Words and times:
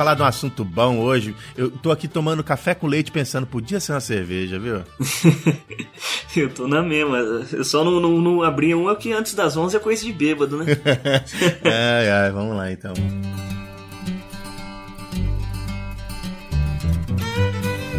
falar 0.00 0.14
de 0.14 0.22
um 0.22 0.24
assunto 0.24 0.64
bom 0.64 0.98
hoje. 0.98 1.36
Eu 1.54 1.70
tô 1.70 1.90
aqui 1.90 2.08
tomando 2.08 2.42
café 2.42 2.74
com 2.74 2.86
leite 2.86 3.12
pensando, 3.12 3.46
podia 3.46 3.78
ser 3.78 3.92
uma 3.92 4.00
cerveja, 4.00 4.58
viu? 4.58 4.82
eu 6.34 6.48
tô 6.48 6.66
na 6.66 6.82
mesma. 6.82 7.18
Eu 7.52 7.62
só 7.62 7.84
não, 7.84 8.00
não, 8.00 8.18
não 8.18 8.42
abri 8.42 8.74
uma 8.74 8.96
que 8.96 9.12
antes 9.12 9.34
das 9.34 9.58
11 9.58 9.76
é 9.76 9.78
coisa 9.78 10.02
de 10.02 10.10
bêbado, 10.10 10.56
né? 10.56 10.64
ai, 11.62 12.10
ai, 12.10 12.30
vamos 12.30 12.56
lá 12.56 12.72
então. 12.72 12.94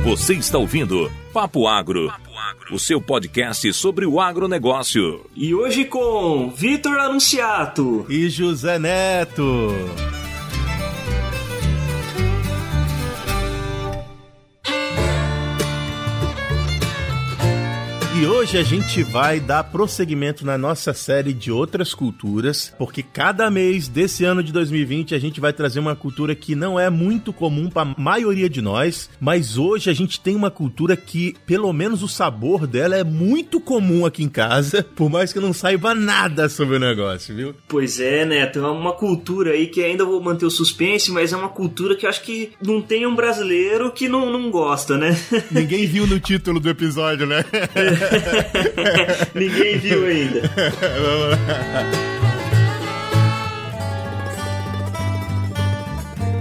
Você 0.04 0.33
está 0.33 0.57
ouvindo 0.57 1.11
Papo 1.31 1.68
Agro, 1.68 2.11
o 2.71 2.79
seu 2.79 2.99
podcast 2.99 3.71
sobre 3.73 4.07
o 4.07 4.20
agronegócio. 4.20 5.23
E 5.36 5.54
hoje 5.54 5.86
com 5.86 6.49
Vitor 6.49 6.97
Anunciato 6.97 8.07
e 8.09 8.27
José 8.27 8.79
Neto. 8.79 9.71
E 18.21 18.25
hoje 18.27 18.55
a 18.55 18.61
gente 18.61 19.02
vai 19.02 19.39
dar 19.39 19.63
prosseguimento 19.63 20.45
na 20.45 20.55
nossa 20.55 20.93
série 20.93 21.34
de 21.34 21.52
outras 21.52 21.91
culturas, 21.91 22.71
porque 22.77 23.02
cada 23.02 23.49
mês 23.49 23.88
desse 23.88 24.23
ano 24.23 24.44
de 24.44 24.53
2020 24.53 25.16
a 25.16 25.20
gente 25.20 25.41
vai 25.41 25.52
trazer 25.52 25.80
uma 25.80 25.95
cultura 25.95 26.35
que 26.35 26.53
não 26.53 26.80
é 26.80 26.88
muito 26.88 27.34
comum 27.34 27.67
para 27.67 27.81
a 27.81 27.95
maioria 27.97 28.47
de 28.47 28.61
nós, 28.61 29.09
mas 29.20 29.57
hoje 29.57 29.89
a 29.89 29.94
gente 29.94 30.21
tem 30.21 30.35
uma 30.35 30.52
cultura 30.52 30.95
que, 30.95 31.35
pelo 31.47 31.73
menos 31.73 32.03
o 32.03 32.07
sabor 32.07 32.67
dela 32.67 32.95
é 32.95 33.03
muito 33.03 33.59
comum 33.59 34.05
aqui 34.05 34.22
em 34.22 34.30
casa, 34.30 34.85
por 34.95 35.09
mais 35.09 35.33
que 35.33 35.39
eu 35.39 35.44
não 35.44 35.52
saiba 35.52 35.95
nada 35.95 36.47
sobre 36.47 36.75
o 36.75 36.80
negócio, 36.80 37.35
viu? 37.35 37.55
Pois 37.67 37.99
é, 37.99 38.23
Neto, 38.23 38.59
é 38.59 38.69
uma 38.69 38.94
cultura 38.94 39.53
aí 39.53 39.66
que 39.66 39.83
ainda 39.83 40.05
vou 40.05 40.22
manter 40.22 40.45
o 40.45 40.52
suspense, 40.52 41.11
mas 41.11 41.33
é 41.33 41.36
uma 41.36 41.49
cultura 41.49 41.95
que 41.95 42.05
eu 42.05 42.09
acho 42.11 42.22
que 42.22 42.52
não 42.61 42.83
tem 42.83 43.03
um 43.08 43.16
brasileiro 43.16 43.92
que 43.92 44.08
não, 44.08 44.31
não 44.31 44.52
gosta, 44.52 44.95
né? 44.95 45.19
Ninguém 45.49 45.88
viu 45.88 46.05
no 46.05 46.19
título 46.19 46.59
do 46.59 46.69
episódio, 46.69 47.25
né? 47.25 47.44
Ninguém 49.34 49.78
viu 49.78 50.06
ainda. 50.06 50.42
Vamos 50.48 51.38
lá. 51.38 52.11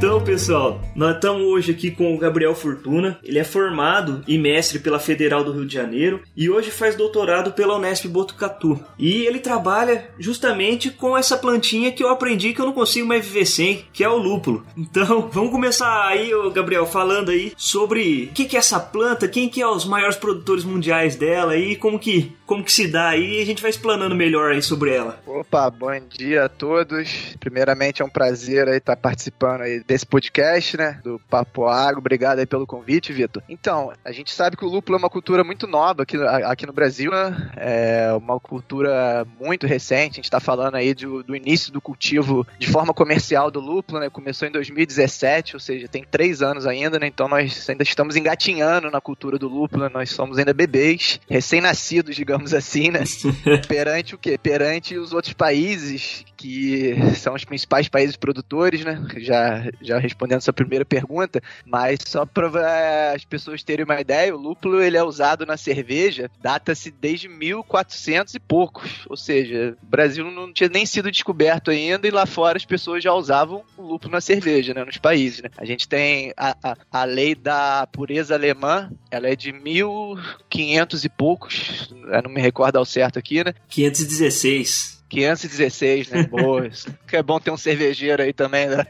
Então, 0.00 0.18
pessoal, 0.18 0.80
nós 0.96 1.16
estamos 1.16 1.42
hoje 1.42 1.72
aqui 1.72 1.90
com 1.90 2.14
o 2.14 2.18
Gabriel 2.18 2.54
Fortuna. 2.54 3.18
Ele 3.22 3.38
é 3.38 3.44
formado 3.44 4.24
e 4.26 4.38
mestre 4.38 4.78
pela 4.78 4.98
Federal 4.98 5.44
do 5.44 5.52
Rio 5.52 5.66
de 5.66 5.74
Janeiro 5.74 6.22
e 6.34 6.48
hoje 6.48 6.70
faz 6.70 6.96
doutorado 6.96 7.52
pela 7.52 7.76
Unesp 7.76 8.06
Botucatu. 8.08 8.80
E 8.98 9.26
ele 9.26 9.40
trabalha 9.40 10.08
justamente 10.18 10.88
com 10.88 11.18
essa 11.18 11.36
plantinha 11.36 11.92
que 11.92 12.02
eu 12.02 12.08
aprendi 12.08 12.54
que 12.54 12.62
eu 12.62 12.64
não 12.64 12.72
consigo 12.72 13.06
mais 13.06 13.26
viver 13.26 13.44
sem, 13.44 13.84
que 13.92 14.02
é 14.02 14.08
o 14.08 14.16
lúpulo. 14.16 14.64
Então, 14.74 15.28
vamos 15.30 15.50
começar 15.50 16.06
aí, 16.06 16.30
Gabriel, 16.54 16.86
falando 16.86 17.30
aí 17.30 17.52
sobre 17.54 18.30
o 18.30 18.32
que, 18.32 18.46
que 18.46 18.56
é 18.56 18.58
essa 18.58 18.80
planta, 18.80 19.28
quem 19.28 19.50
que 19.50 19.60
é 19.60 19.68
os 19.68 19.84
maiores 19.84 20.16
produtores 20.16 20.64
mundiais 20.64 21.14
dela 21.14 21.58
e 21.58 21.76
como 21.76 21.98
que, 21.98 22.32
como 22.46 22.64
que 22.64 22.72
se 22.72 22.88
dá 22.88 23.10
aí 23.10 23.36
e 23.36 23.42
a 23.42 23.44
gente 23.44 23.60
vai 23.60 23.70
explanando 23.70 24.14
melhor 24.14 24.52
aí 24.52 24.62
sobre 24.62 24.94
ela. 24.94 25.20
Opa, 25.26 25.68
bom 25.68 26.00
dia 26.08 26.46
a 26.46 26.48
todos. 26.48 27.36
Primeiramente 27.38 28.00
é 28.00 28.04
um 28.04 28.08
prazer 28.08 28.66
aí 28.66 28.78
estar 28.78 28.96
participando 28.96 29.60
aí 29.60 29.89
desse 29.90 30.06
podcast, 30.06 30.76
né? 30.76 31.00
Do 31.02 31.20
Papo 31.28 31.66
Agro. 31.66 31.98
Obrigado 31.98 32.38
aí 32.38 32.46
pelo 32.46 32.64
convite, 32.64 33.12
Vitor. 33.12 33.42
Então, 33.48 33.92
a 34.04 34.12
gente 34.12 34.32
sabe 34.32 34.56
que 34.56 34.64
o 34.64 34.68
lúpulo 34.68 34.96
é 34.96 34.98
uma 35.00 35.10
cultura 35.10 35.42
muito 35.42 35.66
nova 35.66 36.04
aqui, 36.04 36.16
aqui 36.16 36.64
no 36.64 36.72
Brasil, 36.72 37.10
né? 37.10 37.50
É 37.56 38.12
uma 38.12 38.38
cultura 38.38 39.26
muito 39.40 39.66
recente. 39.66 40.12
A 40.12 40.16
gente 40.16 40.26
está 40.26 40.38
falando 40.38 40.76
aí 40.76 40.94
do, 40.94 41.24
do, 41.24 41.34
início 41.34 41.72
do 41.72 41.80
cultivo 41.80 42.46
de 42.56 42.68
forma 42.68 42.94
comercial 42.94 43.50
do 43.50 43.58
lúpulo, 43.58 43.98
né? 43.98 44.08
Começou 44.08 44.46
em 44.46 44.52
2017, 44.52 45.56
ou 45.56 45.60
seja, 45.60 45.88
tem 45.88 46.04
três 46.08 46.40
anos 46.40 46.68
ainda, 46.68 46.96
né? 46.96 47.08
Então 47.08 47.26
nós 47.26 47.68
ainda 47.68 47.82
estamos 47.82 48.14
engatinhando 48.14 48.92
na 48.92 49.00
cultura 49.00 49.38
do 49.38 49.48
lúpulo, 49.48 49.84
né? 49.84 49.90
nós 49.92 50.10
somos 50.10 50.38
ainda 50.38 50.54
bebês, 50.54 51.20
recém-nascidos, 51.28 52.14
digamos 52.14 52.54
assim, 52.54 52.92
né? 52.92 53.02
Perante 53.66 54.14
o 54.14 54.18
quê? 54.18 54.38
Perante 54.38 54.96
os 54.96 55.12
outros 55.12 55.32
países 55.32 56.24
que 56.40 56.94
são 57.16 57.34
os 57.34 57.44
principais 57.44 57.86
países 57.86 58.16
produtores, 58.16 58.82
né? 58.82 59.06
Já, 59.18 59.70
já 59.82 59.98
respondendo 59.98 60.38
essa 60.38 60.54
primeira 60.54 60.86
pergunta, 60.86 61.42
mas 61.66 61.98
só 62.06 62.24
para 62.24 63.12
as 63.14 63.26
pessoas 63.26 63.62
terem 63.62 63.84
uma 63.84 64.00
ideia, 64.00 64.34
o 64.34 64.40
lúpulo 64.40 64.80
ele 64.80 64.96
é 64.96 65.04
usado 65.04 65.44
na 65.44 65.58
cerveja, 65.58 66.30
data-se 66.40 66.90
desde 66.90 67.28
1400 67.28 68.34
e 68.34 68.40
poucos, 68.40 69.04
ou 69.06 69.18
seja, 69.18 69.76
o 69.82 69.86
Brasil 69.86 70.30
não 70.30 70.50
tinha 70.50 70.70
nem 70.70 70.86
sido 70.86 71.10
descoberto 71.10 71.70
ainda 71.70 72.08
e 72.08 72.10
lá 72.10 72.24
fora 72.24 72.56
as 72.56 72.64
pessoas 72.64 73.04
já 73.04 73.12
usavam 73.12 73.62
o 73.76 73.82
lúpulo 73.82 74.12
na 74.12 74.20
cerveja, 74.22 74.72
né? 74.72 74.82
Nos 74.82 74.96
países, 74.96 75.42
né? 75.42 75.50
A 75.58 75.66
gente 75.66 75.86
tem 75.86 76.32
a, 76.38 76.56
a, 76.62 76.76
a 76.90 77.04
lei 77.04 77.34
da 77.34 77.86
pureza 77.92 78.34
alemã, 78.34 78.90
ela 79.10 79.28
é 79.28 79.36
de 79.36 79.52
1500 79.52 81.04
e 81.04 81.08
poucos, 81.10 81.94
eu 82.10 82.22
não 82.22 82.30
me 82.30 82.40
recordo 82.40 82.76
ao 82.76 82.84
certo 82.86 83.18
aqui, 83.18 83.44
né? 83.44 83.52
516. 83.68 84.99
516, 85.10 86.08
né? 86.08 86.22
Boa. 86.22 86.70
que 87.06 87.16
é 87.16 87.22
bom 87.22 87.40
ter 87.40 87.50
um 87.50 87.56
cervejeiro 87.56 88.22
aí 88.22 88.32
também, 88.32 88.68
né? 88.68 88.86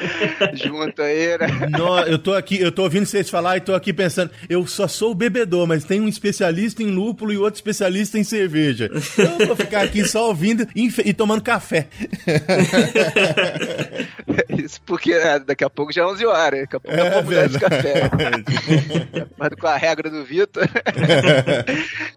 Junto 0.52 1.00
aí, 1.00 1.38
né? 1.38 1.46
No, 1.70 2.00
eu 2.00 2.18
tô 2.18 2.34
aqui, 2.34 2.60
eu 2.60 2.70
tô 2.70 2.82
ouvindo 2.82 3.06
vocês 3.06 3.30
falar 3.30 3.56
e 3.56 3.60
tô 3.62 3.74
aqui 3.74 3.90
pensando, 3.92 4.30
eu 4.50 4.66
só 4.66 4.86
sou 4.86 5.12
o 5.12 5.14
bebedor, 5.14 5.66
mas 5.66 5.84
tem 5.84 5.98
um 6.00 6.08
especialista 6.08 6.82
em 6.82 6.90
lúpulo 6.90 7.32
e 7.32 7.38
outro 7.38 7.56
especialista 7.56 8.18
em 8.18 8.24
cerveja. 8.24 8.90
Eu 9.16 9.46
vou 9.46 9.56
ficar 9.56 9.82
aqui 9.82 10.04
só 10.04 10.28
ouvindo 10.28 10.68
e, 10.76 10.92
e 11.06 11.14
tomando 11.14 11.42
café. 11.42 11.88
Isso 14.50 14.80
porque 14.84 15.12
é, 15.12 15.38
daqui 15.38 15.64
a 15.64 15.70
pouco 15.70 15.92
já 15.92 16.02
é 16.02 16.06
11 16.06 16.26
horas, 16.26 16.60
daqui 16.60 16.76
a 16.76 16.80
pouco 16.80 16.96
é, 16.98 17.10
vou 17.10 17.22
mudar 17.22 17.46
esse 17.46 17.58
café. 17.58 18.10
mas 19.38 19.54
com 19.58 19.66
a 19.66 19.76
regra 19.76 20.10
do 20.10 20.22
Vitor. 20.22 20.68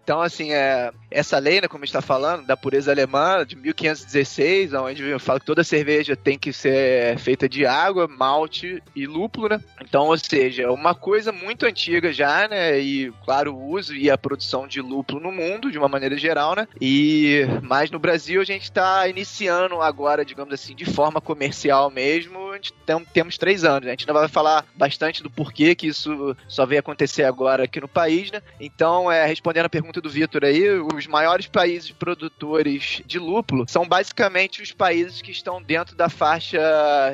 então, 0.04 0.22
assim, 0.22 0.52
é, 0.52 0.92
essa 1.10 1.40
lei, 1.40 1.62
né, 1.62 1.68
como 1.68 1.84
a 1.84 1.86
gente 1.86 1.94
tá 1.94 2.02
falando, 2.02 2.46
da 2.46 2.58
pureza 2.58 2.92
alemã, 2.92 3.45
de 3.46 3.56
1516, 3.56 4.74
onde 4.74 5.20
fala 5.20 5.40
que 5.40 5.46
toda 5.46 5.64
cerveja 5.64 6.16
tem 6.16 6.38
que 6.38 6.52
ser 6.52 7.18
feita 7.20 7.48
de 7.48 7.66
água, 7.66 8.08
malte 8.08 8.82
e 8.96 9.06
lúpulo, 9.06 9.50
né? 9.50 9.62
Então, 9.82 10.08
ou 10.08 10.18
seja, 10.18 10.64
é 10.64 10.70
uma 10.70 10.96
coisa 10.96 11.32
muito 11.32 11.66
antiga 11.66 12.12
já, 12.12 12.48
né? 12.48 12.80
E, 12.80 13.12
claro, 13.24 13.54
o 13.54 13.70
uso 13.70 13.96
e 13.96 14.10
a 14.10 14.18
produção 14.18 14.68
de 14.68 14.82
lúpulo 14.82 15.20
no 15.20 15.32
mundo, 15.32 15.72
de 15.72 15.78
uma 15.78 15.88
maneira 15.88 16.18
geral, 16.18 16.56
né? 16.56 16.68
E, 16.82 17.42
mas 17.62 17.92
no 17.92 18.00
Brasil 18.00 18.42
a 18.42 18.46
gente 18.46 18.64
está 18.64 19.08
iniciando 19.08 19.82
agora, 19.82 20.26
digamos 20.26 20.54
assim, 20.54 20.76
de 20.76 20.86
forma 20.86 21.22
comercial 21.22 21.90
mesmo, 21.92 22.52
a 22.52 22.56
gente 22.56 22.74
tem, 22.86 23.06
temos 23.14 23.38
três 23.38 23.64
anos. 23.64 23.86
Né? 23.86 23.88
A 23.88 23.92
gente 23.92 24.04
ainda 24.10 24.20
vai 24.20 24.28
falar 24.28 24.66
bastante 24.76 25.22
do 25.22 25.30
porquê 25.30 25.76
que 25.76 25.88
isso 25.88 26.36
só 26.48 26.66
veio 26.66 26.80
acontecer 26.80 27.24
agora 27.24 27.64
aqui 27.64 27.80
no 27.80 27.88
país, 27.88 28.32
né? 28.32 28.42
Então, 28.60 29.12
é, 29.12 29.26
respondendo 29.26 29.66
a 29.66 29.70
pergunta 29.70 30.02
do 30.02 30.10
Vitor 30.10 30.44
aí, 30.44 30.68
os 30.70 31.08
maiores 31.08 31.48
países 31.48 31.92
produtores 31.92 33.02
de 33.06 33.20
lúpulo 33.20 33.35
lúpulo 33.36 33.66
são 33.68 33.88
basicamente 33.88 34.62
os 34.62 34.72
países 34.72 35.22
que 35.22 35.32
estão 35.32 35.62
dentro 35.62 35.96
da 35.96 36.10
faixa 36.10 36.60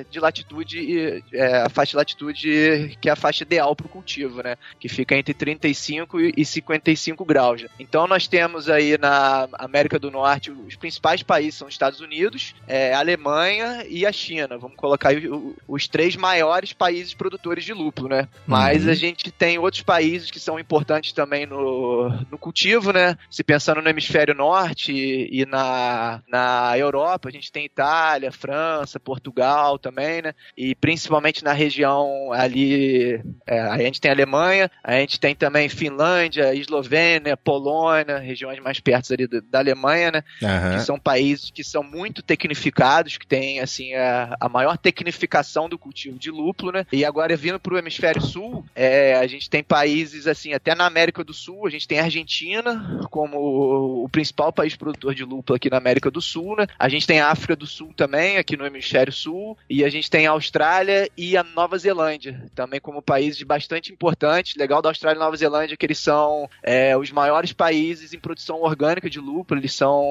de 0.10 0.20
latitude, 0.20 1.24
é, 1.34 1.58
a 1.58 1.70
faixa 1.70 1.92
de 1.92 1.98
latitude 1.98 2.98
que 3.00 3.10
é 3.10 3.12
a 3.12 3.16
faixa 3.16 3.44
ideal 3.44 3.76
para 3.76 3.86
o 3.86 3.90
cultivo, 3.90 4.44
né? 4.44 4.56
Que 4.80 4.88
fica 4.88 5.16
entre 5.16 5.34
35 5.34 6.20
e 6.20 6.46
55 6.46 7.26
graus. 7.26 7.66
Então 7.80 8.08
nós 8.08 8.28
temos 8.28 8.70
aí 8.70 8.98
na 8.98 9.48
América 9.54 9.98
do 9.98 10.12
Norte 10.12 10.52
os 10.52 10.76
principais 10.76 11.24
países 11.24 11.56
são 11.56 11.68
os 11.68 11.74
Estados 11.74 12.00
Unidos, 12.00 12.56
é, 12.68 12.94
a 12.94 13.00
Alemanha 13.00 13.86
e 13.88 14.06
a 14.06 14.12
China. 14.12 14.58
Vamos 14.58 14.78
colocar 14.78 15.10
aí 15.10 15.24
os 15.68 15.88
três 15.88 16.16
maiores 16.16 16.74
países 16.74 17.14
produtores 17.14 17.64
de 17.64 17.74
lúpulo, 17.74 18.10
né? 18.10 18.28
Mas 18.46 18.86
uhum. 18.86 18.92
a 18.92 18.94
gente 18.94 19.32
tem 19.32 19.58
outros 19.58 19.84
países 19.84 20.30
que 20.30 20.40
são 20.40 20.60
importantes 20.60 21.14
também 21.14 21.46
no, 21.46 22.10
no 22.30 22.38
cultivo, 22.38 22.92
né? 22.92 23.18
Se 23.30 23.44
pensando 23.44 23.82
no 23.82 23.90
hemisfério 23.90 24.34
norte 24.36 24.92
e, 24.92 25.42
e 25.42 25.46
na 25.46 26.11
na, 26.28 26.78
Europa, 26.78 27.30
a 27.30 27.32
gente 27.32 27.52
tem 27.52 27.66
Itália, 27.66 28.32
França, 28.32 29.00
Portugal 29.00 29.78
também, 29.78 30.22
né? 30.22 30.34
E 30.58 30.74
principalmente 30.76 31.44
na 31.44 31.54
região 31.54 32.32
ali, 32.34 33.22
é, 33.46 33.60
a 33.60 33.78
gente 33.78 34.02
tem 34.02 34.10
a 34.10 34.14
Alemanha, 34.14 34.72
a 34.84 34.94
gente 35.00 35.20
tem 35.20 35.36
também 35.36 35.70
Finlândia, 35.70 36.54
Eslovênia, 36.54 37.38
Polônia, 37.38 38.18
regiões 38.18 38.60
mais 38.60 38.80
perto 38.80 39.14
ali 39.14 39.28
da 39.28 39.60
Alemanha, 39.60 40.12
né? 40.12 40.24
Uhum. 40.42 40.78
Que 40.78 40.84
são 40.84 41.00
países 41.00 41.52
que 41.52 41.64
são 41.64 41.84
muito 41.84 42.22
tecnificados, 42.22 43.18
que 43.18 43.28
têm, 43.28 43.60
assim, 43.60 43.94
a, 43.94 44.36
a 44.40 44.50
maior 44.50 44.78
tecnificação 44.78 45.70
do 45.70 45.78
cultivo 45.78 46.18
de 46.18 46.32
lúpulo, 46.32 46.72
né? 46.72 46.86
E 46.92 47.06
agora, 47.06 47.36
vindo 47.36 47.60
para 47.60 47.74
o 47.74 47.78
hemisfério 47.78 48.22
sul, 48.22 48.66
é, 48.76 49.16
a 49.16 49.28
gente 49.28 49.50
tem 49.50 49.64
países, 49.64 50.28
assim, 50.28 50.54
até 50.54 50.74
na 50.76 50.86
América 50.86 51.24
do 51.24 51.34
Sul, 51.34 51.68
a 51.68 51.70
gente 51.70 51.88
tem 51.88 52.00
a 52.00 52.04
Argentina 52.04 53.00
como 53.10 53.38
o, 53.38 54.06
o 54.06 54.10
principal 54.10 54.52
país 54.52 54.76
produtor 54.76 55.14
de 55.14 55.24
lúpulo 55.24 55.56
aqui 55.56 55.70
na 55.70 55.78
América 55.78 56.01
Do 56.10 56.22
Sul, 56.22 56.56
né? 56.56 56.68
A 56.80 56.90
gente 56.90 57.06
tem 57.06 57.20
a 57.20 57.30
África 57.30 57.56
do 57.56 57.68
Sul 57.68 57.94
também, 57.96 58.38
aqui 58.38 58.58
no 58.58 58.66
hemisfério 58.66 59.12
sul, 59.12 59.58
e 59.70 59.84
a 59.84 59.90
gente 59.90 60.10
tem 60.10 60.28
a 60.28 60.32
Austrália 60.32 61.10
e 61.18 61.38
a 61.38 61.44
Nova 61.44 61.78
Zelândia, 61.78 62.44
também 62.56 62.80
como 62.80 63.02
países 63.02 63.42
bastante 63.44 63.92
importantes. 63.92 64.56
Legal 64.56 64.82
da 64.82 64.90
Austrália 64.90 65.18
e 65.18 65.20
Nova 65.20 65.36
Zelândia 65.36 65.78
que 65.78 65.86
eles 65.86 66.00
são 66.00 66.50
é, 66.64 66.96
os 66.98 67.12
maiores 67.12 67.54
países 67.54 68.14
em 68.14 68.20
produção 68.20 68.62
orgânica 68.62 69.10
de 69.10 69.20
lúpulo, 69.20 69.60
eles 69.60 69.74
são 69.74 70.04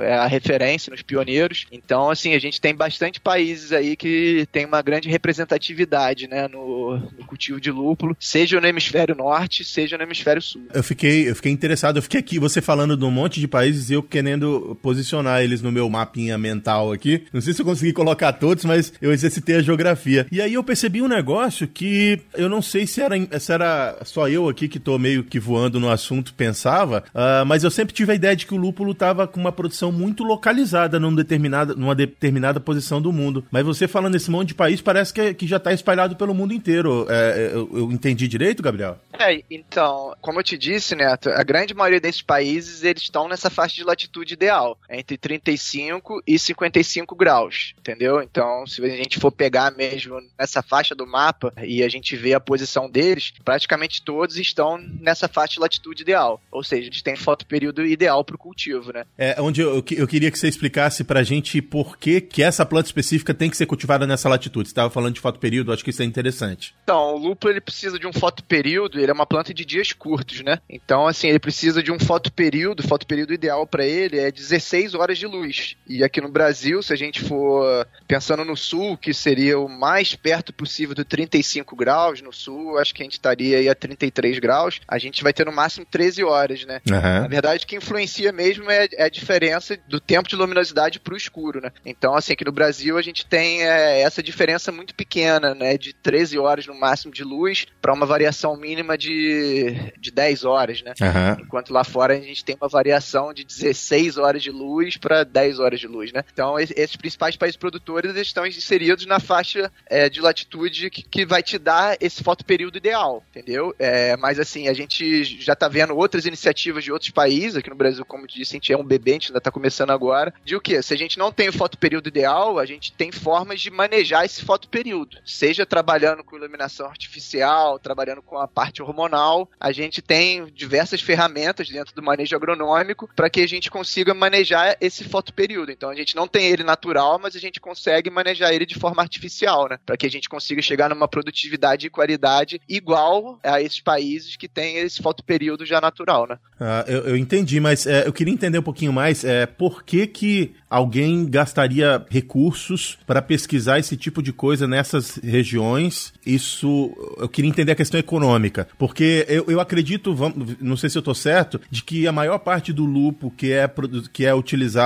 é, 0.00 0.14
a 0.14 0.26
referência 0.26 0.90
nos 0.90 1.02
pioneiros. 1.02 1.66
Então, 1.70 2.10
assim, 2.10 2.34
a 2.34 2.38
gente 2.38 2.60
tem 2.60 2.74
bastante 2.74 3.20
países 3.20 3.72
aí 3.72 3.96
que 3.96 4.46
tem 4.50 4.64
uma 4.64 4.82
grande 4.82 5.08
representatividade 5.08 6.26
né, 6.26 6.48
no, 6.48 6.96
no, 6.96 7.26
cultivo 7.26 7.60
de 7.60 7.70
lúpulo, 7.70 8.16
seja 8.18 8.60
no 8.60 8.66
hemisfério 8.66 9.14
norte, 9.14 9.64
seja 9.64 9.96
no 9.96 10.02
hemisfério 10.02 10.40
sul. 10.40 10.66
Eu 10.72 10.82
fiquei, 10.82 11.28
eu 11.28 11.36
fiquei 11.36 11.52
interessado, 11.52 11.98
eu 11.98 12.02
fiquei 12.02 12.20
aqui, 12.20 12.38
você 12.38 12.60
falando 12.60 12.96
de 12.96 13.04
um 13.04 13.10
monte 13.10 13.40
de 13.40 13.46
países 13.46 13.90
e 13.90 13.94
eu 13.94 14.02
querendo 14.02 14.78
posicionar 14.82 15.27
eles 15.42 15.62
no 15.62 15.70
meu 15.70 15.88
mapinha 15.88 16.38
mental 16.38 16.92
aqui. 16.92 17.24
Não 17.32 17.40
sei 17.40 17.52
se 17.52 17.62
eu 17.62 17.66
consegui 17.66 17.92
colocar 17.92 18.32
todos, 18.32 18.64
mas 18.64 18.92
eu 19.00 19.12
exercitei 19.12 19.56
a 19.56 19.62
geografia. 19.62 20.26
E 20.32 20.40
aí 20.40 20.54
eu 20.54 20.64
percebi 20.64 21.02
um 21.02 21.08
negócio 21.08 21.68
que 21.68 22.20
eu 22.34 22.48
não 22.48 22.62
sei 22.62 22.86
se 22.86 23.00
era, 23.00 23.14
se 23.38 23.52
era 23.52 23.98
só 24.04 24.28
eu 24.28 24.48
aqui 24.48 24.68
que 24.68 24.78
tô 24.78 24.98
meio 24.98 25.24
que 25.24 25.38
voando 25.38 25.78
no 25.78 25.90
assunto, 25.90 26.34
pensava, 26.34 27.04
uh, 27.14 27.44
mas 27.46 27.64
eu 27.64 27.70
sempre 27.70 27.94
tive 27.94 28.12
a 28.12 28.14
ideia 28.14 28.34
de 28.34 28.46
que 28.46 28.54
o 28.54 28.58
lúpulo 28.58 28.94
tava 28.94 29.26
com 29.26 29.40
uma 29.40 29.52
produção 29.52 29.92
muito 29.92 30.24
localizada 30.24 30.98
num 30.98 31.14
determinada, 31.14 31.74
numa 31.74 31.94
determinada 31.94 32.60
posição 32.60 33.00
do 33.00 33.12
mundo. 33.12 33.44
Mas 33.50 33.64
você 33.64 33.86
falando 33.86 34.12
desse 34.12 34.30
monte 34.30 34.48
de 34.48 34.54
país, 34.54 34.80
parece 34.80 35.12
que, 35.12 35.34
que 35.34 35.46
já 35.46 35.58
tá 35.58 35.72
espalhado 35.72 36.16
pelo 36.16 36.34
mundo 36.34 36.54
inteiro. 36.54 37.06
É, 37.08 37.18
é, 37.18 37.54
eu, 37.54 37.68
eu, 37.72 37.92
entendi 37.92 38.26
direito, 38.26 38.62
Gabriel? 38.62 38.98
É, 39.18 39.42
então, 39.50 40.14
como 40.20 40.38
eu 40.38 40.44
te 40.44 40.56
disse, 40.56 40.94
Neto, 40.94 41.28
a 41.30 41.42
grande 41.42 41.74
maioria 41.74 42.00
desses 42.00 42.22
países, 42.22 42.84
eles 42.84 43.02
estão 43.02 43.28
nessa 43.28 43.50
faixa 43.50 43.76
de 43.76 43.84
latitude 43.84 44.34
ideal, 44.34 44.78
entre 44.88 45.17
35 45.20 46.22
e 46.26 46.38
55 46.38 47.14
graus, 47.14 47.74
entendeu? 47.78 48.22
Então, 48.22 48.66
se 48.66 48.82
a 48.82 48.88
gente 48.88 49.18
for 49.18 49.30
pegar 49.30 49.70
mesmo 49.72 50.20
nessa 50.38 50.62
faixa 50.62 50.94
do 50.94 51.06
mapa 51.06 51.52
e 51.62 51.82
a 51.82 51.88
gente 51.88 52.16
vê 52.16 52.34
a 52.34 52.40
posição 52.40 52.88
deles, 52.88 53.32
praticamente 53.44 54.02
todos 54.02 54.36
estão 54.36 54.78
nessa 54.78 55.28
faixa 55.28 55.54
de 55.54 55.60
latitude 55.60 56.02
ideal. 56.02 56.40
Ou 56.50 56.62
seja, 56.62 56.88
eles 56.88 57.02
têm 57.02 57.16
fotoperíodo 57.16 57.84
ideal 57.84 58.24
para 58.24 58.36
o 58.36 58.38
cultivo, 58.38 58.92
né? 58.92 59.04
É, 59.16 59.40
onde 59.40 59.60
eu, 59.60 59.84
eu 59.96 60.06
queria 60.06 60.30
que 60.30 60.38
você 60.38 60.48
explicasse 60.48 61.04
pra 61.04 61.22
gente 61.22 61.60
por 61.60 61.96
que, 61.96 62.20
que 62.20 62.42
essa 62.42 62.64
planta 62.64 62.88
específica 62.88 63.34
tem 63.34 63.50
que 63.50 63.56
ser 63.56 63.66
cultivada 63.66 64.06
nessa 64.06 64.28
latitude. 64.28 64.68
Você 64.68 64.72
estava 64.72 64.90
falando 64.90 65.14
de 65.14 65.20
fotoperíodo, 65.20 65.72
acho 65.72 65.84
que 65.84 65.90
isso 65.90 66.02
é 66.02 66.04
interessante. 66.04 66.74
Então, 66.84 67.14
o 67.14 67.18
lúpulo 67.18 67.52
ele 67.52 67.60
precisa 67.60 67.98
de 67.98 68.06
um 68.06 68.12
fotoperíodo, 68.12 68.98
ele 68.98 69.10
é 69.10 69.14
uma 69.14 69.26
planta 69.26 69.52
de 69.52 69.64
dias 69.64 69.92
curtos, 69.92 70.42
né? 70.42 70.58
Então, 70.68 71.06
assim, 71.06 71.28
ele 71.28 71.38
precisa 71.38 71.82
de 71.82 71.90
um 71.90 71.98
fotoperíodo, 71.98 72.82
o 72.82 72.88
fotoperíodo 72.88 73.32
ideal 73.32 73.66
para 73.66 73.84
ele 73.84 74.18
é 74.18 74.30
16 74.30 74.94
horas 74.94 75.07
de 75.14 75.26
luz. 75.26 75.76
E 75.86 76.02
aqui 76.02 76.20
no 76.20 76.28
Brasil, 76.28 76.82
se 76.82 76.92
a 76.92 76.96
gente 76.96 77.22
for 77.22 77.86
pensando 78.06 78.44
no 78.44 78.56
sul, 78.56 78.96
que 78.96 79.12
seria 79.14 79.58
o 79.58 79.68
mais 79.68 80.14
perto 80.14 80.52
possível 80.52 80.94
do 80.94 81.04
35 81.04 81.76
graus, 81.76 82.20
no 82.20 82.32
sul, 82.32 82.78
acho 82.78 82.94
que 82.94 83.02
a 83.02 83.04
gente 83.04 83.12
estaria 83.12 83.58
aí 83.58 83.68
a 83.68 83.74
33 83.74 84.38
graus, 84.38 84.80
a 84.86 84.98
gente 84.98 85.22
vai 85.22 85.32
ter 85.32 85.46
no 85.46 85.52
máximo 85.52 85.86
13 85.86 86.24
horas, 86.24 86.64
né? 86.64 86.80
Uhum. 86.88 87.20
Na 87.22 87.28
verdade, 87.28 87.64
o 87.64 87.66
que 87.66 87.76
influencia 87.76 88.32
mesmo 88.32 88.70
é, 88.70 88.88
é 88.92 89.04
a 89.04 89.08
diferença 89.08 89.78
do 89.88 90.00
tempo 90.00 90.28
de 90.28 90.36
luminosidade 90.36 91.00
pro 91.00 91.16
escuro, 91.16 91.60
né? 91.60 91.70
Então, 91.84 92.14
assim, 92.14 92.32
aqui 92.32 92.44
no 92.44 92.52
Brasil 92.52 92.98
a 92.98 93.02
gente 93.02 93.24
tem 93.26 93.62
é, 93.62 94.00
essa 94.00 94.22
diferença 94.22 94.70
muito 94.70 94.94
pequena, 94.94 95.54
né? 95.54 95.78
De 95.78 95.92
13 95.92 96.38
horas 96.38 96.66
no 96.66 96.78
máximo 96.78 97.12
de 97.12 97.24
luz 97.24 97.66
para 97.80 97.92
uma 97.92 98.06
variação 98.06 98.56
mínima 98.56 98.98
de, 98.98 99.92
de 99.98 100.10
10 100.10 100.44
horas, 100.44 100.82
né? 100.82 100.92
Uhum. 101.00 101.44
Enquanto 101.44 101.72
lá 101.72 101.84
fora 101.84 102.14
a 102.14 102.20
gente 102.20 102.44
tem 102.44 102.56
uma 102.60 102.68
variação 102.68 103.32
de 103.32 103.44
16 103.44 104.18
horas 104.18 104.42
de 104.42 104.50
luz 104.50 104.96
para 104.98 105.24
10 105.24 105.58
horas 105.58 105.80
de 105.80 105.86
luz, 105.86 106.12
né? 106.12 106.24
Então, 106.32 106.58
esses 106.58 106.96
principais 106.96 107.36
países 107.36 107.56
produtores 107.56 108.14
estão 108.16 108.46
inseridos 108.46 109.06
na 109.06 109.20
faixa 109.20 109.72
é, 109.86 110.08
de 110.08 110.20
latitude 110.20 110.90
que, 110.90 111.02
que, 111.02 111.26
vai 111.26 111.42
te 111.42 111.58
dar 111.58 111.96
esse 112.00 112.22
fotoperíodo 112.22 112.78
ideal, 112.78 113.24
entendeu? 113.30 113.74
É, 113.78 114.16
mas, 114.16 114.38
assim, 114.38 114.68
a 114.68 114.72
gente 114.72 115.24
já 115.24 115.52
está 115.52 115.68
vendo 115.68 115.96
outras 115.96 116.26
iniciativas 116.26 116.84
de 116.84 116.92
outros 116.92 117.10
países, 117.10 117.56
aqui 117.56 117.70
no 117.70 117.76
Brasil, 117.76 118.04
como 118.04 118.26
disse, 118.26 118.54
a 118.54 118.56
gente 118.56 118.72
é 118.72 118.76
um 118.76 118.84
bebê, 118.84 119.10
a 119.10 119.14
gente 119.14 119.28
ainda 119.28 119.38
está 119.38 119.50
começando 119.50 119.90
agora, 119.90 120.32
de 120.44 120.56
o 120.56 120.60
quê? 120.60 120.82
Se 120.82 120.94
a 120.94 120.96
gente 120.96 121.18
não 121.18 121.32
tem 121.32 121.48
o 121.48 121.52
fotoperíodo 121.52 122.08
ideal, 122.08 122.58
a 122.58 122.66
gente 122.66 122.92
tem 122.92 123.12
formas 123.12 123.60
de 123.60 123.70
manejar 123.70 124.24
esse 124.24 124.42
fotoperíodo, 124.44 125.18
seja 125.24 125.66
trabalhando 125.66 126.24
com 126.24 126.36
iluminação 126.36 126.86
artificial, 126.86 127.78
trabalhando 127.78 128.22
com 128.22 128.38
a 128.38 128.48
parte 128.48 128.82
hormonal, 128.82 129.48
a 129.60 129.72
gente 129.72 130.00
tem 130.00 130.46
diversas 130.46 131.00
ferramentas 131.00 131.68
dentro 131.68 131.94
do 131.94 132.02
manejo 132.02 132.34
agronômico 132.34 133.08
para 133.14 133.30
que 133.30 133.40
a 133.40 133.46
gente 133.46 133.70
consiga 133.70 134.14
manejar 134.14 134.76
esse 134.88 135.04
fotoperíodo. 135.04 135.70
Então 135.70 135.90
a 135.90 135.94
gente 135.94 136.16
não 136.16 136.26
tem 136.26 136.46
ele 136.46 136.64
natural, 136.64 137.18
mas 137.22 137.36
a 137.36 137.38
gente 137.38 137.60
consegue 137.60 138.10
manejar 138.10 138.52
ele 138.52 138.66
de 138.66 138.74
forma 138.74 139.02
artificial, 139.02 139.68
né? 139.68 139.78
Para 139.86 139.96
que 139.96 140.06
a 140.06 140.10
gente 140.10 140.28
consiga 140.28 140.60
chegar 140.60 140.88
numa 140.88 141.08
produtividade 141.08 141.86
e 141.86 141.90
qualidade 141.90 142.60
igual 142.68 143.38
a 143.42 143.62
esses 143.62 143.80
países 143.80 144.36
que 144.36 144.48
têm 144.48 144.78
esse 144.78 145.02
fotoperíodo 145.02 145.64
já 145.64 145.80
natural, 145.80 146.26
né? 146.26 146.38
Ah, 146.60 146.84
eu, 146.88 147.00
eu 147.04 147.16
entendi, 147.16 147.60
mas 147.60 147.86
é, 147.86 148.06
eu 148.06 148.12
queria 148.12 148.34
entender 148.34 148.58
um 148.58 148.62
pouquinho 148.62 148.92
mais 148.92 149.24
é, 149.24 149.46
por 149.46 149.84
que, 149.84 150.06
que 150.06 150.54
alguém 150.68 151.24
gastaria 151.26 152.04
recursos 152.10 152.98
para 153.06 153.22
pesquisar 153.22 153.78
esse 153.78 153.96
tipo 153.96 154.22
de 154.22 154.32
coisa 154.32 154.66
nessas 154.66 155.16
regiões. 155.16 156.12
Isso, 156.26 156.92
eu 157.18 157.28
queria 157.28 157.48
entender 157.48 157.72
a 157.72 157.76
questão 157.76 157.98
econômica, 157.98 158.68
porque 158.76 159.24
eu, 159.28 159.44
eu 159.48 159.60
acredito, 159.60 160.14
vamos, 160.14 160.56
não 160.60 160.76
sei 160.76 160.90
se 160.90 160.98
eu 160.98 161.00
estou 161.00 161.14
certo, 161.14 161.60
de 161.70 161.82
que 161.82 162.06
a 162.06 162.12
maior 162.12 162.38
parte 162.38 162.72
do 162.72 162.84
lupo 162.84 163.32
que 163.36 163.52
é, 163.52 163.70
que 164.12 164.24
é 164.24 164.34
utilizado 164.34 164.77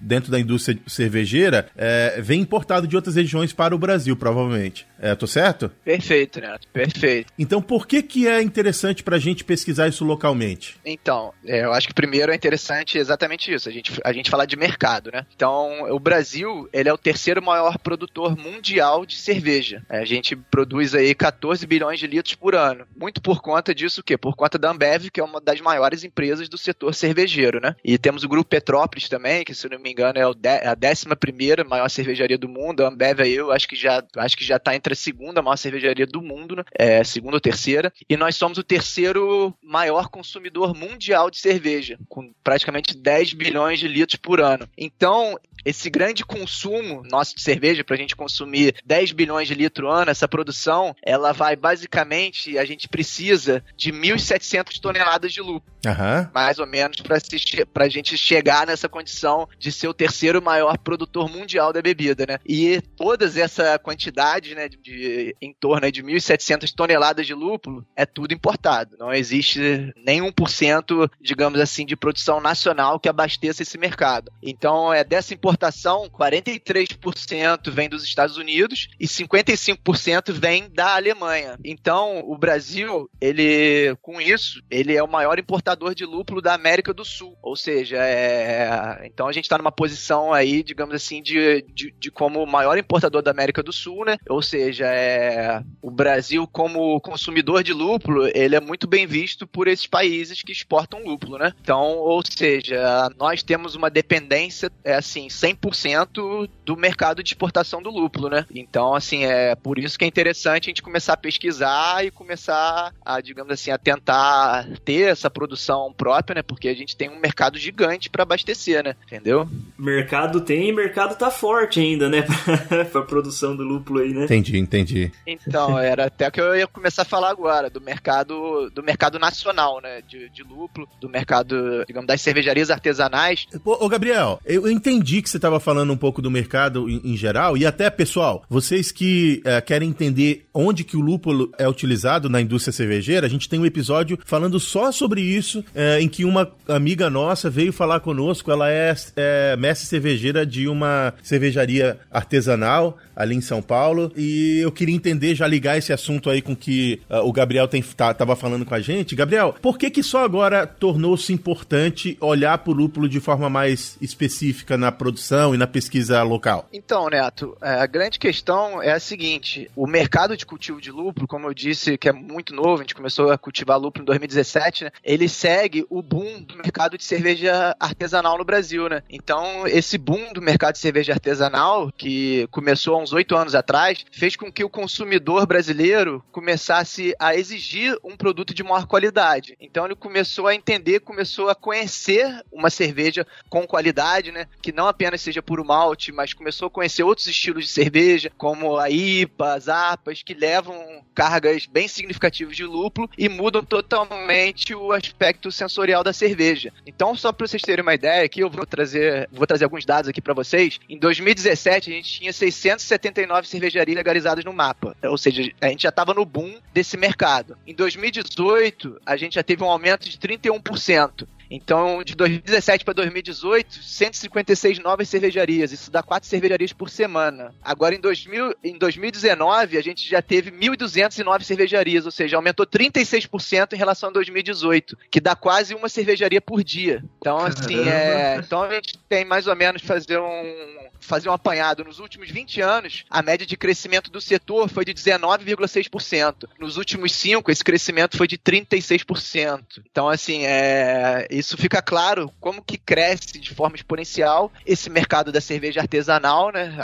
dentro 0.00 0.30
da 0.30 0.38
indústria 0.38 0.78
cervejeira 0.86 1.68
é, 1.76 2.20
vem 2.20 2.40
importado 2.40 2.86
de 2.86 2.96
outras 2.96 3.16
regiões 3.16 3.52
para 3.52 3.74
o 3.74 3.78
Brasil, 3.78 4.16
provavelmente. 4.16 4.86
É, 4.98 5.14
tô 5.14 5.26
certo? 5.26 5.70
Perfeito, 5.84 6.40
Neto, 6.40 6.68
perfeito. 6.72 7.32
Então, 7.38 7.60
por 7.60 7.86
que 7.86 8.02
que 8.02 8.28
é 8.28 8.40
interessante 8.42 9.02
para 9.02 9.16
a 9.16 9.18
gente 9.18 9.44
pesquisar 9.44 9.88
isso 9.88 10.04
localmente? 10.04 10.76
Então, 10.84 11.32
é, 11.44 11.64
eu 11.64 11.72
acho 11.72 11.88
que 11.88 11.94
primeiro 11.94 12.32
é 12.32 12.34
interessante 12.34 12.98
exatamente 12.98 13.52
isso, 13.52 13.68
a 13.68 13.72
gente, 13.72 13.92
a 14.04 14.12
gente 14.12 14.30
falar 14.30 14.46
de 14.46 14.56
mercado, 14.56 15.10
né? 15.12 15.26
Então, 15.34 15.90
o 15.90 15.98
Brasil, 15.98 16.68
ele 16.72 16.88
é 16.88 16.92
o 16.92 16.98
terceiro 16.98 17.42
maior 17.42 17.78
produtor 17.78 18.36
mundial 18.36 19.04
de 19.04 19.16
cerveja. 19.16 19.82
É, 19.88 19.98
a 19.98 20.04
gente 20.04 20.36
produz 20.36 20.94
aí 20.94 21.14
14 21.14 21.66
bilhões 21.66 21.98
de 21.98 22.06
litros 22.06 22.34
por 22.34 22.54
ano. 22.54 22.86
Muito 22.96 23.20
por 23.20 23.40
conta 23.40 23.74
disso, 23.74 24.00
o 24.00 24.04
quê? 24.04 24.16
Por 24.16 24.36
conta 24.36 24.58
da 24.58 24.70
Ambev, 24.70 25.10
que 25.10 25.20
é 25.20 25.24
uma 25.24 25.40
das 25.40 25.60
maiores 25.60 26.04
empresas 26.04 26.48
do 26.48 26.58
setor 26.58 26.94
cervejeiro, 26.94 27.60
né? 27.60 27.74
E 27.84 27.98
temos 27.98 28.24
o 28.24 28.28
Grupo 28.28 28.50
Petrópolis 28.50 29.08
também, 29.08 29.21
que 29.44 29.54
se 29.54 29.68
não 29.68 29.78
me 29.78 29.90
engano 29.90 30.18
é 30.18 30.22
a 30.22 30.28
11 30.28 31.16
primeira 31.18 31.64
maior 31.64 31.88
cervejaria 31.88 32.38
do 32.38 32.48
mundo. 32.48 32.84
A 32.84 32.88
Ambev 32.88 33.20
aí 33.20 33.34
eu 33.34 33.50
acho 33.50 33.68
que 33.68 33.76
já, 33.76 34.02
acho 34.16 34.36
que 34.36 34.44
já 34.44 34.58
tá 34.58 34.74
entre 34.74 34.92
a 34.92 34.96
segunda 34.96 35.42
maior 35.42 35.56
cervejaria 35.56 36.06
do 36.06 36.22
mundo, 36.22 36.56
né? 36.56 36.64
É, 36.74 37.02
segunda 37.04 37.36
ou 37.36 37.40
terceira. 37.40 37.92
E 38.08 38.16
nós 38.16 38.36
somos 38.36 38.58
o 38.58 38.64
terceiro 38.64 39.54
maior 39.62 40.08
consumidor 40.08 40.74
mundial 40.74 41.30
de 41.30 41.38
cerveja, 41.38 41.98
com 42.08 42.32
praticamente 42.42 42.96
10 42.96 43.32
bilhões 43.34 43.78
de 43.78 43.88
litros 43.88 44.16
por 44.16 44.40
ano. 44.40 44.68
Então, 44.76 45.38
esse 45.64 45.88
grande 45.90 46.24
consumo 46.24 47.02
nosso 47.10 47.34
de 47.34 47.42
cerveja, 47.42 47.84
para 47.84 47.94
a 47.94 47.98
gente 47.98 48.16
consumir 48.16 48.74
10 48.84 49.12
bilhões 49.12 49.48
de 49.48 49.54
litros 49.54 49.92
ano, 49.92 50.10
essa 50.10 50.28
produção, 50.28 50.94
ela 51.02 51.32
vai 51.32 51.56
basicamente, 51.56 52.58
a 52.58 52.64
gente 52.64 52.88
precisa 52.88 53.64
de 53.76 53.92
1.700 53.92 54.78
toneladas 54.80 55.32
de 55.32 55.40
lúpulo. 55.40 55.62
Uhum. 55.84 56.30
Mais 56.32 56.58
ou 56.58 56.66
menos 56.66 57.00
para 57.00 57.84
a 57.84 57.88
gente 57.88 58.16
chegar 58.16 58.66
nessa 58.66 58.88
condição 58.88 59.48
de 59.58 59.72
ser 59.72 59.88
o 59.88 59.94
terceiro 59.94 60.40
maior 60.40 60.78
produtor 60.78 61.28
mundial 61.28 61.72
da 61.72 61.82
bebida, 61.82 62.24
né? 62.26 62.38
E 62.46 62.80
todas 62.96 63.36
essa 63.36 63.78
quantidade, 63.78 64.54
né, 64.54 64.68
de 64.68 65.34
em 65.40 65.52
torno 65.52 65.90
de 65.90 66.02
1.700 66.02 66.72
toneladas 66.72 67.26
de 67.26 67.34
lúpulo, 67.34 67.84
é 67.96 68.06
tudo 68.06 68.32
importado. 68.32 68.96
Não 68.98 69.12
existe 69.12 69.92
nem 69.96 70.20
1%, 70.20 71.10
digamos 71.20 71.58
assim, 71.58 71.84
de 71.84 71.96
produção 71.96 72.40
nacional 72.40 73.00
que 73.00 73.08
abasteça 73.08 73.62
esse 73.62 73.76
mercado. 73.76 74.30
Então, 74.40 74.92
é 74.92 75.02
dessa 75.02 75.34
importação 75.34 75.51
importação, 75.52 76.08
43% 76.08 77.70
vem 77.70 77.88
dos 77.88 78.02
Estados 78.02 78.36
Unidos 78.36 78.88
e 78.98 79.06
55% 79.06 80.32
vem 80.32 80.68
da 80.70 80.94
Alemanha. 80.94 81.58
Então, 81.64 82.20
o 82.24 82.36
Brasil, 82.36 83.08
ele, 83.20 83.94
com 84.00 84.20
isso, 84.20 84.62
ele 84.70 84.96
é 84.96 85.02
o 85.02 85.08
maior 85.08 85.38
importador 85.38 85.94
de 85.94 86.04
lúpulo 86.04 86.40
da 86.40 86.54
América 86.54 86.94
do 86.94 87.04
Sul. 87.04 87.36
Ou 87.42 87.54
seja, 87.54 87.98
é... 87.98 89.02
então 89.04 89.28
a 89.28 89.32
gente 89.32 89.44
está 89.44 89.58
numa 89.58 89.72
posição 89.72 90.32
aí, 90.32 90.62
digamos 90.62 90.94
assim, 90.94 91.22
de, 91.22 91.62
de, 91.68 91.94
de, 91.98 92.10
como 92.10 92.42
o 92.42 92.46
maior 92.46 92.78
importador 92.78 93.22
da 93.22 93.30
América 93.30 93.62
do 93.62 93.72
Sul, 93.72 94.04
né? 94.04 94.16
Ou 94.28 94.42
seja, 94.42 94.86
é... 94.86 95.62
o 95.82 95.90
Brasil, 95.90 96.46
como 96.46 97.00
consumidor 97.00 97.62
de 97.62 97.72
lúpulo, 97.72 98.26
ele 98.34 98.56
é 98.56 98.60
muito 98.60 98.86
bem 98.86 99.06
visto 99.06 99.46
por 99.46 99.68
esses 99.68 99.86
países 99.86 100.42
que 100.42 100.52
exportam 100.52 101.04
lúpulo, 101.04 101.38
né? 101.38 101.52
Então, 101.60 101.98
ou 101.98 102.22
seja, 102.24 103.10
nós 103.18 103.42
temos 103.42 103.74
uma 103.74 103.90
dependência, 103.90 104.70
é 104.84 104.94
assim, 104.94 105.28
100% 105.42 106.48
do 106.64 106.76
mercado 106.76 107.22
de 107.22 107.30
exportação 107.30 107.82
do 107.82 107.90
lúpulo, 107.90 108.28
né? 108.28 108.46
Então, 108.54 108.94
assim, 108.94 109.24
é 109.24 109.54
por 109.56 109.78
isso 109.78 109.98
que 109.98 110.04
é 110.04 110.08
interessante 110.08 110.66
a 110.66 110.70
gente 110.70 110.82
começar 110.82 111.14
a 111.14 111.16
pesquisar 111.16 112.04
e 112.04 112.10
começar 112.10 112.92
a, 113.04 113.20
digamos 113.20 113.52
assim, 113.52 113.70
a 113.70 113.78
tentar 113.78 114.68
ter 114.84 115.10
essa 115.10 115.28
produção 115.28 115.92
própria, 115.92 116.36
né? 116.36 116.42
Porque 116.42 116.68
a 116.68 116.74
gente 116.74 116.96
tem 116.96 117.10
um 117.10 117.18
mercado 117.18 117.58
gigante 117.58 118.08
para 118.08 118.22
abastecer, 118.22 118.84
né? 118.84 118.94
Entendeu? 119.06 119.48
Mercado 119.76 120.40
tem 120.40 120.68
e 120.68 120.72
mercado 120.72 121.16
tá 121.16 121.30
forte 121.30 121.80
ainda, 121.80 122.08
né? 122.08 122.24
pra 122.92 123.02
produção 123.02 123.56
do 123.56 123.64
lúpulo 123.64 124.00
aí, 124.00 124.12
né? 124.12 124.24
Entendi, 124.24 124.58
entendi. 124.58 125.12
Então, 125.26 125.78
era 125.78 126.06
até 126.06 126.30
que 126.30 126.40
eu 126.40 126.54
ia 126.54 126.66
começar 126.66 127.02
a 127.02 127.06
falar 127.06 127.30
agora, 127.30 127.68
do 127.68 127.80
mercado 127.80 128.70
do 128.70 128.82
mercado 128.82 129.18
nacional, 129.18 129.80
né? 129.80 130.02
De, 130.06 130.28
de 130.28 130.42
lúpulo, 130.42 130.88
do 131.00 131.08
mercado, 131.08 131.84
digamos, 131.86 132.06
das 132.06 132.20
cervejarias 132.20 132.70
artesanais. 132.70 133.46
Ô, 133.64 133.86
ô 133.86 133.88
Gabriel, 133.88 134.40
eu 134.44 134.70
entendi 134.70 135.20
que 135.20 135.31
você 135.32 135.38
estava 135.38 135.58
falando 135.58 135.92
um 135.92 135.96
pouco 135.96 136.20
do 136.20 136.30
mercado 136.30 136.88
em, 136.88 137.00
em, 137.04 137.16
geral, 137.16 137.56
e 137.56 137.64
até, 137.64 137.88
pessoal, 137.88 138.44
vocês 138.48 138.92
que 138.92 139.40
é, 139.44 139.60
querem 139.60 139.88
entender 139.88 140.46
onde 140.52 140.84
que 140.84 140.96
o 140.96 141.00
lúpulo 141.00 141.50
é 141.58 141.66
utilizado 141.66 142.28
na 142.28 142.40
indústria 142.40 142.72
cervejeira, 142.72 143.26
a 143.26 143.30
gente 143.30 143.48
tem 143.48 143.58
um 143.58 143.66
episódio 143.66 144.18
falando 144.24 144.60
só 144.60 144.92
sobre 144.92 145.22
isso, 145.22 145.64
é, 145.74 146.00
em 146.00 146.08
que 146.08 146.24
uma 146.24 146.50
amiga 146.68 147.08
nossa 147.08 147.48
veio 147.48 147.72
falar 147.72 148.00
conosco, 148.00 148.50
ela 148.50 148.70
é, 148.70 148.94
é 149.16 149.56
mestre 149.56 149.88
cervejeira 149.88 150.44
de 150.44 150.68
uma 150.68 151.14
cervejaria 151.22 151.98
artesanal 152.10 152.98
ali 153.16 153.34
em 153.34 153.40
São 153.40 153.62
Paulo, 153.62 154.12
e 154.16 154.58
eu 154.58 154.70
queria 154.70 154.94
entender, 154.94 155.34
já 155.34 155.46
ligar 155.46 155.78
esse 155.78 155.92
assunto 155.92 156.28
aí 156.28 156.42
com 156.42 156.54
que 156.54 157.00
uh, 157.08 157.26
o 157.26 157.32
Gabriel 157.32 157.68
tem, 157.68 157.82
tá, 157.82 158.14
falando 158.36 158.64
com 158.64 158.74
a 158.74 158.80
gente. 158.80 159.14
Gabriel, 159.14 159.54
por 159.60 159.78
que 159.78 159.90
que 159.90 160.02
só 160.02 160.24
agora 160.24 160.66
tornou-se 160.66 161.32
importante 161.32 162.16
olhar 162.20 162.58
para 162.58 162.70
o 162.70 162.74
lúpulo 162.74 163.08
de 163.08 163.20
forma 163.20 163.48
mais 163.48 163.96
específica 164.00 164.76
na 164.76 164.90
produção 164.90 165.21
e 165.54 165.56
na 165.56 165.66
pesquisa 165.66 166.22
local? 166.22 166.68
Então, 166.72 167.08
Neto, 167.08 167.56
é, 167.60 167.74
a 167.74 167.86
grande 167.86 168.18
questão 168.18 168.82
é 168.82 168.92
a 168.92 169.00
seguinte: 169.00 169.70
o 169.76 169.86
mercado 169.86 170.36
de 170.36 170.44
cultivo 170.44 170.80
de 170.80 170.90
lúpulo, 170.90 171.28
como 171.28 171.46
eu 171.46 171.54
disse, 171.54 171.96
que 171.96 172.08
é 172.08 172.12
muito 172.12 172.54
novo, 172.54 172.76
a 172.76 172.78
gente 172.78 172.94
começou 172.94 173.30
a 173.30 173.38
cultivar 173.38 173.78
lúpulo 173.78 174.02
em 174.02 174.06
2017, 174.06 174.84
né? 174.84 174.90
Ele 175.04 175.28
segue 175.28 175.86
o 175.88 176.02
boom 176.02 176.42
do 176.42 176.56
mercado 176.56 176.98
de 176.98 177.04
cerveja 177.04 177.76
artesanal 177.78 178.36
no 178.36 178.44
Brasil, 178.44 178.88
né? 178.88 179.02
Então, 179.08 179.66
esse 179.66 179.96
boom 179.96 180.32
do 180.32 180.42
mercado 180.42 180.74
de 180.74 180.80
cerveja 180.80 181.12
artesanal, 181.12 181.92
que 181.96 182.48
começou 182.50 182.94
há 182.96 182.98
uns 182.98 183.12
oito 183.12 183.36
anos 183.36 183.54
atrás, 183.54 184.04
fez 184.10 184.36
com 184.36 184.50
que 184.50 184.64
o 184.64 184.70
consumidor 184.70 185.46
brasileiro 185.46 186.24
começasse 186.32 187.14
a 187.18 187.34
exigir 187.34 187.96
um 188.02 188.16
produto 188.16 188.54
de 188.54 188.62
maior 188.62 188.86
qualidade. 188.86 189.56
Então, 189.60 189.84
ele 189.84 189.94
começou 189.94 190.46
a 190.46 190.54
entender, 190.54 191.00
começou 191.00 191.48
a 191.48 191.54
conhecer 191.54 192.42
uma 192.50 192.70
cerveja 192.70 193.26
com 193.48 193.66
qualidade, 193.66 194.32
né? 194.32 194.46
Que 194.60 194.72
não 194.72 194.88
apenas 194.88 195.11
seja 195.20 195.42
puro 195.42 195.64
malte, 195.64 196.12
mas 196.12 196.32
começou 196.32 196.68
a 196.68 196.70
conhecer 196.70 197.02
outros 197.02 197.26
estilos 197.26 197.64
de 197.64 197.70
cerveja, 197.70 198.30
como 198.36 198.78
a 198.78 198.90
IPA, 198.90 199.54
as 199.54 199.68
APAs, 199.68 200.22
que 200.22 200.34
levam 200.34 201.02
cargas 201.14 201.66
bem 201.66 201.88
significativas 201.88 202.56
de 202.56 202.64
lúpulo 202.64 203.08
e 203.16 203.28
mudam 203.28 203.62
totalmente 203.62 204.74
o 204.74 204.92
aspecto 204.92 205.50
sensorial 205.50 206.02
da 206.02 206.12
cerveja. 206.12 206.72
Então, 206.86 207.14
só 207.14 207.32
para 207.32 207.46
vocês 207.46 207.62
terem 207.62 207.82
uma 207.82 207.94
ideia, 207.94 208.24
aqui 208.24 208.40
eu 208.40 208.50
vou 208.50 208.66
trazer, 208.66 209.28
vou 209.32 209.46
trazer 209.46 209.64
alguns 209.64 209.84
dados 209.84 210.08
aqui 210.08 210.20
para 210.20 210.34
vocês. 210.34 210.78
Em 210.88 210.98
2017, 210.98 211.90
a 211.90 211.94
gente 211.94 212.20
tinha 212.20 212.32
679 212.32 213.48
cervejarias 213.48 213.96
legalizadas 213.96 214.44
no 214.44 214.52
mapa, 214.52 214.96
ou 215.02 215.18
seja, 215.18 215.50
a 215.60 215.68
gente 215.68 215.82
já 215.82 215.88
estava 215.88 216.14
no 216.14 216.24
boom 216.24 216.58
desse 216.72 216.96
mercado. 216.96 217.56
Em 217.66 217.74
2018, 217.74 219.00
a 219.04 219.16
gente 219.16 219.34
já 219.34 219.42
teve 219.42 219.62
um 219.62 219.70
aumento 219.70 220.08
de 220.08 220.18
31%. 220.18 221.26
Então, 221.54 222.02
de 222.02 222.14
2017 222.14 222.82
para 222.82 222.94
2018, 222.94 223.82
156 223.82 224.78
novas 224.78 225.06
cervejarias. 225.06 225.70
Isso 225.70 225.90
dá 225.90 226.02
quatro 226.02 226.26
cervejarias 226.26 226.72
por 226.72 226.88
semana. 226.88 227.54
Agora, 227.62 227.94
em, 227.94 228.00
2000, 228.00 228.54
em 228.64 228.78
2019, 228.78 229.76
a 229.76 229.82
gente 229.82 230.08
já 230.08 230.22
teve 230.22 230.50
1.209 230.50 231.42
cervejarias, 231.42 232.06
ou 232.06 232.10
seja, 232.10 232.36
aumentou 232.36 232.66
36% 232.66 233.74
em 233.74 233.76
relação 233.76 234.08
a 234.08 234.12
2018, 234.12 234.96
que 235.10 235.20
dá 235.20 235.36
quase 235.36 235.74
uma 235.74 235.90
cervejaria 235.90 236.40
por 236.40 236.64
dia. 236.64 237.04
Então, 237.18 237.36
assim, 237.36 237.86
é, 237.86 238.36
então 238.38 238.62
a 238.62 238.74
gente 238.74 238.96
tem 239.06 239.22
mais 239.22 239.46
ou 239.46 239.54
menos 239.54 239.82
fazer 239.82 240.18
um 240.18 240.82
fazer 241.02 241.28
um 241.28 241.32
apanhado, 241.32 241.84
nos 241.84 241.98
últimos 241.98 242.30
20 242.30 242.60
anos, 242.60 243.04
a 243.10 243.22
média 243.22 243.46
de 243.46 243.56
crescimento 243.56 244.10
do 244.10 244.20
setor 244.20 244.68
foi 244.68 244.84
de 244.84 244.94
19,6%. 244.94 246.48
Nos 246.58 246.76
últimos 246.76 247.12
5, 247.12 247.50
esse 247.50 247.64
crescimento 247.64 248.16
foi 248.16 248.26
de 248.26 248.38
36%. 248.38 249.82
Então, 249.90 250.08
assim, 250.08 250.44
é, 250.46 251.26
isso 251.42 251.56
fica 251.56 251.82
claro 251.82 252.32
como 252.40 252.62
que 252.62 252.78
cresce 252.78 253.38
de 253.38 253.52
forma 253.52 253.74
exponencial 253.74 254.50
esse 254.64 254.88
mercado 254.88 255.32
da 255.32 255.40
cerveja 255.40 255.80
artesanal, 255.80 256.52
né, 256.52 256.74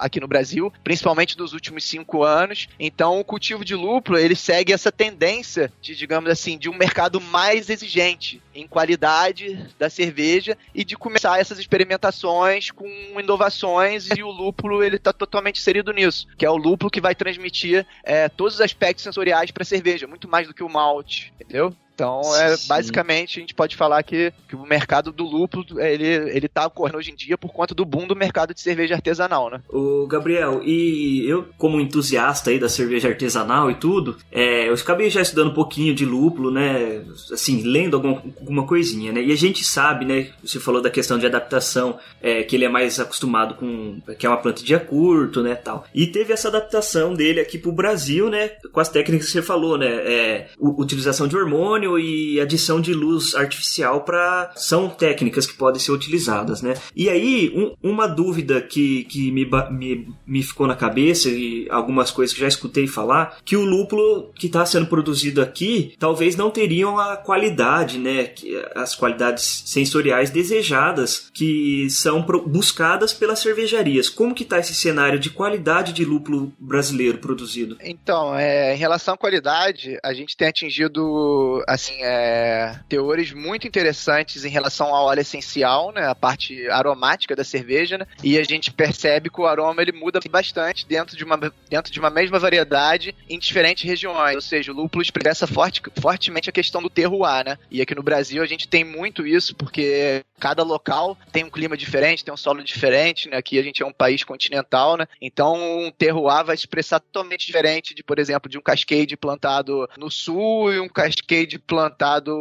aqui 0.00 0.18
no 0.18 0.26
Brasil, 0.26 0.72
principalmente 0.82 1.38
nos 1.38 1.52
últimos 1.52 1.84
5 1.84 2.22
anos. 2.24 2.66
Então, 2.80 3.20
o 3.20 3.24
cultivo 3.24 3.64
de 3.64 3.74
lúpulo, 3.74 4.18
ele 4.18 4.34
segue 4.34 4.72
essa 4.72 4.90
tendência 4.90 5.70
de, 5.80 5.94
digamos 5.94 6.30
assim, 6.30 6.56
de 6.56 6.68
um 6.68 6.76
mercado 6.76 7.20
mais 7.20 7.68
exigente 7.68 8.42
em 8.54 8.66
qualidade 8.66 9.68
da 9.78 9.90
cerveja 9.90 10.56
e 10.74 10.82
de 10.82 10.96
começar 10.96 11.38
essas 11.38 11.58
experimentações 11.58 12.70
com 12.70 12.88
inovações 13.20 14.08
e 14.16 14.22
o 14.22 14.30
lúpulo 14.30 14.82
ele 14.82 14.98
tá 14.98 15.12
totalmente 15.12 15.60
inserido 15.60 15.92
nisso, 15.92 16.26
que 16.38 16.46
é 16.46 16.50
o 16.50 16.56
lúpulo 16.56 16.90
que 16.90 17.02
vai 17.02 17.14
transmitir 17.14 17.86
é, 18.02 18.30
todos 18.30 18.54
os 18.54 18.60
aspectos 18.62 19.04
sensoriais 19.04 19.50
para 19.50 19.62
a 19.62 19.66
cerveja, 19.66 20.06
muito 20.06 20.26
mais 20.26 20.48
do 20.48 20.54
que 20.54 20.62
o 20.62 20.68
malte, 20.70 21.34
entendeu? 21.38 21.76
Então, 21.96 22.20
é, 22.36 22.54
basicamente, 22.68 23.38
a 23.38 23.40
gente 23.40 23.54
pode 23.54 23.74
falar 23.74 24.02
que, 24.02 24.30
que 24.46 24.54
o 24.54 24.66
mercado 24.66 25.10
do 25.10 25.24
lúpulo, 25.24 25.64
ele, 25.80 26.04
ele 26.04 26.46
tá 26.46 26.66
ocorrendo 26.66 26.98
hoje 26.98 27.10
em 27.10 27.14
dia 27.14 27.38
por 27.38 27.50
conta 27.54 27.74
do 27.74 27.86
boom 27.86 28.06
do 28.06 28.14
mercado 28.14 28.52
de 28.52 28.60
cerveja 28.60 28.94
artesanal, 28.94 29.48
né? 29.48 29.62
O 29.70 30.06
Gabriel, 30.06 30.60
e 30.62 31.24
eu, 31.26 31.48
como 31.56 31.80
entusiasta 31.80 32.50
aí 32.50 32.58
da 32.58 32.68
cerveja 32.68 33.08
artesanal 33.08 33.70
e 33.70 33.76
tudo, 33.76 34.18
é, 34.30 34.68
eu 34.68 34.74
acabei 34.74 35.08
já 35.08 35.22
estudando 35.22 35.52
um 35.52 35.54
pouquinho 35.54 35.94
de 35.94 36.04
lúpulo, 36.04 36.50
né? 36.50 37.02
Assim, 37.32 37.62
lendo 37.62 37.96
alguma, 37.96 38.22
alguma 38.40 38.66
coisinha, 38.66 39.10
né? 39.10 39.22
E 39.22 39.32
a 39.32 39.36
gente 39.36 39.64
sabe, 39.64 40.04
né? 40.04 40.28
Você 40.44 40.60
falou 40.60 40.82
da 40.82 40.90
questão 40.90 41.18
de 41.18 41.24
adaptação, 41.24 41.98
é, 42.20 42.42
que 42.42 42.56
ele 42.56 42.66
é 42.66 42.68
mais 42.68 43.00
acostumado 43.00 43.54
com... 43.54 44.02
que 44.18 44.26
é 44.26 44.28
uma 44.28 44.36
planta 44.36 44.60
de 44.60 44.66
dia 44.66 44.78
curto, 44.78 45.42
né? 45.42 45.54
Tal. 45.54 45.86
E 45.94 46.06
teve 46.06 46.34
essa 46.34 46.48
adaptação 46.48 47.14
dele 47.14 47.40
aqui 47.40 47.56
pro 47.56 47.72
Brasil, 47.72 48.28
né? 48.28 48.48
Com 48.70 48.80
as 48.80 48.90
técnicas 48.90 49.28
que 49.28 49.32
você 49.32 49.42
falou, 49.42 49.78
né? 49.78 49.86
É, 49.86 50.48
utilização 50.60 51.26
de 51.26 51.34
hormônio, 51.34 51.85
e 51.98 52.40
adição 52.40 52.80
de 52.80 52.92
luz 52.92 53.34
artificial 53.34 54.02
para 54.02 54.50
são 54.56 54.88
técnicas 54.88 55.46
que 55.46 55.54
podem 55.54 55.80
ser 55.80 55.92
utilizadas, 55.92 56.62
né? 56.62 56.74
E 56.94 57.08
aí 57.08 57.52
um, 57.54 57.90
uma 57.90 58.06
dúvida 58.06 58.60
que, 58.60 59.04
que 59.04 59.30
me, 59.30 59.48
me, 59.70 60.08
me 60.26 60.42
ficou 60.42 60.66
na 60.66 60.74
cabeça 60.74 61.28
e 61.28 61.66
algumas 61.70 62.10
coisas 62.10 62.34
que 62.34 62.40
já 62.40 62.48
escutei 62.48 62.86
falar 62.86 63.38
que 63.44 63.56
o 63.56 63.64
lúpulo 63.64 64.32
que 64.34 64.46
está 64.46 64.64
sendo 64.66 64.86
produzido 64.86 65.40
aqui 65.40 65.94
talvez 65.98 66.36
não 66.36 66.50
teriam 66.50 66.98
a 66.98 67.16
qualidade, 67.16 67.98
né? 67.98 68.32
As 68.74 68.94
qualidades 68.94 69.62
sensoriais 69.66 70.30
desejadas 70.30 71.30
que 71.32 71.88
são 71.90 72.24
buscadas 72.46 73.12
pelas 73.12 73.38
cervejarias. 73.38 74.08
Como 74.08 74.34
que 74.34 74.42
está 74.42 74.58
esse 74.58 74.74
cenário 74.74 75.18
de 75.18 75.30
qualidade 75.30 75.92
de 75.92 76.04
lúpulo 76.04 76.52
brasileiro 76.58 77.18
produzido? 77.18 77.76
Então, 77.80 78.36
é, 78.36 78.74
em 78.74 78.78
relação 78.78 79.14
à 79.14 79.16
qualidade, 79.16 79.98
a 80.02 80.12
gente 80.12 80.36
tem 80.36 80.48
atingido 80.48 81.62
assim, 81.76 82.02
é, 82.02 82.78
teores 82.88 83.32
muito 83.32 83.66
interessantes 83.66 84.44
em 84.44 84.48
relação 84.48 84.94
ao 84.94 85.06
óleo 85.06 85.20
essencial, 85.20 85.92
né, 85.92 86.06
a 86.06 86.14
parte 86.14 86.68
aromática 86.68 87.36
da 87.36 87.44
cerveja, 87.44 87.98
né, 87.98 88.06
e 88.22 88.38
a 88.38 88.42
gente 88.42 88.72
percebe 88.72 89.30
que 89.30 89.40
o 89.40 89.46
aroma 89.46 89.80
ele 89.80 89.92
muda 89.92 90.18
bastante 90.28 90.86
dentro 90.86 91.16
de 91.16 91.22
uma, 91.22 91.38
dentro 91.68 91.92
de 91.92 92.00
uma 92.00 92.10
mesma 92.10 92.38
variedade 92.38 93.14
em 93.28 93.38
diferentes 93.38 93.84
regiões, 93.84 94.34
ou 94.34 94.40
seja, 94.40 94.72
o 94.72 94.74
lúpulo 94.74 95.02
expressa 95.02 95.46
forte, 95.46 95.80
fortemente 96.00 96.50
a 96.50 96.52
questão 96.52 96.82
do 96.82 96.90
terroir, 96.90 97.44
né, 97.44 97.58
e 97.70 97.80
aqui 97.80 97.94
no 97.94 98.02
Brasil 98.02 98.42
a 98.42 98.46
gente 98.46 98.66
tem 98.66 98.84
muito 98.84 99.26
isso, 99.26 99.54
porque 99.54 100.24
cada 100.40 100.62
local 100.62 101.16
tem 101.30 101.44
um 101.44 101.50
clima 101.50 101.76
diferente, 101.76 102.24
tem 102.24 102.34
um 102.34 102.36
solo 102.36 102.62
diferente, 102.62 103.28
né, 103.28 103.36
aqui 103.36 103.58
a 103.58 103.62
gente 103.62 103.82
é 103.82 103.86
um 103.86 103.92
país 103.92 104.24
continental, 104.24 104.96
né, 104.96 105.06
então 105.20 105.54
um 105.54 105.90
terroir 105.90 106.44
vai 106.44 106.54
expressar 106.54 107.00
totalmente 107.00 107.46
diferente 107.46 107.94
de, 107.94 108.02
por 108.02 108.18
exemplo, 108.18 108.50
de 108.50 108.58
um 108.58 108.62
cascade 108.62 109.16
plantado 109.16 109.88
no 109.96 110.10
sul 110.10 110.72
e 110.72 110.80
um 110.80 110.88
cascade 110.88 111.58
plantado 111.66 112.32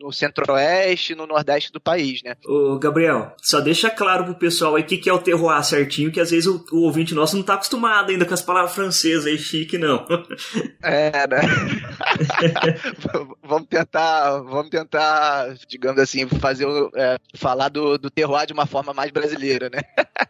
no 0.00 0.12
centro-oeste 0.12 1.12
e 1.12 1.16
no 1.16 1.26
nordeste 1.26 1.72
do 1.72 1.80
país, 1.80 2.22
né? 2.22 2.36
Ô, 2.46 2.78
Gabriel, 2.78 3.34
só 3.42 3.60
deixa 3.60 3.90
claro 3.90 4.24
pro 4.24 4.34
pessoal 4.34 4.76
aí 4.76 4.82
o 4.82 4.86
que, 4.86 4.98
que 4.98 5.10
é 5.10 5.12
o 5.12 5.18
terroir 5.18 5.62
certinho, 5.64 6.12
que 6.12 6.20
às 6.20 6.30
vezes 6.30 6.46
o, 6.46 6.64
o, 6.72 6.82
ouvinte 6.82 7.14
nosso 7.14 7.36
não 7.36 7.42
tá 7.42 7.54
acostumado 7.54 8.10
ainda 8.10 8.24
com 8.24 8.34
as 8.34 8.42
palavras 8.42 8.74
francesas 8.74 9.26
aí, 9.26 9.38
chique, 9.38 9.76
não. 9.78 10.06
É, 10.82 11.26
né? 11.26 11.40
vamos 13.42 13.66
tentar, 13.66 14.38
vamos 14.38 14.70
tentar, 14.70 15.54
digamos 15.68 16.00
assim, 16.00 16.28
fazer 16.28 16.66
é, 16.94 17.18
falar 17.34 17.68
do, 17.68 17.98
do 17.98 18.10
terroir 18.10 18.46
de 18.46 18.52
uma 18.52 18.66
forma 18.66 18.92
mais 18.92 19.10
brasileira, 19.10 19.68
né? 19.68 19.80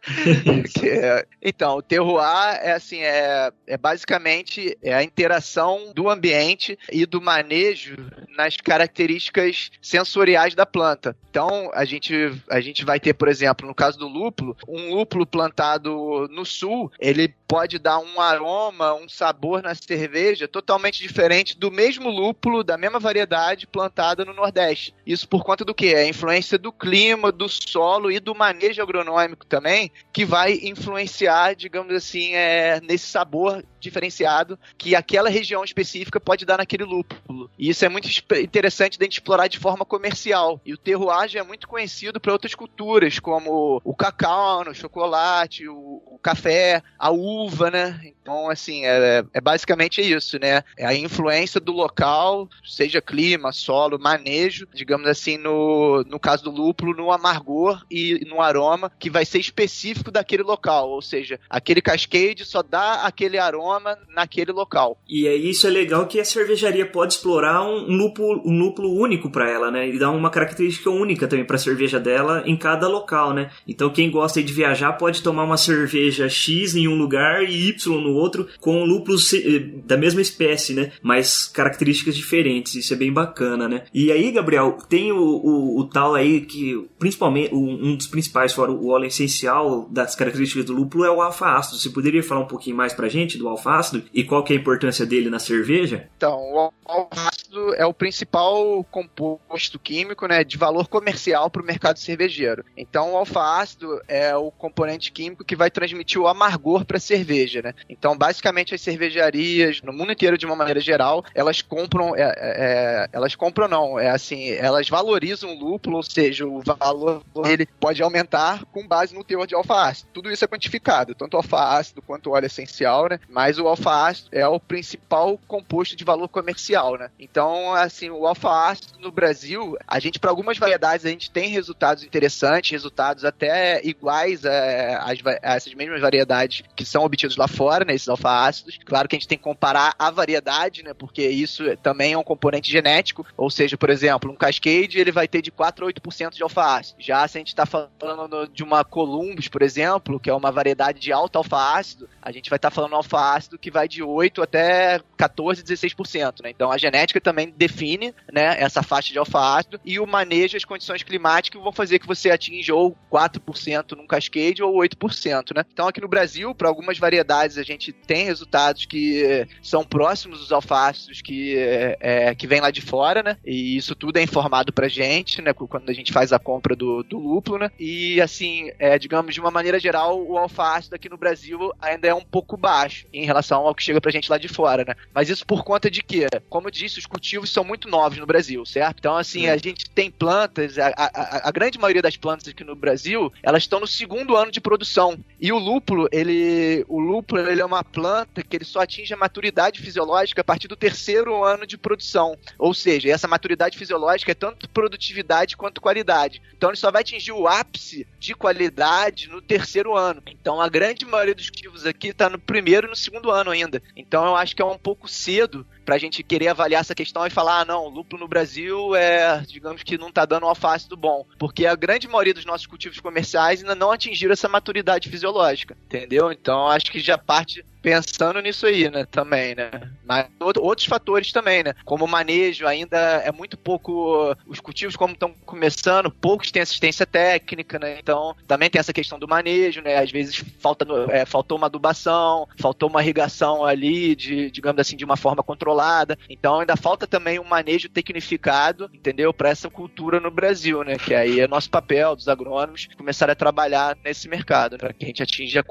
é, 0.82 1.26
então, 1.42 1.76
o 1.76 1.82
terroir 1.82 2.58
é 2.62 2.73
assim, 2.73 3.00
é, 3.00 3.50
é 3.66 3.76
basicamente 3.76 4.76
é 4.82 4.94
a 4.94 5.02
interação 5.02 5.92
do 5.94 6.08
ambiente 6.08 6.78
e 6.90 7.04
do 7.04 7.20
manejo 7.20 7.96
nas 8.37 8.57
características 8.57 9.71
sensoriais 9.81 10.55
da 10.55 10.67
planta. 10.67 11.17
Então, 11.31 11.71
a 11.75 11.85
gente, 11.85 12.15
a 12.51 12.61
gente 12.61 12.85
vai 12.85 13.01
ter, 13.01 13.15
por 13.15 13.29
exemplo, 13.29 13.67
no 13.67 13.75
caso 13.75 13.99
do 13.99 14.09
lúpulo, 14.09 14.57
um 14.67 14.95
lúpulo 14.95 15.27
plantado 15.27 16.29
no 16.31 16.45
sul, 16.45 16.91
ele 16.99 17.35
pode 17.47 17.79
dar 17.79 17.99
um 17.99 18.21
aroma, 18.21 18.95
um 18.95 19.09
sabor 19.09 19.62
na 19.62 19.75
cerveja 19.75 20.49
totalmente 20.49 21.00
diferente 21.00 21.57
do 21.57 21.71
mesmo 21.71 22.11
lúpulo, 22.11 22.65
da 22.65 22.76
mesma 22.76 22.99
variedade 22.99 23.67
plantada 23.67 24.25
no 24.25 24.35
Nordeste. 24.35 24.95
Isso 25.07 25.29
por 25.29 25.45
conta 25.45 25.65
do 25.65 25.75
que? 25.75 25.95
A 25.95 26.07
influência 26.07 26.59
do 26.59 26.73
clima, 26.73 27.31
do 27.31 27.49
solo 27.49 28.11
e 28.11 28.19
do 28.19 28.35
manejo 28.35 28.83
agronômico 28.83 29.47
também, 29.47 29.91
que 30.12 30.25
vai 30.25 30.55
influenciar, 30.62 31.55
digamos 31.55 31.95
assim, 31.95 32.35
é, 32.35 32.81
nesse 32.81 33.07
sabor 33.07 33.65
diferenciado 33.79 34.59
que 34.76 34.95
aquela 34.95 35.29
região 35.29 35.62
específica 35.62 36.19
pode 36.19 36.45
dar 36.45 36.59
naquele 36.59 36.85
lúpulo. 36.85 37.50
E 37.59 37.69
isso 37.69 37.85
é 37.85 37.88
muito 37.88 38.09
interessante 38.43 38.99
de 38.99 39.05
a 39.05 39.07
gente 39.07 39.15
explorar 39.15 39.47
de 39.47 39.59
forma 39.59 39.85
comercial. 39.85 40.61
E 40.65 40.73
o 40.73 40.79
terroir 40.79 41.29
já 41.29 41.41
é 41.41 41.43
muito 41.43 41.69
conhecido 41.69 42.21
para 42.21 42.33
outras 42.33 42.55
culturas, 42.55 43.19
como 43.19 43.81
o 43.85 43.95
cacau, 43.95 44.62
o 44.69 44.75
chocolate, 44.75 45.69
o, 45.69 46.03
o 46.07 46.19
café, 46.21 46.83
a 46.99 47.11
uva, 47.11 47.36
né? 47.71 48.00
Então, 48.23 48.50
assim, 48.50 48.85
é, 48.85 49.25
é 49.33 49.40
basicamente 49.40 50.00
isso, 50.00 50.38
né? 50.38 50.62
É 50.76 50.85
a 50.85 50.95
influência 50.95 51.61
do 51.61 51.73
local, 51.73 52.49
seja 52.64 53.00
clima, 53.00 53.52
solo, 53.52 53.99
manejo, 53.99 54.66
digamos 54.75 55.07
assim, 55.07 55.38
no, 55.38 56.02
no 56.09 56.19
caso 56.19 56.45
do 56.45 56.50
lúpulo, 56.50 56.95
no 56.95 57.12
amargor 57.12 57.85
e 57.90 58.25
no 58.26 58.40
aroma, 58.40 58.90
que 58.99 59.11
vai 59.11 59.25
ser 59.25 59.38
específico 59.38 60.11
daquele 60.11 60.43
local. 60.43 60.90
Ou 60.90 61.02
seja, 61.02 61.38
aquele 61.49 61.81
cascade 61.81 62.45
só 62.45 62.62
dá 62.62 63.02
aquele 63.05 63.38
aroma 63.38 63.97
naquele 64.09 64.52
local. 64.52 64.99
E 65.09 65.26
é 65.26 65.35
isso 65.35 65.66
é 65.66 65.71
legal 65.71 66.07
que 66.07 66.19
a 66.19 66.25
cervejaria 66.25 66.87
pode 66.87 67.14
explorar 67.14 67.62
um 67.62 67.87
lúpulo, 67.97 68.43
um 68.45 68.59
lúpulo 68.59 68.93
único 69.00 69.31
para 69.31 69.50
ela, 69.50 69.71
né? 69.71 69.88
E 69.88 69.99
dar 69.99 70.11
uma 70.11 70.31
característica 70.31 70.90
única 70.90 71.28
também 71.28 71.45
para 71.45 71.57
a 71.57 71.61
cerveja 71.61 72.00
dela 72.00 72.43
em 72.47 72.57
cada 72.57 72.88
local, 72.88 73.33
né? 73.33 73.50
Então 73.66 73.90
quem 73.90 74.11
gosta 74.11 74.43
de 74.43 74.52
viajar 74.52 74.95
pode 74.95 75.23
tomar 75.23 75.45
uma 75.45 75.57
cerveja 75.57 76.28
X 76.28 76.75
em 76.75 76.88
um 76.88 76.97
lugar 76.97 77.25
e 77.42 77.68
Y 77.68 78.00
no 78.00 78.14
outro 78.14 78.49
com 78.61 78.85
lúpulos 78.85 79.33
eh, 79.33 79.59
da 79.85 79.97
mesma 79.97 80.21
espécie, 80.21 80.75
né? 80.75 80.92
Mas 81.02 81.47
características 81.47 82.16
diferentes. 82.16 82.75
Isso 82.75 82.92
é 82.92 82.97
bem 82.97 83.12
bacana, 83.12 83.68
né? 83.68 83.85
E 83.92 84.11
aí, 84.12 84.30
Gabriel, 84.30 84.78
tem 84.88 85.12
o, 85.12 85.18
o, 85.18 85.80
o 85.80 85.85
tal 85.88 86.14
aí 86.14 86.40
que, 86.42 86.87
principalmente, 86.99 87.54
um 87.54 87.97
dos 87.97 88.06
principais, 88.06 88.52
fora 88.52 88.71
o 88.71 88.88
óleo 88.88 89.06
essencial 89.06 89.88
das 89.90 90.14
características 90.14 90.64
do 90.64 90.73
lúpulo, 90.73 91.04
é 91.04 91.11
o 91.11 91.21
alfa-ácido. 91.21 91.78
Você 91.78 91.90
poderia 91.90 92.23
falar 92.23 92.42
um 92.42 92.47
pouquinho 92.47 92.76
mais 92.76 92.92
pra 92.92 93.09
gente 93.09 93.38
do 93.38 93.49
alfa-ácido 93.49 94.04
e 94.12 94.25
qual 94.25 94.42
que 94.42 94.52
é 94.52 94.56
a 94.56 94.61
importância 94.61 95.06
dele 95.06 95.30
na 95.30 95.38
cerveja? 95.38 96.09
Então, 96.16 96.37
o 96.52 96.73
alfa-ácido 96.85 97.75
é 97.75 97.87
o 97.87 97.95
principal 97.95 98.85
composto 98.90 99.78
químico, 99.78 100.26
né, 100.26 100.45
de 100.45 100.56
valor 100.56 100.88
comercial 100.88 101.50
para 101.50 101.62
o 101.62 101.66
mercado 101.66 101.99
cervejeiro. 101.99 102.64
Então, 102.76 103.12
o 103.12 103.16
alfa-ácido 103.16 104.00
é 104.09 104.35
o 104.37 104.50
componente 104.50 105.12
químico 105.12 105.45
que 105.45 105.56
vai 105.56 105.71
transmitir 105.71 106.21
o 106.21 106.26
amargor 106.26 106.85
para 106.85 106.99
cerveja, 106.99 107.15
né? 107.25 107.75
Então, 107.88 108.16
basicamente, 108.16 108.75
as 108.75 108.80
cervejarias 108.80 109.80
no 109.82 109.92
mundo 109.92 110.12
inteiro, 110.12 110.38
de 110.38 110.46
uma 110.46 110.56
maneira 110.56 110.80
geral, 110.80 111.25
elas 111.35 111.62
compram, 111.62 112.14
é, 112.16 112.23
é, 112.23 112.35
é, 112.37 113.08
elas 113.12 113.35
compram 113.35 113.68
não, 113.68 113.99
é 113.99 114.11
assim, 114.11 114.50
elas 114.50 114.88
valorizam 114.88 115.50
o 115.50 115.58
lúpulo, 115.58 115.96
ou 115.96 116.02
seja, 116.02 116.46
o 116.46 116.62
valor 116.62 117.23
dele 117.42 117.66
pode 117.80 118.02
aumentar 118.02 118.64
com 118.66 118.87
base 118.87 119.14
no 119.14 119.25
teor 119.25 119.46
de 119.46 119.54
alfa-ácido. 119.54 120.11
Tudo 120.12 120.30
isso 120.30 120.44
é 120.44 120.49
quantificado, 120.49 121.14
tanto 121.14 121.37
alfa-ácido 121.37 122.02
quanto 122.02 122.30
óleo 122.30 122.46
essencial, 122.46 123.08
né? 123.08 123.20
Mas 123.28 123.58
o 123.58 123.66
alfa-ácido 123.66 124.28
é 124.32 124.46
o 124.46 124.61
principal 124.61 125.38
composto 125.46 125.96
de 125.96 126.04
valor 126.04 126.28
comercial, 126.28 126.96
né? 126.96 127.11
Então, 127.18 127.75
assim, 127.75 128.11
o 128.11 128.26
alfa-ácido 128.26 128.99
no 129.00 129.11
Brasil, 129.11 129.76
a 129.87 129.99
gente, 129.99 130.18
para 130.18 130.30
algumas 130.30 130.58
variedades, 130.58 131.06
a 131.06 131.11
gente 131.11 131.30
tem 131.30 131.49
resultados 131.49 132.02
interessantes, 132.02 132.70
resultados 132.70 133.25
até 133.25 133.80
iguais 133.85 134.44
a, 134.44 135.11
a, 135.11 135.14
essas 135.42 135.75
mesmas 135.75 136.00
variedades 136.00 136.62
que 136.75 136.85
são 136.85 137.06
obtidos 137.07 137.37
lá 137.37 137.49
fora, 137.49 137.85
né? 137.85 137.95
Esses 137.95 138.09
alfa-ácidos. 138.09 138.79
Claro 138.85 139.09
que 139.09 139.17
a 139.17 139.19
gente 139.19 139.29
tem 139.29 139.39
que 139.39 139.45
comparar 139.45 139.95
a 139.99 140.11
variedade, 140.11 140.83
né? 140.83 140.93
Porque 140.95 141.27
isso 141.27 141.65
também 141.79 142.13
é 142.13 142.19
um 142.19 142.25
componente 142.25 142.71
genético, 142.71 143.27
ou 143.37 143.51
seja, 143.51 143.77
por 143.77 143.91
exemplo, 143.91 144.31
um 144.31 144.37
Cascade, 144.37 144.99
ele 144.99 145.13
vai 145.13 145.27
ter 145.27 145.43
de 145.43 145.51
4 145.51 145.87
a 145.87 145.93
8% 145.93 146.35
de 146.35 146.43
alfa-ácido. 146.43 146.97
Já 147.01 147.27
se 147.27 147.39
a 147.39 147.41
gente 147.41 147.49
está 147.49 147.67
falando 147.67 148.49
de 148.49 148.63
uma 148.63 148.85
Columbus, 148.85 149.49
por 149.49 149.63
exemplo, 149.63 150.21
que 150.21 150.31
é 150.31 150.35
uma 150.35 150.53
variedade 150.53 151.01
de 151.01 151.13
alto 151.13 151.37
alfa-ácido, 151.37 152.09
a 152.21 152.31
gente 152.31 152.51
vai 152.51 152.57
estar 152.57 152.71
tá 152.71 152.75
falando 152.75 152.95
alfa-ácido 152.95 153.59
que 153.59 153.71
vai 153.71 153.89
de 153.89 154.03
8 154.03 154.43
até 154.43 155.01
14, 155.17 155.63
16%, 155.63 156.43
né? 156.43 156.51
Então 156.51 156.71
a 156.71 156.79
genética 156.79 157.21
também 157.21 157.53
define, 157.57 158.15
né, 158.33 158.57
essa 158.61 158.83
faixa 158.83 159.13
de 159.13 159.19
alfa-ácido 159.19 159.81
e 159.85 159.99
o 159.99 160.07
manejo 160.07 160.57
as 160.57 160.65
condições 160.65 161.03
climáticas 161.03 161.63
vão 161.63 161.73
fazer 161.73 161.99
que 161.99 162.07
você 162.07 162.31
atinja 162.31 162.75
ou 162.75 162.97
4% 163.11 163.93
num 163.93 164.07
cascade 164.07 164.63
ou 164.63 164.75
8%, 164.75 165.55
né? 165.55 165.65
Então 165.73 165.89
aqui 165.89 166.01
no 166.01 166.09
Brasil, 166.09 166.55
para 166.55 166.69
algumas 166.69 166.96
variedades 166.99 167.59
a 167.59 167.62
gente 167.62 167.93
tem 167.93 168.25
resultados 168.25 168.87
que 168.87 169.47
são 169.62 169.85
próximos 169.85 170.40
dos 170.40 170.53
alfa-ácidos 170.53 171.23
que 171.23 171.57
é, 172.01 172.35
que 172.35 172.47
vem 172.47 172.61
lá 172.61 172.70
de 172.70 172.81
fora, 172.81 173.23
né? 173.23 173.37
E 173.44 173.77
isso 173.77 173.94
tudo 173.94 174.18
é 174.18 174.23
informado 174.23 174.73
pra 174.73 174.88
gente, 174.88 175.42
né, 175.42 175.53
quando 175.53 175.88
a 175.90 175.92
gente 175.92 176.12
faz 176.12 176.33
a 176.33 176.38
compra 176.38 176.75
do, 176.75 177.03
do 177.03 177.18
lúpulo, 177.18 177.59
né? 177.59 177.70
E 177.79 178.20
assim, 178.20 178.70
é, 178.79 178.99
digamos 178.99 179.35
de 179.35 179.40
uma 179.40 179.51
maneira 179.51 179.79
geral, 179.79 180.23
o 180.23 180.38
alfa-ácido 180.38 180.94
aqui 180.94 181.09
no 181.09 181.16
Brasil 181.16 181.73
ainda 181.81 182.09
é 182.09 182.14
um 182.14 182.25
pouco 182.25 182.57
baixo 182.57 183.07
em 183.12 183.25
relação 183.25 183.66
ao 183.66 183.75
que 183.75 183.83
chega 183.83 184.01
pra 184.01 184.11
gente 184.11 184.31
lá 184.31 184.38
de 184.38 184.49
fora, 184.49 184.85
né? 184.85 184.94
Mas 185.14 185.29
isso 185.29 185.47
por 185.47 185.64
conta 185.64 185.90
de 185.90 186.03
que, 186.03 186.27
como 186.49 186.68
eu 186.68 186.70
disse, 186.70 186.99
os 186.99 187.07
cultivos 187.07 187.51
são 187.51 187.64
muito 187.64 187.88
novos 187.88 188.18
no 188.18 188.27
Brasil, 188.27 188.64
certo? 188.64 188.99
Então, 188.99 189.16
assim, 189.16 189.49
a 189.49 189.57
gente 189.57 189.88
tem 189.90 190.11
plantas, 190.11 190.79
a, 190.79 190.88
a, 190.97 191.49
a, 191.49 191.51
grande 191.51 191.79
maioria 191.79 192.03
das 192.03 192.16
plantas 192.16 192.49
aqui 192.49 192.64
no 192.64 192.75
Brasil, 192.75 193.33
elas 193.42 193.62
estão 193.62 193.81
no 193.81 193.87
segundo 193.87 194.37
ano 194.37 194.51
de 194.51 194.61
produção. 194.61 195.18
E 195.40 195.53
o 195.53 195.59
lúpulo, 195.59 196.09
ele, 196.12 196.85
o 196.88 197.01
lúpulo, 197.01 197.40
ele 197.40 197.61
é 197.61 197.64
uma 197.64 197.85
planta 197.85 198.42
que 198.42 198.57
ele 198.57 198.64
só 198.64 198.81
atinge 198.81 199.12
a 199.12 199.16
maturidade 199.16 199.81
fisiológica 199.81 200.40
a 200.40 200.44
partir 200.44 200.68
do 200.68 200.77
terceiro 200.77 201.44
ano 201.44 201.66
de 201.66 201.77
produção. 201.77 202.37
Ou 202.59 202.72
seja, 202.72 203.11
essa 203.11 203.29
maturidade 203.29 203.77
fisiológica 203.77 204.33
é 204.33 204.35
tanto 204.35 204.68
produtividade 204.68 205.57
quanto 205.57 205.81
qualidade. 205.81 206.40
Então, 206.57 206.70
ele 206.70 206.77
só 206.77 206.90
vai 206.90 207.03
atingir 207.03 207.33
o 207.33 207.46
ápice 207.46 208.07
de 208.18 208.35
qualidade 208.35 209.29
no 209.29 209.42
terceiro 209.42 209.96
ano. 209.96 210.22
Então, 210.27 210.61
a 210.61 210.68
grande 210.68 211.05
maioria 211.05 211.35
dos 211.35 211.51
cultivos 211.51 211.87
aqui 211.87 212.09
está 212.09 212.31
no 212.31 212.38
primeiro 212.38 212.87
e 212.87 212.90
no 212.90 212.96
segundo 212.96 213.31
ano 213.31 213.51
ainda. 213.51 213.83
Então, 213.96 214.25
eu 214.25 214.37
acho 214.37 214.55
que 214.55 214.62
é 214.62 214.64
um 214.64 214.79
pouco 214.79 215.09
cedo 215.09 215.66
pra 215.87 215.99
gente 215.99 216.22
querer 216.25 216.49
avaliar 216.49 216.81
essa 216.81 216.94
questão 216.94 217.25
e 217.25 217.31
falar, 217.31 217.61
ah, 217.61 217.64
não, 217.64 217.88
lúpulo 217.88 218.20
no 218.20 218.29
Brasil 218.29 218.94
é, 218.96 219.40
digamos 219.46 219.85
que 219.85 219.96
não 219.96 220.11
tá 220.11 220.27
dando 220.27 220.44
alface 220.44 220.88
do 220.88 220.96
bom. 220.96 221.25
Porque 221.38 221.64
a 221.64 221.77
grande 221.77 222.09
maioria 222.09 222.35
dos 222.35 222.44
nossos 222.44 222.66
cultivos 222.66 222.99
comerciais 222.99 223.61
ainda 223.61 223.77
não 223.77 223.92
atingiram 223.92 224.33
essa 224.33 224.49
maturidade 224.49 225.09
fisiológica, 225.09 225.77
entendeu? 225.87 226.33
Então 226.33 226.66
acho 226.66 226.90
que 226.90 226.99
já 226.99 227.16
parte 227.16 227.64
pensando 227.87 228.40
nisso 228.40 228.66
aí, 228.66 228.90
né, 228.90 229.07
também, 229.09 229.55
né? 229.55 229.70
Mas 230.05 230.27
outros 230.40 230.88
fatores 230.88 231.31
também, 231.31 231.62
né? 231.62 231.72
Como 231.85 232.05
o 232.05 232.09
manejo 232.09 232.66
ainda 232.66 232.99
é 232.99 233.31
muito 233.31 233.57
pouco, 233.57 234.37
os 234.44 234.59
cultivos 234.59 234.96
como 234.96 235.12
estão 235.12 235.33
começando, 235.44 236.11
poucos 236.11 236.51
têm 236.51 236.62
assistência 236.62 237.07
técnica, 237.07 237.79
né? 237.79 237.96
Então 238.01 238.35
também 238.44 238.68
tem 238.68 238.81
essa 238.81 238.92
questão 238.92 239.20
do 239.20 239.29
manejo, 239.29 239.83
né? 239.83 239.99
Às 239.99 240.11
vezes 240.11 240.44
falta, 240.59 240.85
é, 241.11 241.25
faltou 241.25 241.57
uma 241.57 241.68
adubação, 241.68 242.49
faltou 242.59 242.88
uma 242.88 243.01
irrigação 243.01 243.64
ali, 243.64 244.16
de, 244.16 244.51
digamos 244.51 244.81
assim, 244.81 244.96
de 244.96 245.05
uma 245.05 245.16
forma 245.16 245.44
controlada. 245.44 246.18
Então 246.29 246.59
ainda 246.59 246.77
falta 246.77 247.07
também 247.07 247.38
um 247.38 247.44
manejo 247.44 247.88
tecnificado, 247.88 248.90
entendeu? 248.92 249.33
Para 249.33 249.51
essa 249.51 249.70
cultura 249.70 250.18
no 250.18 250.31
Brasil, 250.31 250.83
né? 250.83 250.96
Que 250.96 251.14
aí 251.14 251.38
é 251.38 251.46
nosso 251.46 251.70
papel 251.70 252.16
dos 252.16 252.27
agrônomos 252.27 252.88
começar 252.96 253.31
a 253.31 253.35
trabalhar 253.37 253.96
nesse 254.05 254.29
mercado, 254.29 254.72
né? 254.72 254.79
para 254.79 254.92
que 254.92 255.05
a 255.05 255.09
gente 255.09 255.22
atinja 255.22 255.64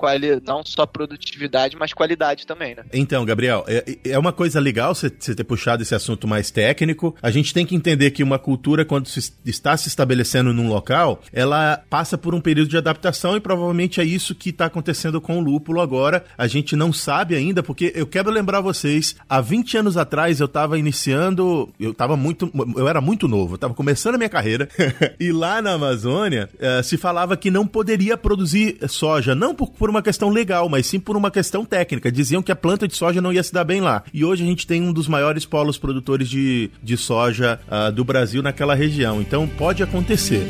não 0.45 0.63
só 0.65 0.85
produtividade, 0.85 1.75
mas 1.75 1.91
qualidade 1.91 2.04
qualidade 2.05 2.45
também, 2.45 2.75
né? 2.75 2.83
Então, 2.93 3.25
Gabriel, 3.25 3.65
é, 3.67 3.97
é 4.05 4.19
uma 4.19 4.31
coisa 4.31 4.59
legal 4.59 4.93
você 4.93 5.09
ter 5.09 5.43
puxado 5.43 5.81
esse 5.81 5.95
assunto 5.95 6.27
mais 6.27 6.51
técnico. 6.51 7.15
A 7.21 7.31
gente 7.31 7.53
tem 7.53 7.65
que 7.65 7.75
entender 7.75 8.11
que 8.11 8.23
uma 8.23 8.37
cultura, 8.37 8.85
quando 8.85 9.07
se 9.07 9.33
está 9.45 9.75
se 9.75 9.87
estabelecendo 9.87 10.53
num 10.53 10.67
local, 10.67 11.21
ela 11.33 11.81
passa 11.89 12.17
por 12.17 12.35
um 12.35 12.41
período 12.41 12.69
de 12.69 12.77
adaptação 12.77 13.35
e 13.35 13.39
provavelmente 13.39 13.99
é 13.99 14.03
isso 14.03 14.35
que 14.35 14.51
está 14.51 14.65
acontecendo 14.65 15.19
com 15.19 15.39
o 15.39 15.41
lúpulo 15.41 15.81
agora. 15.81 16.23
A 16.37 16.47
gente 16.47 16.75
não 16.75 16.93
sabe 16.93 17.35
ainda, 17.35 17.63
porque 17.63 17.91
eu 17.95 18.05
quero 18.05 18.29
lembrar 18.29 18.61
vocês, 18.61 19.15
há 19.27 19.41
20 19.41 19.77
anos 19.77 19.97
atrás 19.97 20.39
eu 20.39 20.45
estava 20.45 20.77
iniciando, 20.77 21.73
eu 21.79 21.91
estava 21.91 22.15
muito, 22.15 22.51
eu 22.77 22.87
era 22.87 23.01
muito 23.01 23.27
novo, 23.27 23.53
eu 23.53 23.55
estava 23.55 23.73
começando 23.73 24.15
a 24.15 24.17
minha 24.17 24.29
carreira, 24.29 24.69
e 25.19 25.31
lá 25.31 25.61
na 25.61 25.73
Amazônia 25.73 26.49
uh, 26.55 26.83
se 26.83 26.97
falava 26.97 27.35
que 27.35 27.49
não 27.49 27.65
poderia 27.65 28.17
produzir 28.17 28.77
soja, 28.87 29.33
não 29.33 29.55
por, 29.55 29.71
por 29.71 29.89
uma 29.89 30.01
questão 30.01 30.29
legal, 30.29 30.69
mas 30.69 30.85
sim 30.85 30.99
por 30.99 31.17
uma 31.17 31.31
questão 31.31 31.65
técnica 31.65 31.94
técnica. 31.95 32.11
Diziam 32.11 32.41
que 32.41 32.51
a 32.51 32.55
planta 32.55 32.87
de 32.87 32.95
soja 32.95 33.21
não 33.21 33.33
ia 33.33 33.43
se 33.43 33.53
dar 33.53 33.63
bem 33.63 33.81
lá. 33.81 34.03
E 34.13 34.23
hoje 34.23 34.43
a 34.43 34.47
gente 34.47 34.67
tem 34.67 34.81
um 34.81 34.93
dos 34.93 35.07
maiores 35.07 35.45
polos 35.45 35.77
produtores 35.77 36.29
de, 36.29 36.69
de 36.81 36.97
soja 36.97 37.59
uh, 37.67 37.91
do 37.91 38.03
Brasil 38.03 38.41
naquela 38.41 38.75
região. 38.75 39.21
Então 39.21 39.47
pode 39.47 39.81
acontecer. 39.83 40.45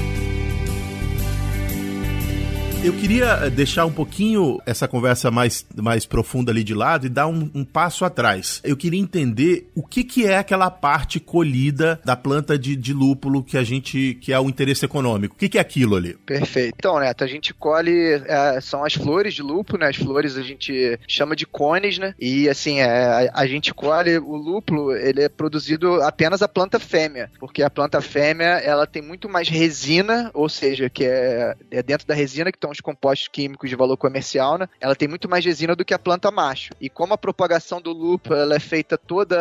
Eu 2.85 2.93
queria 2.93 3.39
eh, 3.41 3.49
deixar 3.49 3.83
um 3.87 3.91
pouquinho 3.91 4.61
essa 4.63 4.87
conversa 4.87 5.31
mais, 5.31 5.65
mais 5.75 6.05
profunda 6.05 6.51
ali 6.51 6.63
de 6.63 6.75
lado 6.75 7.07
e 7.07 7.09
dar 7.09 7.25
um, 7.25 7.49
um, 7.55 7.65
passo 7.65 8.05
atrás. 8.05 8.61
Eu 8.63 8.77
queria 8.77 8.99
entender 8.99 9.67
o 9.73 9.81
que, 9.81 10.03
que 10.03 10.27
é 10.27 10.37
aquela 10.37 10.69
parte 10.69 11.19
colhida 11.19 11.99
da 12.05 12.15
planta 12.15 12.59
de, 12.59 12.75
de 12.75 12.93
lúpulo 12.93 13.43
que 13.43 13.57
a 13.57 13.63
gente 13.63 14.19
que 14.21 14.31
é 14.31 14.39
o 14.39 14.47
interesse 14.47 14.85
econômico. 14.85 15.33
O 15.33 15.37
que, 15.39 15.49
que 15.49 15.57
é 15.57 15.61
aquilo 15.61 15.95
ali? 15.95 16.15
Perfeito. 16.27 16.75
Então, 16.77 16.99
Neto, 16.99 17.23
a 17.23 17.27
gente 17.27 17.55
colhe 17.55 18.21
é, 18.27 18.61
são 18.61 18.85
as 18.85 18.93
flores 18.93 19.33
de 19.33 19.41
lúpulo, 19.41 19.79
né? 19.79 19.89
As 19.89 19.95
flores 19.95 20.37
a 20.37 20.43
gente 20.43 20.99
chama 21.07 21.35
de 21.35 21.47
cones, 21.47 21.97
né? 21.97 22.13
E 22.19 22.47
assim, 22.47 22.81
é, 22.81 22.85
a, 22.85 23.31
a 23.33 23.47
gente 23.47 23.73
colhe 23.73 24.19
o 24.19 24.35
lúpulo, 24.35 24.95
ele 24.95 25.23
é 25.23 25.29
produzido 25.29 26.03
apenas 26.03 26.43
a 26.43 26.47
planta 26.47 26.79
fêmea, 26.79 27.31
porque 27.39 27.63
a 27.63 27.69
planta 27.69 27.99
fêmea 27.99 28.59
ela 28.59 28.85
tem 28.85 29.01
muito 29.01 29.27
mais 29.27 29.49
resina, 29.49 30.29
ou 30.35 30.47
seja, 30.47 30.87
que 30.87 31.03
é, 31.03 31.55
é 31.71 31.81
dentro 31.81 32.05
da 32.05 32.13
resina 32.13 32.51
que 32.51 32.57
estão 32.57 32.74
os 32.75 32.81
compostos 32.81 33.27
químicos 33.27 33.69
de 33.69 33.75
valor 33.75 33.97
comercial, 33.97 34.57
né? 34.57 34.67
Ela 34.79 34.95
tem 34.95 35.07
muito 35.07 35.29
mais 35.29 35.43
resina 35.43 35.75
do 35.75 35.85
que 35.85 35.93
a 35.93 35.99
planta 35.99 36.31
macho. 36.31 36.71
E 36.79 36.89
como 36.89 37.13
a 37.13 37.17
propagação 37.17 37.81
do 37.81 37.91
lúpulo 37.91 38.35
ela 38.35 38.55
é 38.55 38.59
feita 38.59 38.97
toda 38.97 39.37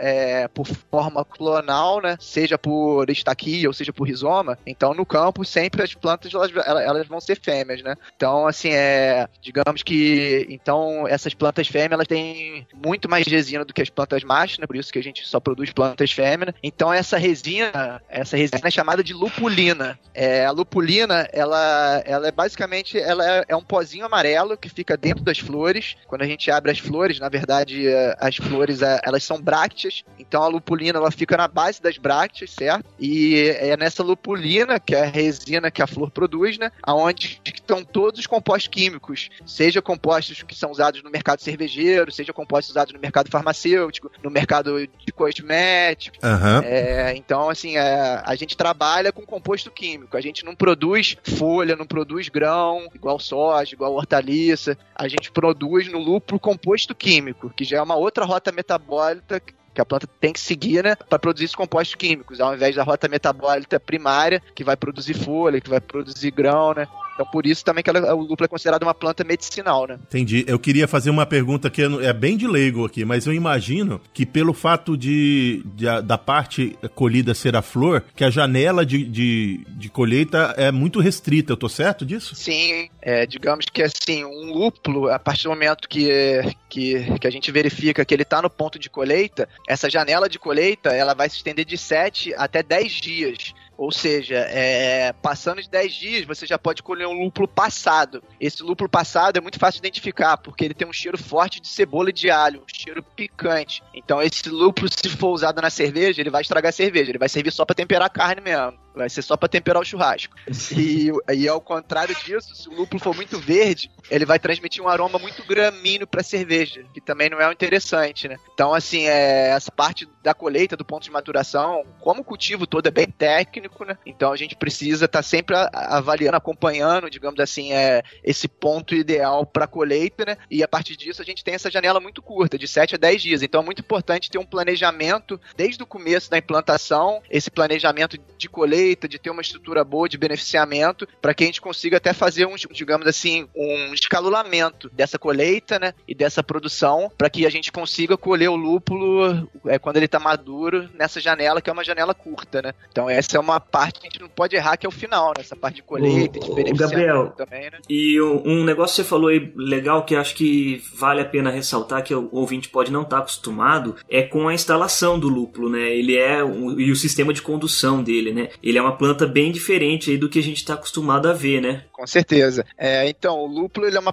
é, 0.00 0.48
por 0.48 0.66
forma 0.66 1.24
clonal, 1.24 2.00
né? 2.00 2.16
Seja 2.20 2.56
por 2.56 3.10
estaquia 3.10 3.68
ou 3.68 3.74
seja 3.74 3.92
por 3.92 4.06
rizoma, 4.06 4.58
então 4.66 4.94
no 4.94 5.04
campo 5.04 5.44
sempre 5.44 5.82
as 5.82 5.94
plantas 5.94 6.32
elas, 6.32 6.50
elas 6.54 7.06
vão 7.06 7.20
ser 7.20 7.38
fêmeas, 7.40 7.82
né? 7.82 7.94
Então, 8.16 8.46
assim, 8.46 8.70
é, 8.70 9.28
digamos 9.40 9.82
que 9.82 10.46
então 10.48 11.06
essas 11.08 11.34
plantas 11.34 11.68
fêmeas 11.68 11.92
elas 11.92 12.06
têm 12.06 12.66
muito 12.74 13.08
mais 13.08 13.26
resina 13.26 13.64
do 13.64 13.74
que 13.74 13.82
as 13.82 13.90
plantas 13.90 14.22
machos, 14.22 14.58
né? 14.58 14.66
Por 14.66 14.76
isso 14.76 14.92
que 14.92 14.98
a 14.98 15.02
gente 15.02 15.26
só 15.26 15.40
produz 15.40 15.72
plantas 15.72 16.12
fêmeas. 16.12 16.54
Então 16.62 16.92
essa 16.92 17.16
resina, 17.16 18.00
essa 18.08 18.36
resina 18.36 18.68
é 18.68 18.70
chamada 18.70 19.02
de 19.02 19.12
lupulina. 19.12 19.98
É, 20.14 20.46
a 20.46 20.50
lupulina, 20.50 21.28
ela, 21.32 22.02
ela 22.04 22.28
é 22.28 22.32
basicamente 22.32 22.75
ela 22.98 23.38
é, 23.38 23.44
é 23.48 23.56
um 23.56 23.62
pozinho 23.62 24.04
amarelo 24.04 24.56
que 24.56 24.68
fica 24.68 24.96
dentro 24.96 25.22
das 25.22 25.38
flores. 25.38 25.96
Quando 26.06 26.22
a 26.22 26.26
gente 26.26 26.50
abre 26.50 26.70
as 26.70 26.78
flores, 26.78 27.18
na 27.18 27.28
verdade, 27.28 27.86
é, 27.86 28.16
as 28.18 28.36
flores 28.36 28.82
é, 28.82 29.00
elas 29.04 29.24
são 29.24 29.40
brácteas. 29.40 30.04
Então 30.18 30.42
a 30.42 30.48
lupulina 30.48 30.98
ela 30.98 31.10
fica 31.10 31.36
na 31.36 31.48
base 31.48 31.80
das 31.80 31.98
brácteas, 31.98 32.52
certo? 32.52 32.84
E 32.98 33.54
é 33.58 33.76
nessa 33.76 34.02
lupulina 34.02 34.78
que 34.80 34.94
é 34.94 35.02
a 35.02 35.06
resina 35.06 35.70
que 35.70 35.82
a 35.82 35.86
flor 35.86 36.10
produz, 36.10 36.58
né? 36.58 36.70
Aonde 36.82 37.40
estão 37.44 37.84
todos 37.84 38.20
os 38.20 38.26
compostos 38.26 38.68
químicos, 38.68 39.28
seja 39.44 39.82
compostos 39.82 40.42
que 40.42 40.54
são 40.54 40.70
usados 40.70 41.02
no 41.02 41.10
mercado 41.10 41.40
cervejeiro, 41.40 42.12
seja 42.12 42.32
compostos 42.32 42.70
usados 42.70 42.92
no 42.92 43.00
mercado 43.00 43.30
farmacêutico, 43.30 44.10
no 44.22 44.30
mercado 44.30 44.86
de 44.86 45.12
cosméticos. 45.12 46.18
Uhum. 46.22 46.60
É, 46.64 47.14
então, 47.16 47.48
assim, 47.48 47.76
é, 47.76 48.22
a 48.24 48.34
gente 48.34 48.56
trabalha 48.56 49.12
com 49.12 49.22
composto 49.22 49.70
químico. 49.70 50.16
A 50.16 50.20
gente 50.20 50.44
não 50.44 50.54
produz 50.54 51.16
folha, 51.36 51.76
não 51.76 51.86
produz 51.86 52.28
grão, 52.28 52.55
igual 52.94 53.18
soja, 53.18 53.74
igual 53.74 53.94
hortaliça. 53.94 54.76
A 54.94 55.08
gente 55.08 55.30
produz 55.30 55.90
no 55.90 55.98
lúpulo 55.98 56.38
composto 56.38 56.94
químico, 56.94 57.50
que 57.50 57.64
já 57.64 57.78
é 57.78 57.82
uma 57.82 57.96
outra 57.96 58.24
rota 58.24 58.52
metabólica 58.52 59.40
que 59.40 59.80
a 59.80 59.84
planta 59.84 60.06
tem 60.18 60.32
que 60.32 60.40
seguir, 60.40 60.82
né, 60.82 60.96
para 60.96 61.18
produzir 61.18 61.44
esses 61.44 61.54
compostos 61.54 61.94
químicos, 61.94 62.40
ao 62.40 62.54
invés 62.54 62.74
da 62.74 62.82
rota 62.82 63.08
metabólica 63.08 63.78
primária, 63.78 64.42
que 64.54 64.64
vai 64.64 64.74
produzir 64.74 65.12
folha, 65.12 65.60
que 65.60 65.68
vai 65.68 65.80
produzir 65.80 66.30
grão, 66.30 66.72
né? 66.72 66.88
Então, 67.16 67.24
por 67.24 67.46
isso 67.46 67.64
também 67.64 67.82
que 67.82 67.88
ela, 67.88 68.14
o 68.14 68.20
lúpulo 68.20 68.44
é 68.44 68.48
considerado 68.48 68.82
uma 68.82 68.92
planta 68.92 69.24
medicinal, 69.24 69.86
né? 69.86 69.98
Entendi. 70.06 70.44
Eu 70.46 70.58
queria 70.58 70.86
fazer 70.86 71.08
uma 71.08 71.24
pergunta 71.24 71.70
que 71.70 71.82
é 71.82 72.12
bem 72.12 72.36
de 72.36 72.46
leigo 72.46 72.84
aqui, 72.84 73.06
mas 73.06 73.26
eu 73.26 73.32
imagino 73.32 74.00
que 74.12 74.26
pelo 74.26 74.52
fato 74.52 74.96
de, 74.96 75.62
de 75.74 75.86
da 76.02 76.18
parte 76.18 76.76
colhida 76.94 77.32
ser 77.32 77.56
a 77.56 77.62
flor, 77.62 78.04
que 78.14 78.22
a 78.22 78.28
janela 78.28 78.84
de, 78.84 79.04
de, 79.04 79.64
de, 79.68 79.88
colheita 79.88 80.54
é 80.58 80.70
muito 80.70 81.00
restrita. 81.00 81.52
Eu 81.52 81.56
tô 81.56 81.70
certo 81.70 82.04
disso? 82.04 82.34
Sim. 82.34 82.90
É, 83.00 83.24
digamos 83.24 83.64
que 83.72 83.82
assim, 83.82 84.24
um 84.24 84.52
lúpulo, 84.52 85.08
a 85.08 85.18
partir 85.18 85.44
do 85.44 85.50
momento 85.50 85.88
que, 85.88 86.42
que, 86.68 87.18
que 87.18 87.26
a 87.26 87.30
gente 87.30 87.50
verifica 87.50 88.04
que 88.04 88.12
ele 88.12 88.24
está 88.24 88.42
no 88.42 88.50
ponto 88.50 88.78
de 88.78 88.90
colheita, 88.90 89.48
essa 89.66 89.88
janela 89.88 90.28
de 90.28 90.38
colheita 90.38 90.90
ela 90.90 91.14
vai 91.14 91.30
se 91.30 91.36
estender 91.36 91.64
de 91.64 91.78
7 91.78 92.34
até 92.34 92.62
10 92.62 92.92
dias. 92.92 93.54
Ou 93.76 93.92
seja, 93.92 94.36
é, 94.36 95.12
passando 95.12 95.60
de 95.60 95.68
10 95.68 95.94
dias, 95.94 96.24
você 96.24 96.46
já 96.46 96.58
pode 96.58 96.82
colher 96.82 97.06
um 97.06 97.24
lúpulo 97.24 97.46
passado. 97.46 98.22
Esse 98.40 98.62
lúpulo 98.62 98.88
passado 98.88 99.36
é 99.36 99.40
muito 99.40 99.58
fácil 99.58 99.80
de 99.80 99.86
identificar, 99.86 100.38
porque 100.38 100.64
ele 100.64 100.74
tem 100.74 100.88
um 100.88 100.92
cheiro 100.92 101.18
forte 101.18 101.60
de 101.60 101.68
cebola 101.68 102.08
e 102.08 102.12
de 102.12 102.30
alho, 102.30 102.60
um 102.60 102.74
cheiro 102.74 103.02
picante. 103.02 103.82
Então, 103.94 104.22
esse 104.22 104.48
lúpulo, 104.48 104.88
se 104.90 105.08
for 105.10 105.28
usado 105.28 105.60
na 105.60 105.68
cerveja, 105.68 106.22
ele 106.22 106.30
vai 106.30 106.42
estragar 106.42 106.70
a 106.70 106.72
cerveja. 106.72 107.10
Ele 107.10 107.18
vai 107.18 107.28
servir 107.28 107.52
só 107.52 107.64
para 107.64 107.74
temperar 107.74 108.06
a 108.06 108.10
carne 108.10 108.40
mesmo. 108.40 108.85
Vai 108.96 109.10
ser 109.10 109.20
só 109.20 109.36
para 109.36 109.46
temperar 109.46 109.82
o 109.82 109.84
churrasco. 109.84 110.34
E, 110.74 111.10
e 111.34 111.46
ao 111.46 111.60
contrário 111.60 112.16
disso, 112.24 112.56
se 112.56 112.66
o 112.66 112.72
lúpulo 112.72 112.98
for 112.98 113.14
muito 113.14 113.38
verde, 113.38 113.90
ele 114.10 114.24
vai 114.24 114.38
transmitir 114.38 114.82
um 114.82 114.88
aroma 114.88 115.18
muito 115.18 115.44
gramíneo 115.44 116.06
para 116.06 116.22
cerveja, 116.22 116.82
que 116.94 117.00
também 117.00 117.28
não 117.28 117.38
é 117.38 117.52
interessante, 117.52 118.26
né? 118.26 118.38
Então, 118.54 118.72
assim, 118.72 119.06
é, 119.06 119.48
essa 119.48 119.70
parte 119.70 120.08
da 120.22 120.32
colheita, 120.32 120.78
do 120.78 120.84
ponto 120.84 121.02
de 121.02 121.10
maturação, 121.10 121.84
como 122.00 122.22
o 122.22 122.24
cultivo 122.24 122.66
todo 122.66 122.86
é 122.86 122.90
bem 122.90 123.06
técnico, 123.06 123.84
né? 123.84 123.98
Então 124.06 124.32
a 124.32 124.36
gente 124.36 124.56
precisa 124.56 125.04
estar 125.04 125.18
tá 125.18 125.22
sempre 125.22 125.54
avaliando, 125.72 126.36
acompanhando, 126.36 127.10
digamos 127.10 127.38
assim, 127.38 127.74
é, 127.74 128.02
esse 128.24 128.48
ponto 128.48 128.94
ideal 128.94 129.44
para 129.44 129.66
colheita, 129.66 130.24
né? 130.24 130.38
E 130.50 130.62
a 130.62 130.68
partir 130.68 130.96
disso 130.96 131.20
a 131.20 131.24
gente 131.24 131.44
tem 131.44 131.54
essa 131.54 131.70
janela 131.70 132.00
muito 132.00 132.22
curta, 132.22 132.58
de 132.58 132.66
7 132.66 132.94
a 132.94 132.98
10 132.98 133.22
dias. 133.22 133.42
Então 133.42 133.60
é 133.60 133.64
muito 133.64 133.80
importante 133.80 134.30
ter 134.30 134.38
um 134.38 134.46
planejamento 134.46 135.38
desde 135.54 135.82
o 135.82 135.86
começo 135.86 136.30
da 136.30 136.38
implantação, 136.38 137.20
esse 137.28 137.50
planejamento 137.50 138.18
de 138.38 138.48
colheita 138.48 138.85
de 138.94 139.18
ter 139.18 139.30
uma 139.30 139.42
estrutura 139.42 139.82
boa 139.82 140.08
de 140.08 140.18
beneficiamento, 140.18 141.08
para 141.20 141.34
que 141.34 141.44
a 141.44 141.46
gente 141.46 141.60
consiga 141.60 141.96
até 141.96 142.12
fazer 142.12 142.46
um, 142.46 142.54
digamos 142.70 143.06
assim, 143.06 143.48
um 143.54 143.92
escalulamento 143.92 144.90
dessa 144.90 145.18
colheita, 145.18 145.78
né, 145.78 145.94
e 146.06 146.14
dessa 146.14 146.42
produção, 146.42 147.10
para 147.16 147.30
que 147.30 147.46
a 147.46 147.50
gente 147.50 147.72
consiga 147.72 148.16
colher 148.16 148.48
o 148.48 148.56
lúpulo 148.56 149.48
é, 149.66 149.78
quando 149.78 149.96
ele 149.96 150.06
está 150.06 150.18
maduro 150.18 150.88
nessa 150.94 151.20
janela, 151.20 151.60
que 151.60 151.70
é 151.70 151.72
uma 151.72 151.84
janela 151.84 152.14
curta, 152.14 152.62
né. 152.62 152.72
Então 152.90 153.08
essa 153.08 153.36
é 153.36 153.40
uma 153.40 153.58
parte 153.58 154.00
que 154.00 154.06
a 154.06 154.10
gente 154.10 154.20
não 154.20 154.28
pode 154.28 154.54
errar, 154.54 154.76
que 154.76 154.86
é 154.86 154.88
o 154.88 154.92
final, 154.92 155.28
né, 155.28 155.40
essa 155.40 155.56
parte 155.56 155.76
de 155.76 155.82
colheita, 155.82 156.38
de 156.38 156.48
beneficiamento 156.54 156.76
Gabriel, 156.76 157.32
também, 157.36 157.70
né. 157.70 157.78
E 157.88 158.20
um 158.20 158.64
negócio 158.64 158.96
que 158.96 159.02
você 159.02 159.08
falou 159.08 159.28
aí 159.28 159.52
legal, 159.56 160.04
que 160.04 160.14
acho 160.14 160.34
que 160.34 160.82
vale 160.94 161.20
a 161.20 161.24
pena 161.24 161.50
ressaltar, 161.50 162.02
que 162.02 162.14
o 162.14 162.28
ouvinte 162.32 162.68
pode 162.68 162.92
não 162.92 163.02
estar 163.02 163.16
tá 163.16 163.22
acostumado, 163.22 163.96
é 164.08 164.22
com 164.22 164.48
a 164.48 164.54
instalação 164.54 165.18
do 165.18 165.28
lúpulo, 165.28 165.68
né, 165.68 165.94
ele 165.94 166.16
é, 166.16 166.44
um, 166.44 166.78
e 166.78 166.90
o 166.90 166.96
sistema 166.96 167.32
de 167.32 167.42
condução 167.42 168.02
dele, 168.02 168.32
né, 168.32 168.48
ele 168.62 168.75
ele 168.76 168.78
é 168.78 168.82
uma 168.82 168.96
planta 168.96 169.26
bem 169.26 169.50
diferente 169.50 170.10
aí 170.10 170.18
do 170.18 170.28
que 170.28 170.38
a 170.38 170.42
gente 170.42 170.58
está 170.58 170.74
acostumado 170.74 171.28
a 171.28 171.32
ver, 171.32 171.62
né? 171.62 171.84
Com 171.90 172.06
certeza. 172.06 172.64
É, 172.76 173.08
então, 173.08 173.38
o 173.38 173.46
lúpulo 173.46 173.86
ele 173.86 173.96
é 173.96 174.00
uma 174.00 174.12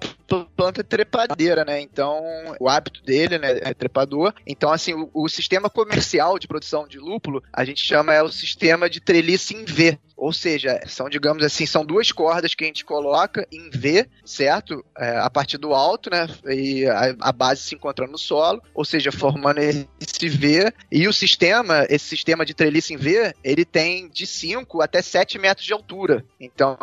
planta 0.55 0.83
trepadeira, 0.83 1.65
né? 1.65 1.81
Então, 1.81 2.23
o 2.59 2.69
hábito 2.69 3.03
dele 3.03 3.37
né, 3.37 3.59
é 3.61 3.73
trepador. 3.73 4.33
Então, 4.47 4.71
assim, 4.71 4.93
o, 4.93 5.09
o 5.13 5.27
sistema 5.27 5.69
comercial 5.69 6.39
de 6.39 6.47
produção 6.47 6.87
de 6.87 6.97
lúpulo, 6.97 7.43
a 7.51 7.65
gente 7.65 7.85
chama 7.85 8.13
é 8.13 8.23
o 8.23 8.31
sistema 8.31 8.89
de 8.89 9.01
treliça 9.01 9.53
em 9.53 9.65
V. 9.65 9.99
Ou 10.15 10.31
seja, 10.31 10.79
são, 10.87 11.09
digamos 11.09 11.43
assim, 11.43 11.65
são 11.65 11.85
duas 11.85 12.11
cordas 12.11 12.53
que 12.53 12.63
a 12.63 12.67
gente 12.67 12.85
coloca 12.85 13.45
em 13.51 13.69
V, 13.69 14.07
certo? 14.23 14.85
É, 14.97 15.17
a 15.17 15.29
partir 15.29 15.57
do 15.57 15.73
alto, 15.73 16.09
né? 16.09 16.27
E 16.45 16.85
a, 16.85 17.15
a, 17.19 17.31
base 17.31 17.63
se 17.63 17.75
encontra 17.75 18.07
no 18.07 18.17
solo, 18.17 18.61
ou 18.73 18.85
seja, 18.85 19.11
formando 19.11 19.59
esse 19.59 20.29
V. 20.29 20.71
E 20.91 21.07
o 21.07 21.13
sistema, 21.13 21.85
esse 21.89 22.05
sistema 22.05 22.45
de 22.45 22.53
treliça 22.53 22.93
em 22.93 22.97
V, 22.97 23.33
ele 23.43 23.65
tem 23.65 24.07
de 24.07 24.25
5 24.53 24.81
até 24.81 25.01
7 25.01 25.39
metros 25.39 25.65
de 25.65 25.73
altura. 25.73 26.23
Então, 26.39 26.77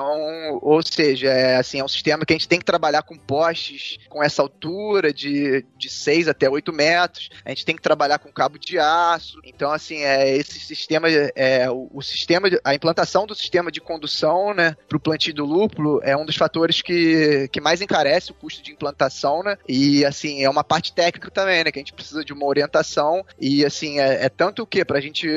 ou 0.61 0.83
seja, 0.83 1.29
é, 1.29 1.57
assim, 1.57 1.79
é 1.79 1.85
um 1.85 1.89
sistema 1.89 2.25
que 2.25 2.33
a 2.33 2.37
gente 2.37 2.49
tem 2.49 2.59
que 2.59 2.65
trabalhar 2.65 3.03
com 3.03 3.17
postes 3.17 3.99
com 4.09 4.23
essa 4.23 4.43
altura 4.43 5.13
de, 5.13 5.65
de 5.77 5.89
6 5.89 6.29
até 6.29 6.49
8 6.49 6.73
metros. 6.73 7.31
A 7.45 7.51
gente 7.51 7.65
tem 7.65 7.77
que 7.77 7.83
trabalhar 7.83 8.19
com 8.19 8.33
cabo 8.33 8.59
de 8.59 8.79
aço. 8.79 9.41
Então, 9.45 9.71
assim, 9.71 10.03
é, 10.03 10.37
esse 10.37 10.59
sistema, 10.59 11.09
é, 11.09 11.71
o, 11.71 11.89
o 11.93 12.03
sistema, 12.03 12.49
a 12.65 12.75
implantação 12.75 13.27
do 13.27 13.35
sistema 13.35 13.71
de 13.71 13.81
condução, 13.81 14.53
né, 14.53 14.77
para 14.89 14.97
o 14.97 15.01
plantio 15.01 15.35
do 15.35 15.45
lúpulo 15.45 16.01
é 16.03 16.17
um 16.17 16.25
dos 16.25 16.37
fatores 16.37 16.83
que, 16.83 17.49
que 17.53 17.61
mais 17.61 17.81
encarece 17.81 18.33
o 18.33 18.35
custo 18.35 18.63
de 18.63 18.73
implantação, 18.73 19.43
né? 19.43 19.57
E 19.69 20.05
assim, 20.05 20.43
é 20.43 20.51
uma 20.51 20.65
parte 20.65 20.93
técnica 20.93 21.31
também, 21.31 21.65
né? 21.65 21.71
Que 21.71 21.79
a 21.79 21.83
gente 21.83 21.93
precisa 21.93 22.25
de 22.25 22.33
uma 22.33 22.47
orientação 22.47 23.25
e 23.39 23.65
assim, 23.65 24.01
é, 24.01 24.25
é 24.25 24.29
tanto 24.29 24.63
o 24.63 24.67
que 24.67 24.85
para 24.85 24.99
a 24.99 25.01
gente 25.01 25.29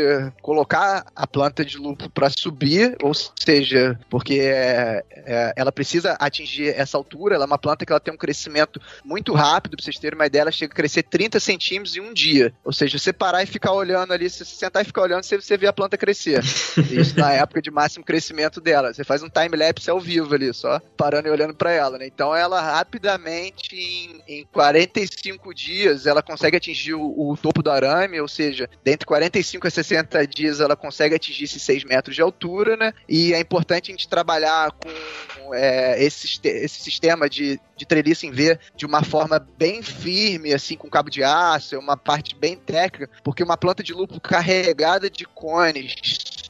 colocar 0.41 1.05
a 1.15 1.27
planta 1.27 1.63
de 1.63 1.77
lúpulo 1.77 2.09
para 2.13 2.29
subir, 2.29 2.95
ou 3.01 3.13
seja, 3.13 3.99
porque 4.09 4.39
é, 4.39 5.03
é, 5.11 5.53
ela 5.55 5.71
precisa 5.71 6.13
atingir 6.13 6.69
essa 6.69 6.97
altura, 6.97 7.35
ela 7.35 7.45
é 7.45 7.47
uma 7.47 7.57
planta 7.57 7.85
que 7.85 7.91
ela 7.91 7.99
tem 7.99 8.13
um 8.13 8.17
crescimento 8.17 8.79
muito 9.03 9.33
rápido, 9.33 9.75
para 9.75 9.83
vocês 9.83 9.97
terem 9.97 10.17
uma 10.17 10.25
ideia, 10.25 10.43
ela 10.43 10.51
chega 10.51 10.71
a 10.71 10.75
crescer 10.75 11.03
30 11.03 11.39
centímetros 11.39 11.95
em 11.95 12.01
um 12.01 12.13
dia. 12.13 12.53
Ou 12.63 12.71
seja, 12.71 12.97
você 12.97 13.11
parar 13.11 13.43
e 13.43 13.47
ficar 13.47 13.71
olhando 13.71 14.13
ali, 14.13 14.29
se 14.29 14.45
você 14.45 14.55
sentar 14.55 14.83
e 14.83 14.85
ficar 14.85 15.01
olhando, 15.01 15.23
você, 15.23 15.39
você 15.39 15.57
vê 15.57 15.67
a 15.67 15.73
planta 15.73 15.97
crescer. 15.97 16.43
Isso 16.91 17.17
na 17.17 17.31
época 17.31 17.61
de 17.61 17.71
máximo 17.71 18.05
crescimento 18.05 18.61
dela. 18.61 18.93
Você 18.93 19.03
faz 19.03 19.23
um 19.23 19.29
time-lapse 19.29 19.89
ao 19.89 19.99
vivo 19.99 20.33
ali, 20.33 20.53
só 20.53 20.79
parando 20.95 21.27
e 21.27 21.31
olhando 21.31 21.53
para 21.53 21.71
ela, 21.71 21.97
né? 21.97 22.05
Então 22.05 22.35
ela 22.35 22.61
rapidamente, 22.61 23.75
em, 23.75 24.21
em 24.27 24.45
45 24.51 25.53
dias, 25.53 26.05
ela 26.05 26.21
consegue 26.21 26.57
atingir 26.57 26.93
o, 26.93 27.31
o, 27.31 27.37
topo 27.37 27.63
do 27.63 27.71
arame, 27.71 28.19
ou 28.19 28.27
seja, 28.27 28.69
dentre 28.83 29.05
45 29.05 29.67
a 29.67 29.69
60 29.69 30.27
dias 30.27 30.59
ela 30.59 30.75
consegue 30.75 31.15
atingir 31.15 31.45
esses 31.45 31.61
6 31.61 31.83
metros 31.85 32.02
de 32.11 32.21
altura, 32.21 32.75
né? 32.75 32.93
E 33.07 33.33
é 33.33 33.39
importante 33.39 33.91
a 33.91 33.93
gente 33.93 34.07
trabalhar 34.07 34.71
com 34.71 35.53
é, 35.53 36.03
esse, 36.03 36.39
esse 36.43 36.81
sistema 36.81 37.29
de, 37.29 37.59
de 37.75 37.85
treliça 37.85 38.25
em 38.25 38.31
V 38.31 38.57
de 38.75 38.85
uma 38.85 39.03
forma 39.03 39.39
bem 39.57 39.81
firme, 39.81 40.53
assim, 40.53 40.75
com 40.75 40.89
cabo 40.89 41.09
de 41.09 41.23
aço, 41.23 41.75
é 41.75 41.79
uma 41.79 41.97
parte 41.97 42.35
bem 42.35 42.55
técnica, 42.55 43.09
porque 43.23 43.43
uma 43.43 43.57
planta 43.57 43.83
de 43.83 43.93
lúpulo 43.93 44.21
carregada 44.21 45.09
de 45.09 45.25
cones 45.25 45.95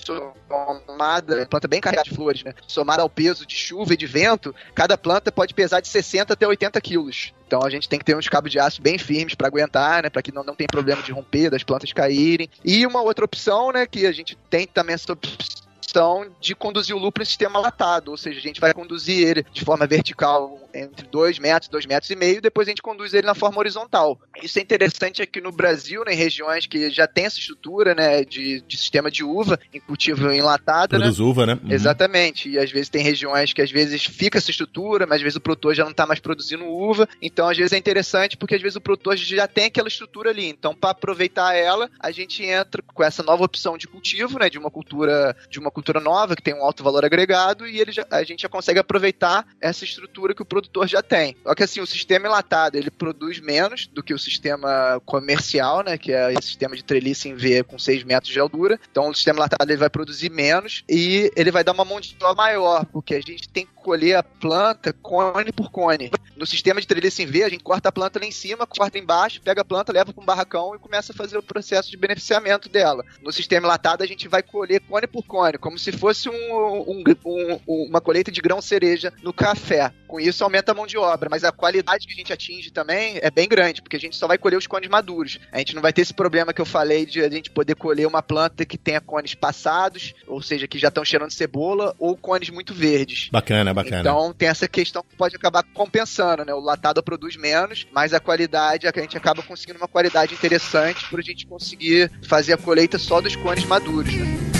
somada, 0.05 1.45
planta 1.45 1.67
bem 1.67 1.81
carregada 1.81 2.09
de 2.09 2.15
flores, 2.15 2.43
né? 2.43 2.53
Somada 2.67 3.01
ao 3.01 3.09
peso 3.09 3.45
de 3.45 3.55
chuva 3.55 3.93
e 3.93 3.97
de 3.97 4.05
vento, 4.05 4.53
cada 4.75 4.97
planta 4.97 5.31
pode 5.31 5.53
pesar 5.53 5.79
de 5.79 5.87
60 5.87 6.33
até 6.33 6.47
80 6.47 6.79
quilos. 6.81 7.33
Então 7.47 7.61
a 7.63 7.69
gente 7.69 7.87
tem 7.87 7.99
que 7.99 8.05
ter 8.05 8.17
uns 8.17 8.27
cabos 8.27 8.51
de 8.51 8.59
aço 8.59 8.81
bem 8.81 8.97
firmes 8.97 9.35
para 9.35 9.47
aguentar, 9.47 10.03
né? 10.03 10.09
Para 10.09 10.21
que 10.21 10.31
não, 10.31 10.43
não 10.43 10.55
tenha 10.55 10.67
problema 10.67 11.01
de 11.01 11.11
romper, 11.11 11.49
das 11.49 11.63
plantas 11.63 11.93
caírem. 11.93 12.49
E 12.63 12.85
uma 12.85 13.01
outra 13.01 13.25
opção, 13.25 13.71
né? 13.71 13.85
Que 13.85 14.05
a 14.05 14.11
gente 14.11 14.37
tem 14.49 14.65
também 14.65 14.95
essa 14.95 15.13
opção 15.13 15.63
opção 15.93 16.25
de 16.39 16.55
conduzir 16.55 16.95
o 16.95 16.99
lúpulo 16.99 17.21
em 17.21 17.25
sistema 17.25 17.59
latado, 17.59 18.09
ou 18.09 18.17
seja, 18.17 18.39
a 18.39 18.41
gente 18.41 18.59
vai 18.59 18.73
conduzir 18.73 19.27
ele 19.27 19.45
de 19.53 19.63
forma 19.63 19.85
vertical 19.85 20.59
entre 20.73 21.05
2 21.07 21.37
metros, 21.37 21.69
2 21.69 21.85
metros 21.85 22.09
e 22.09 22.15
meio, 22.15 22.41
depois 22.41 22.67
a 22.67 22.71
gente 22.71 22.81
conduz 22.81 23.13
ele 23.13 23.27
na 23.27 23.35
forma 23.35 23.59
horizontal. 23.59 24.19
Isso 24.41 24.57
é 24.57 24.61
interessante 24.61 25.21
aqui 25.21 25.39
no 25.39 25.51
Brasil, 25.51 26.03
né, 26.03 26.13
em 26.13 26.17
regiões 26.17 26.65
que 26.65 26.89
já 26.89 27.07
tem 27.07 27.25
essa 27.25 27.37
estrutura, 27.37 27.93
né, 27.93 28.23
de, 28.25 28.61
de 28.61 28.77
sistema 28.77 29.11
de 29.11 29.23
uva 29.23 29.59
em 29.71 29.79
cultivo 29.79 30.31
enlatado, 30.31 30.97
Produz 30.97 31.19
né? 31.19 31.25
uva, 31.25 31.45
né? 31.45 31.59
Uhum. 31.63 31.71
Exatamente. 31.71 32.49
E 32.49 32.57
às 32.57 32.71
vezes 32.71 32.89
tem 32.89 33.03
regiões 33.03 33.53
que 33.53 33.61
às 33.61 33.71
vezes 33.71 34.03
fica 34.03 34.39
essa 34.39 34.49
estrutura, 34.49 35.05
mas 35.05 35.17
às 35.17 35.21
vezes 35.21 35.35
o 35.35 35.41
produtor 35.41 35.75
já 35.75 35.83
não 35.83 35.91
está 35.91 36.07
mais 36.07 36.19
produzindo 36.19 36.65
uva. 36.65 37.07
Então 37.21 37.47
às 37.47 37.57
vezes 37.57 37.73
é 37.73 37.77
interessante 37.77 38.35
porque 38.35 38.55
às 38.55 38.61
vezes 38.61 38.75
o 38.75 38.81
produtor 38.81 39.15
já 39.15 39.47
tem 39.47 39.65
aquela 39.65 39.87
estrutura 39.87 40.31
ali. 40.31 40.47
Então 40.47 40.73
para 40.73 40.91
aproveitar 40.91 41.53
ela, 41.53 41.89
a 41.99 42.11
gente 42.11 42.43
entra 42.43 42.81
com 42.81 43.03
essa 43.03 43.21
nova 43.21 43.43
opção 43.43 43.77
de 43.77 43.87
cultivo, 43.87 44.39
né, 44.39 44.49
de 44.49 44.57
uma 44.57 44.71
cultura 44.71 45.35
de 45.49 45.59
uma 45.59 45.69
cultura 45.69 45.82
nova 46.01 46.35
que 46.35 46.41
tem 46.41 46.53
um 46.53 46.63
alto 46.63 46.83
valor 46.83 47.03
agregado 47.03 47.67
e 47.67 47.79
ele 47.79 47.91
já, 47.91 48.05
a 48.09 48.23
gente 48.23 48.41
já 48.41 48.49
consegue 48.49 48.79
aproveitar 48.79 49.45
essa 49.59 49.83
estrutura 49.83 50.33
que 50.33 50.41
o 50.41 50.45
produtor 50.45 50.87
já 50.87 51.01
tem. 51.01 51.35
Só 51.43 51.55
que 51.55 51.63
assim, 51.63 51.81
o 51.81 51.87
sistema 51.87 52.27
enlatado, 52.27 52.77
ele 52.77 52.91
produz 52.91 53.39
menos 53.39 53.87
do 53.87 54.03
que 54.03 54.13
o 54.13 54.19
sistema 54.19 55.01
comercial, 55.05 55.83
né, 55.83 55.97
que 55.97 56.13
é 56.13 56.33
esse 56.33 56.47
sistema 56.47 56.75
de 56.75 56.83
treliça 56.83 57.27
em 57.27 57.35
V 57.35 57.63
com 57.63 57.77
6 57.77 58.03
metros 58.03 58.31
de 58.31 58.39
altura. 58.39 58.79
Então 58.91 59.09
o 59.09 59.15
sistema 59.15 59.39
enlatado 59.39 59.69
ele 59.69 59.79
vai 59.79 59.89
produzir 59.89 60.29
menos 60.29 60.83
e 60.87 61.31
ele 61.35 61.51
vai 61.51 61.63
dar 61.63 61.73
uma 61.73 61.85
mão 61.85 61.99
de 61.99 62.15
maior, 62.35 62.85
porque 62.85 63.15
a 63.15 63.21
gente 63.21 63.49
tem 63.49 63.65
que 63.65 63.73
colher 63.73 64.15
a 64.15 64.23
planta 64.23 64.93
cone 64.93 65.51
por 65.51 65.69
cone. 65.69 66.11
No 66.43 66.47
sistema 66.47 66.81
de 66.81 66.85
treliça 66.85 67.23
em 67.23 67.25
V, 67.25 67.41
a 67.45 67.47
gente 67.47 67.63
corta 67.63 67.87
a 67.87 67.91
planta 67.91 68.19
lá 68.19 68.25
em 68.25 68.31
cima, 68.31 68.67
corta 68.67 68.99
embaixo, 68.99 69.39
pega 69.41 69.61
a 69.61 69.63
planta, 69.63 69.93
leva 69.93 70.11
para 70.11 70.21
um 70.21 70.25
barracão 70.25 70.75
e 70.75 70.77
começa 70.77 71.13
a 71.13 71.15
fazer 71.15 71.37
o 71.37 71.41
processo 71.41 71.89
de 71.89 71.95
beneficiamento 71.95 72.67
dela. 72.67 73.05
No 73.21 73.31
sistema 73.31 73.65
enlatado, 73.65 74.03
a 74.03 74.05
gente 74.05 74.27
vai 74.27 74.43
colher 74.43 74.81
cone 74.81 75.07
por 75.07 75.23
cone, 75.23 75.57
como 75.57 75.79
se 75.79 75.93
fosse 75.93 76.27
um, 76.27 76.33
um, 76.33 77.03
um, 77.25 77.85
uma 77.85 78.01
colheita 78.01 78.29
de 78.29 78.41
grão 78.41 78.61
cereja 78.61 79.13
no 79.23 79.31
café. 79.31 79.93
Com 80.05 80.19
isso, 80.19 80.43
aumenta 80.43 80.73
a 80.73 80.75
mão 80.75 80.85
de 80.85 80.97
obra, 80.97 81.29
mas 81.29 81.45
a 81.45 81.51
qualidade 81.53 82.05
que 82.05 82.13
a 82.13 82.15
gente 82.17 82.33
atinge 82.33 82.71
também 82.71 83.19
é 83.21 83.31
bem 83.31 83.47
grande, 83.47 83.81
porque 83.81 83.95
a 83.95 83.99
gente 83.99 84.17
só 84.17 84.27
vai 84.27 84.37
colher 84.37 84.57
os 84.57 84.67
cones 84.67 84.89
maduros. 84.89 85.39
A 85.49 85.59
gente 85.59 85.73
não 85.73 85.81
vai 85.81 85.93
ter 85.93 86.01
esse 86.01 86.13
problema 86.13 86.51
que 86.53 86.59
eu 86.59 86.65
falei 86.65 87.05
de 87.05 87.21
a 87.21 87.29
gente 87.29 87.49
poder 87.49 87.75
colher 87.75 88.05
uma 88.05 88.21
planta 88.21 88.65
que 88.65 88.77
tenha 88.77 88.99
cones 88.99 89.33
passados, 89.33 90.13
ou 90.27 90.41
seja, 90.41 90.67
que 90.67 90.77
já 90.77 90.89
estão 90.89 91.05
cheirando 91.05 91.31
cebola, 91.31 91.95
ou 91.97 92.17
cones 92.17 92.49
muito 92.49 92.73
verdes. 92.73 93.29
Bacana, 93.31 93.73
bacana. 93.73 94.01
Então 94.01 94.33
tem 94.33 94.49
essa 94.49 94.67
questão 94.67 95.01
que 95.07 95.15
pode 95.15 95.37
acabar 95.37 95.63
compensando, 95.73 96.32
né? 96.37 96.53
O 96.53 96.59
latado 96.59 97.01
produz 97.03 97.35
menos, 97.37 97.87
mas 97.91 98.13
a 98.13 98.19
qualidade, 98.19 98.87
a 98.87 98.91
gente 98.95 99.17
acaba 99.17 99.41
conseguindo 99.43 99.79
uma 99.79 99.87
qualidade 99.87 100.33
interessante 100.33 101.07
para 101.09 101.19
a 101.19 101.23
gente 101.23 101.45
conseguir 101.45 102.11
fazer 102.27 102.53
a 102.53 102.57
colheita 102.57 102.97
só 102.97 103.21
dos 103.21 103.35
cones 103.35 103.65
maduros. 103.65 104.13
Né? 104.13 104.52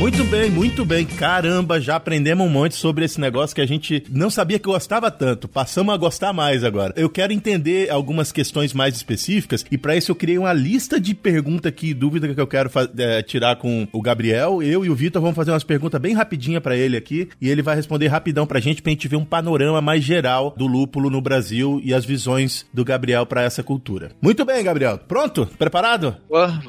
Muito 0.00 0.24
bem, 0.24 0.50
muito 0.50 0.82
bem. 0.82 1.04
Caramba, 1.04 1.78
já 1.78 1.96
aprendemos 1.96 2.46
um 2.46 2.48
monte 2.48 2.74
sobre 2.74 3.04
esse 3.04 3.20
negócio 3.20 3.54
que 3.54 3.60
a 3.60 3.66
gente 3.66 4.02
não 4.08 4.30
sabia 4.30 4.58
que 4.58 4.64
gostava 4.64 5.10
tanto. 5.10 5.46
Passamos 5.46 5.94
a 5.94 5.98
gostar 5.98 6.32
mais 6.32 6.64
agora. 6.64 6.94
Eu 6.96 7.10
quero 7.10 7.34
entender 7.34 7.90
algumas 7.90 8.32
questões 8.32 8.72
mais 8.72 8.96
específicas 8.96 9.62
e 9.70 9.76
para 9.76 9.94
isso 9.94 10.10
eu 10.10 10.14
criei 10.16 10.38
uma 10.38 10.54
lista 10.54 10.98
de 10.98 11.14
perguntas 11.14 11.66
aqui, 11.66 11.92
dúvida 11.92 12.34
que 12.34 12.40
eu 12.40 12.46
quero 12.46 12.70
é, 12.96 13.22
tirar 13.22 13.56
com 13.56 13.86
o 13.92 14.00
Gabriel. 14.00 14.62
Eu 14.62 14.86
e 14.86 14.88
o 14.88 14.94
Vitor 14.94 15.20
vamos 15.20 15.36
fazer 15.36 15.50
umas 15.50 15.64
perguntas 15.64 16.00
bem 16.00 16.14
rapidinha 16.14 16.62
para 16.62 16.74
ele 16.74 16.96
aqui 16.96 17.28
e 17.38 17.50
ele 17.50 17.60
vai 17.60 17.76
responder 17.76 18.08
rapidão 18.08 18.46
pra 18.46 18.58
gente 18.58 18.80
pra 18.80 18.92
gente 18.92 19.06
ver 19.06 19.16
um 19.16 19.24
panorama 19.24 19.82
mais 19.82 20.02
geral 20.02 20.54
do 20.56 20.66
lúpulo 20.66 21.10
no 21.10 21.20
Brasil 21.20 21.78
e 21.84 21.92
as 21.92 22.06
visões 22.06 22.64
do 22.72 22.86
Gabriel 22.86 23.26
para 23.26 23.42
essa 23.42 23.62
cultura. 23.62 24.12
Muito 24.22 24.46
bem, 24.46 24.64
Gabriel. 24.64 24.96
Pronto? 24.96 25.46
Preparado? 25.58 26.16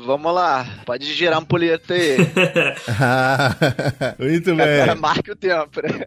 vamos 0.06 0.36
lá. 0.36 0.67
Pode 0.86 1.06
girar 1.13 1.39
um 1.39 1.46
poleta 1.46 1.94
aí. 1.94 2.17
muito 4.19 4.55
bem. 4.55 4.81
Agora 4.81 4.95
marque 4.95 5.31
o 5.31 5.36
tempo, 5.36 5.81
né? 5.81 6.05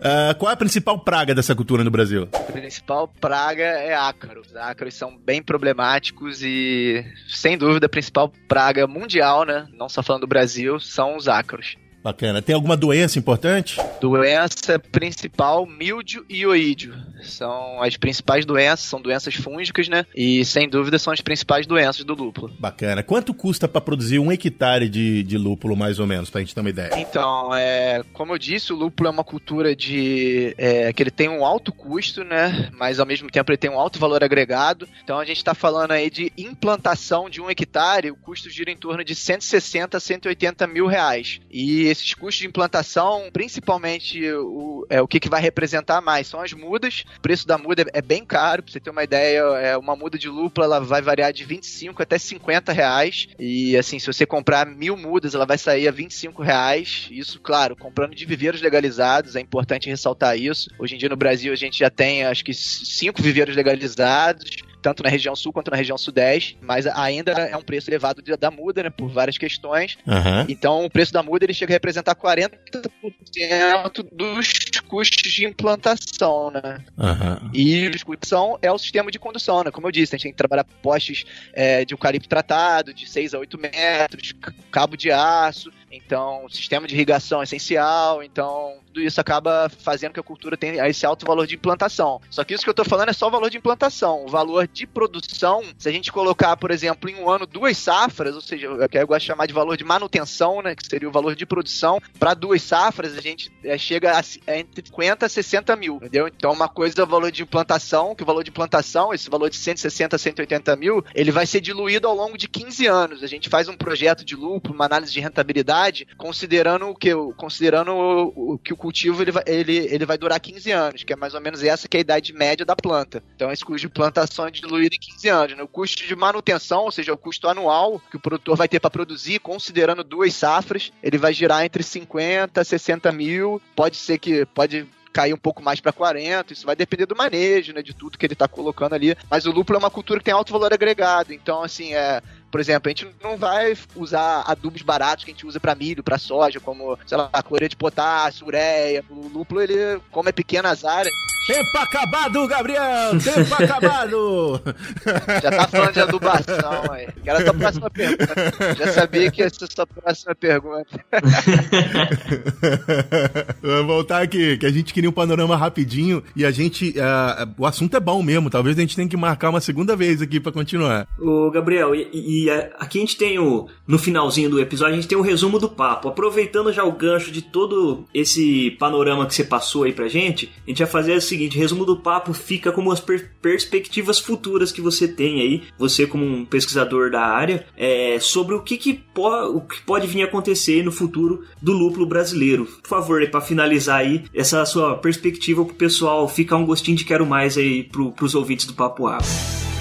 uh, 0.00 0.34
qual 0.38 0.50
é 0.50 0.54
a 0.54 0.56
principal 0.56 0.98
praga 0.98 1.34
dessa 1.34 1.54
cultura 1.54 1.84
no 1.84 1.90
Brasil? 1.90 2.28
A 2.32 2.52
principal 2.52 3.08
praga 3.08 3.62
é 3.62 3.94
ácaros. 3.94 4.48
Os 4.48 4.56
ácaros 4.56 4.94
são 4.94 5.16
bem 5.16 5.42
problemáticos 5.42 6.42
e, 6.42 7.04
sem 7.28 7.56
dúvida, 7.58 7.86
a 7.86 7.88
principal 7.88 8.32
praga 8.48 8.86
mundial, 8.86 9.44
né? 9.44 9.66
Não 9.72 9.88
só 9.88 10.02
falando 10.02 10.22
do 10.22 10.28
Brasil, 10.28 10.78
são 10.80 11.16
os 11.16 11.28
ácaros. 11.28 11.76
Bacana. 12.04 12.42
Tem 12.42 12.54
alguma 12.54 12.76
doença 12.76 13.18
importante? 13.18 13.80
Doença 13.98 14.78
principal, 14.78 15.64
mildio 15.64 16.22
e 16.28 16.44
oídio. 16.44 16.94
São 17.24 17.82
as 17.82 17.96
principais 17.96 18.44
doenças, 18.44 18.86
são 18.86 19.00
doenças 19.00 19.34
fúngicas, 19.34 19.88
né? 19.88 20.06
E 20.14 20.44
sem 20.44 20.68
dúvida 20.68 20.98
são 20.98 21.12
as 21.12 21.20
principais 21.20 21.66
doenças 21.66 22.04
do 22.04 22.14
lúpulo. 22.14 22.52
Bacana. 22.58 23.02
Quanto 23.02 23.34
custa 23.34 23.66
para 23.68 23.80
produzir 23.80 24.18
um 24.18 24.30
hectare 24.30 24.88
de, 24.88 25.22
de 25.22 25.38
lúpulo, 25.38 25.76
mais 25.76 25.98
ou 25.98 26.06
menos, 26.06 26.30
pra 26.30 26.40
gente 26.40 26.54
ter 26.54 26.60
uma 26.60 26.70
ideia? 26.70 26.90
Então, 26.96 27.54
é, 27.54 28.02
como 28.12 28.32
eu 28.32 28.38
disse, 28.38 28.72
o 28.72 28.76
lúpulo 28.76 29.08
é 29.08 29.10
uma 29.10 29.24
cultura 29.24 29.74
de. 29.74 30.54
É, 30.58 30.92
que 30.92 31.02
ele 31.02 31.10
tem 31.10 31.28
um 31.28 31.44
alto 31.44 31.72
custo, 31.72 32.24
né? 32.24 32.70
Mas 32.72 33.00
ao 33.00 33.06
mesmo 33.06 33.30
tempo 33.30 33.50
ele 33.50 33.58
tem 33.58 33.70
um 33.70 33.78
alto 33.78 33.98
valor 33.98 34.22
agregado. 34.22 34.88
Então 35.02 35.18
a 35.18 35.24
gente 35.24 35.38
está 35.38 35.54
falando 35.54 35.92
aí 35.92 36.10
de 36.10 36.32
implantação 36.36 37.28
de 37.28 37.40
um 37.40 37.50
hectare, 37.50 38.10
o 38.10 38.16
custo 38.16 38.50
gira 38.50 38.70
em 38.70 38.76
torno 38.76 39.04
de 39.04 39.14
160 39.14 39.96
a 39.96 40.00
180 40.00 40.66
mil 40.66 40.86
reais. 40.86 41.40
E 41.50 41.82
esses 41.84 42.14
custos 42.14 42.40
de 42.40 42.46
implantação, 42.46 43.28
principalmente 43.32 44.24
o, 44.32 44.86
é, 44.88 45.00
o 45.00 45.08
que, 45.08 45.20
que 45.20 45.28
vai 45.28 45.40
representar 45.40 46.00
mais 46.00 46.26
são 46.26 46.40
as 46.40 46.52
mudas. 46.52 47.04
O 47.16 47.20
preço 47.20 47.46
da 47.46 47.56
muda 47.56 47.84
é, 47.92 48.02
bem 48.02 48.24
caro, 48.24 48.62
pra 48.62 48.72
você 48.72 48.80
ter 48.80 48.90
uma 48.90 49.04
ideia, 49.04 49.40
é 49.58 49.76
uma 49.76 49.96
muda 49.96 50.18
de 50.18 50.28
lúpula 50.28 50.66
ela 50.66 50.80
vai 50.80 51.00
variar 51.00 51.32
de 51.32 51.44
25 51.44 52.02
até 52.02 52.18
50 52.18 52.72
reais. 52.72 53.28
E 53.38 53.76
assim, 53.76 53.98
se 53.98 54.06
você 54.06 54.26
comprar 54.26 54.66
mil 54.66 54.96
mudas, 54.96 55.34
ela 55.34 55.46
vai 55.46 55.58
sair 55.58 55.88
a 55.88 55.92
25 55.92 56.42
reais. 56.42 57.08
Isso, 57.10 57.40
claro, 57.40 57.76
comprando 57.76 58.14
de 58.14 58.24
viveiros 58.24 58.60
legalizados, 58.60 59.36
é 59.36 59.40
importante 59.40 59.88
ressaltar 59.88 60.38
isso. 60.38 60.70
Hoje 60.78 60.94
em 60.94 60.98
dia 60.98 61.08
no 61.08 61.16
Brasil 61.16 61.52
a 61.52 61.56
gente 61.56 61.78
já 61.78 61.90
tem 61.90 62.24
acho 62.24 62.44
que 62.44 62.54
cinco 62.54 63.22
viveiros 63.22 63.56
legalizados 63.56 64.73
tanto 64.84 65.02
na 65.02 65.08
região 65.08 65.34
sul 65.34 65.50
quanto 65.50 65.70
na 65.70 65.78
região 65.78 65.96
sudeste, 65.96 66.58
mas 66.60 66.86
ainda 66.86 67.32
é 67.32 67.56
um 67.56 67.62
preço 67.62 67.88
elevado 67.88 68.22
da 68.36 68.50
muda, 68.50 68.82
né, 68.82 68.90
por 68.90 69.08
várias 69.08 69.38
questões. 69.38 69.96
Uhum. 70.06 70.44
Então, 70.46 70.84
o 70.84 70.90
preço 70.90 71.10
da 71.10 71.22
muda 71.22 71.46
ele 71.46 71.54
chega 71.54 71.72
a 71.72 71.76
representar 71.76 72.14
40% 72.14 74.06
dos 74.12 74.52
custos 74.86 75.32
de 75.32 75.46
implantação, 75.46 76.50
né? 76.50 76.84
Uhum. 76.98 77.50
E 77.54 77.88
os 77.88 78.02
custos 78.02 78.28
são 78.28 78.58
é 78.60 78.70
o 78.70 78.76
sistema 78.76 79.10
de 79.10 79.18
condução, 79.18 79.64
né? 79.64 79.70
Como 79.70 79.86
eu 79.86 79.90
disse, 79.90 80.14
a 80.14 80.18
gente 80.18 80.24
tem 80.24 80.32
que 80.32 80.36
trabalhar 80.36 80.64
postes 80.82 81.24
é, 81.54 81.82
de 81.86 81.94
eucalipto 81.94 82.28
tratado, 82.28 82.92
de 82.92 83.08
6 83.08 83.32
a 83.32 83.38
8 83.38 83.58
metros, 83.58 84.34
cabo 84.70 84.98
de 84.98 85.10
aço, 85.10 85.72
então, 85.90 86.46
sistema 86.50 86.86
de 86.86 86.94
irrigação 86.94 87.40
é 87.40 87.44
essencial, 87.44 88.22
então 88.22 88.83
tudo 88.94 89.02
isso 89.02 89.20
acaba 89.20 89.68
fazendo 89.68 90.12
que 90.12 90.20
a 90.20 90.22
cultura 90.22 90.56
tenha 90.56 90.88
esse 90.88 91.04
alto 91.04 91.26
valor 91.26 91.48
de 91.48 91.56
implantação. 91.56 92.20
Só 92.30 92.44
que 92.44 92.54
isso 92.54 92.62
que 92.62 92.70
eu 92.70 92.72
estou 92.72 92.84
falando 92.84 93.08
é 93.08 93.12
só 93.12 93.26
o 93.26 93.30
valor 93.30 93.50
de 93.50 93.58
implantação. 93.58 94.24
O 94.24 94.28
valor 94.28 94.68
de 94.68 94.86
produção, 94.86 95.64
se 95.76 95.88
a 95.88 95.92
gente 95.92 96.12
colocar, 96.12 96.56
por 96.56 96.70
exemplo, 96.70 97.10
em 97.10 97.16
um 97.16 97.28
ano 97.28 97.44
duas 97.44 97.76
safras, 97.76 98.36
ou 98.36 98.40
seja, 98.40 98.68
eu 98.68 99.06
gosto 99.06 99.20
de 99.20 99.26
chamar 99.26 99.46
de 99.46 99.52
valor 99.52 99.76
de 99.76 99.82
manutenção, 99.82 100.62
né, 100.62 100.76
que 100.76 100.86
seria 100.86 101.08
o 101.08 101.12
valor 101.12 101.34
de 101.34 101.44
produção, 101.44 102.00
para 102.20 102.34
duas 102.34 102.62
safras 102.62 103.18
a 103.18 103.20
gente 103.20 103.50
é, 103.64 103.76
chega 103.76 104.16
a, 104.16 104.22
é 104.46 104.60
entre 104.60 104.86
50 104.86 105.26
a 105.26 105.28
60 105.28 105.74
mil, 105.74 105.96
entendeu? 105.96 106.28
Então, 106.28 106.52
uma 106.52 106.68
coisa 106.68 107.00
é 107.00 107.02
o 107.02 107.06
valor 107.06 107.32
de 107.32 107.42
implantação, 107.42 108.14
que 108.14 108.22
o 108.22 108.26
valor 108.26 108.44
de 108.44 108.50
implantação, 108.50 109.12
esse 109.12 109.28
valor 109.28 109.50
de 109.50 109.56
160 109.56 110.14
a 110.14 110.18
180 110.18 110.76
mil, 110.76 111.04
ele 111.14 111.32
vai 111.32 111.46
ser 111.46 111.60
diluído 111.60 112.06
ao 112.06 112.14
longo 112.14 112.38
de 112.38 112.46
15 112.46 112.86
anos. 112.86 113.22
A 113.24 113.26
gente 113.26 113.48
faz 113.48 113.68
um 113.68 113.76
projeto 113.76 114.24
de 114.24 114.36
lucro, 114.36 114.72
uma 114.72 114.84
análise 114.84 115.12
de 115.12 115.18
rentabilidade 115.18 116.06
considerando 116.16 116.86
o 116.88 116.94
que? 116.94 117.10
Considerando 117.36 117.92
o, 117.92 118.54
o, 118.54 118.58
que 118.58 118.72
o 118.72 118.76
cultivo 118.84 119.22
ele 119.22 119.32
vai, 119.32 119.42
ele, 119.46 119.76
ele 119.76 120.04
vai 120.04 120.18
durar 120.18 120.38
15 120.38 120.70
anos, 120.70 121.02
que 121.02 121.12
é 121.14 121.16
mais 121.16 121.32
ou 121.32 121.40
menos 121.40 121.62
essa 121.62 121.88
que 121.88 121.96
é 121.96 122.00
a 122.00 122.02
idade 122.02 122.34
média 122.34 122.66
da 122.66 122.76
planta. 122.76 123.24
Então 123.34 123.50
esse 123.50 123.64
custo 123.64 123.88
de 123.88 123.88
plantação 123.88 124.46
é 124.46 124.50
diluído 124.50 124.94
em 124.94 124.98
15 124.98 125.28
anos. 125.30 125.56
Né? 125.56 125.62
O 125.62 125.68
custo 125.68 126.06
de 126.06 126.14
manutenção, 126.14 126.82
ou 126.82 126.92
seja, 126.92 127.14
o 127.14 127.16
custo 127.16 127.48
anual 127.48 127.98
que 128.10 128.16
o 128.16 128.20
produtor 128.20 128.56
vai 128.58 128.68
ter 128.68 128.80
para 128.80 128.90
produzir, 128.90 129.38
considerando 129.38 130.04
duas 130.04 130.34
safras, 130.34 130.92
ele 131.02 131.16
vai 131.16 131.32
girar 131.32 131.64
entre 131.64 131.82
50 131.82 132.60
a 132.60 132.64
60 132.64 133.10
mil. 133.10 133.60
Pode 133.74 133.96
ser 133.96 134.18
que 134.18 134.44
pode 134.44 134.86
cair 135.14 135.32
um 135.32 135.38
pouco 135.38 135.62
mais 135.62 135.78
para 135.80 135.92
40, 135.92 136.52
isso 136.52 136.66
vai 136.66 136.74
depender 136.74 137.06
do 137.06 137.14
manejo, 137.14 137.72
né, 137.72 137.80
de 137.82 137.94
tudo 137.94 138.18
que 138.18 138.26
ele 138.26 138.32
está 138.32 138.48
colocando 138.48 138.94
ali. 138.94 139.16
Mas 139.30 139.46
o 139.46 139.52
lúpulo 139.52 139.76
é 139.76 139.78
uma 139.78 139.90
cultura 139.90 140.18
que 140.18 140.24
tem 140.24 140.34
alto 140.34 140.52
valor 140.52 140.74
agregado, 140.74 141.32
então 141.32 141.62
assim, 141.62 141.94
é, 141.94 142.20
por 142.54 142.60
exemplo, 142.60 142.88
a 142.88 142.90
gente 142.90 143.08
não 143.20 143.36
vai 143.36 143.76
usar 143.96 144.44
adubos 144.46 144.80
baratos 144.80 145.24
que 145.24 145.32
a 145.32 145.34
gente 145.34 145.44
usa 145.44 145.58
para 145.58 145.74
milho, 145.74 146.04
para 146.04 146.18
soja, 146.18 146.60
como, 146.60 146.96
sei 147.04 147.18
lá, 147.18 147.28
cloreto 147.42 147.70
de 147.70 147.76
potássio, 147.76 148.46
ureia. 148.46 149.04
O 149.10 149.26
lúpulo, 149.26 149.60
ele, 149.60 150.00
como 150.12 150.28
é 150.28 150.32
pequenas 150.32 150.84
áreas, 150.84 151.12
Tempo 151.46 151.76
acabado, 151.76 152.48
Gabriel! 152.48 153.18
Tempo 153.22 153.54
acabado! 153.54 154.62
Já 155.42 155.50
tá 155.50 155.68
falando 155.68 155.92
de 155.92 156.00
adubação 156.00 156.82
aí. 156.90 157.06
Quero 157.22 157.38
a 157.38 157.42
sua 157.42 157.54
próxima 157.54 157.90
pergunta. 157.90 158.34
Já 158.78 158.92
sabia 158.92 159.30
que 159.30 159.42
ia 159.42 159.50
ser 159.50 159.64
a 159.64 159.68
sua 159.68 159.86
próxima 159.86 160.34
pergunta. 160.34 161.04
Vamos 163.60 163.86
voltar 163.86 164.22
aqui, 164.22 164.56
que 164.56 164.64
a 164.64 164.70
gente 164.70 164.94
queria 164.94 165.10
um 165.10 165.12
panorama 165.12 165.54
rapidinho 165.54 166.22
e 166.34 166.46
a 166.46 166.50
gente. 166.50 166.90
Uh, 166.90 167.54
o 167.58 167.66
assunto 167.66 167.94
é 167.94 168.00
bom 168.00 168.22
mesmo, 168.22 168.48
talvez 168.48 168.78
a 168.78 168.80
gente 168.80 168.96
tenha 168.96 169.08
que 169.08 169.16
marcar 169.16 169.50
uma 169.50 169.60
segunda 169.60 169.94
vez 169.94 170.22
aqui 170.22 170.40
para 170.40 170.50
continuar. 170.50 171.06
Ô, 171.18 171.50
Gabriel, 171.50 171.94
e, 171.94 172.08
e, 172.12 172.43
aqui 172.50 172.98
a 172.98 173.00
gente 173.00 173.16
tem 173.16 173.38
o. 173.38 173.68
No 173.86 173.98
finalzinho 173.98 174.50
do 174.50 174.60
episódio, 174.60 174.94
a 174.94 174.96
gente 174.96 175.08
tem 175.08 175.18
um 175.18 175.22
resumo 175.22 175.58
do 175.58 175.68
papo. 175.68 176.08
Aproveitando 176.08 176.72
já 176.72 176.84
o 176.84 176.92
gancho 176.92 177.30
de 177.30 177.42
todo 177.42 178.04
esse 178.14 178.72
panorama 178.72 179.26
que 179.26 179.34
você 179.34 179.44
passou 179.44 179.84
aí 179.84 179.92
pra 179.92 180.08
gente, 180.08 180.50
a 180.66 180.70
gente 180.70 180.78
vai 180.78 180.86
fazer 180.86 181.16
o 181.16 181.20
seguinte: 181.20 181.58
resumo 181.58 181.84
do 181.84 181.96
papo 181.96 182.32
fica 182.32 182.72
como 182.72 182.90
as 182.90 183.00
per 183.00 183.30
perspectivas 183.40 184.18
futuras 184.18 184.72
que 184.72 184.80
você 184.80 185.06
tem 185.06 185.40
aí, 185.40 185.62
você 185.78 186.06
como 186.06 186.24
um 186.24 186.44
pesquisador 186.44 187.10
da 187.10 187.20
área, 187.20 187.66
é, 187.76 188.18
sobre 188.20 188.54
o 188.54 188.62
que, 188.62 188.76
que, 188.76 189.02
o 189.16 189.60
que 189.60 189.82
pode 189.82 190.06
vir 190.06 190.22
a 190.22 190.24
acontecer 190.24 190.82
no 190.82 190.90
futuro 190.90 191.44
do 191.60 191.72
lúpulo 191.72 192.06
brasileiro. 192.06 192.64
Por 192.82 192.88
favor, 192.88 193.28
para 193.28 193.40
finalizar 193.40 194.00
aí, 194.00 194.24
essa 194.34 194.64
sua 194.64 194.96
perspectiva 194.96 195.64
pro 195.64 195.74
pessoal 195.74 196.28
ficar 196.28 196.56
um 196.56 196.66
gostinho 196.66 196.96
de 196.96 197.04
quero 197.04 197.26
mais 197.26 197.58
aí 197.58 197.84
pro, 197.84 198.12
pros 198.12 198.34
ouvintes 198.34 198.66
do 198.66 198.74
Papo 198.74 199.06
Água. 199.06 199.73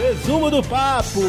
Resumo 0.00 0.50
do 0.50 0.62
papo! 0.62 1.20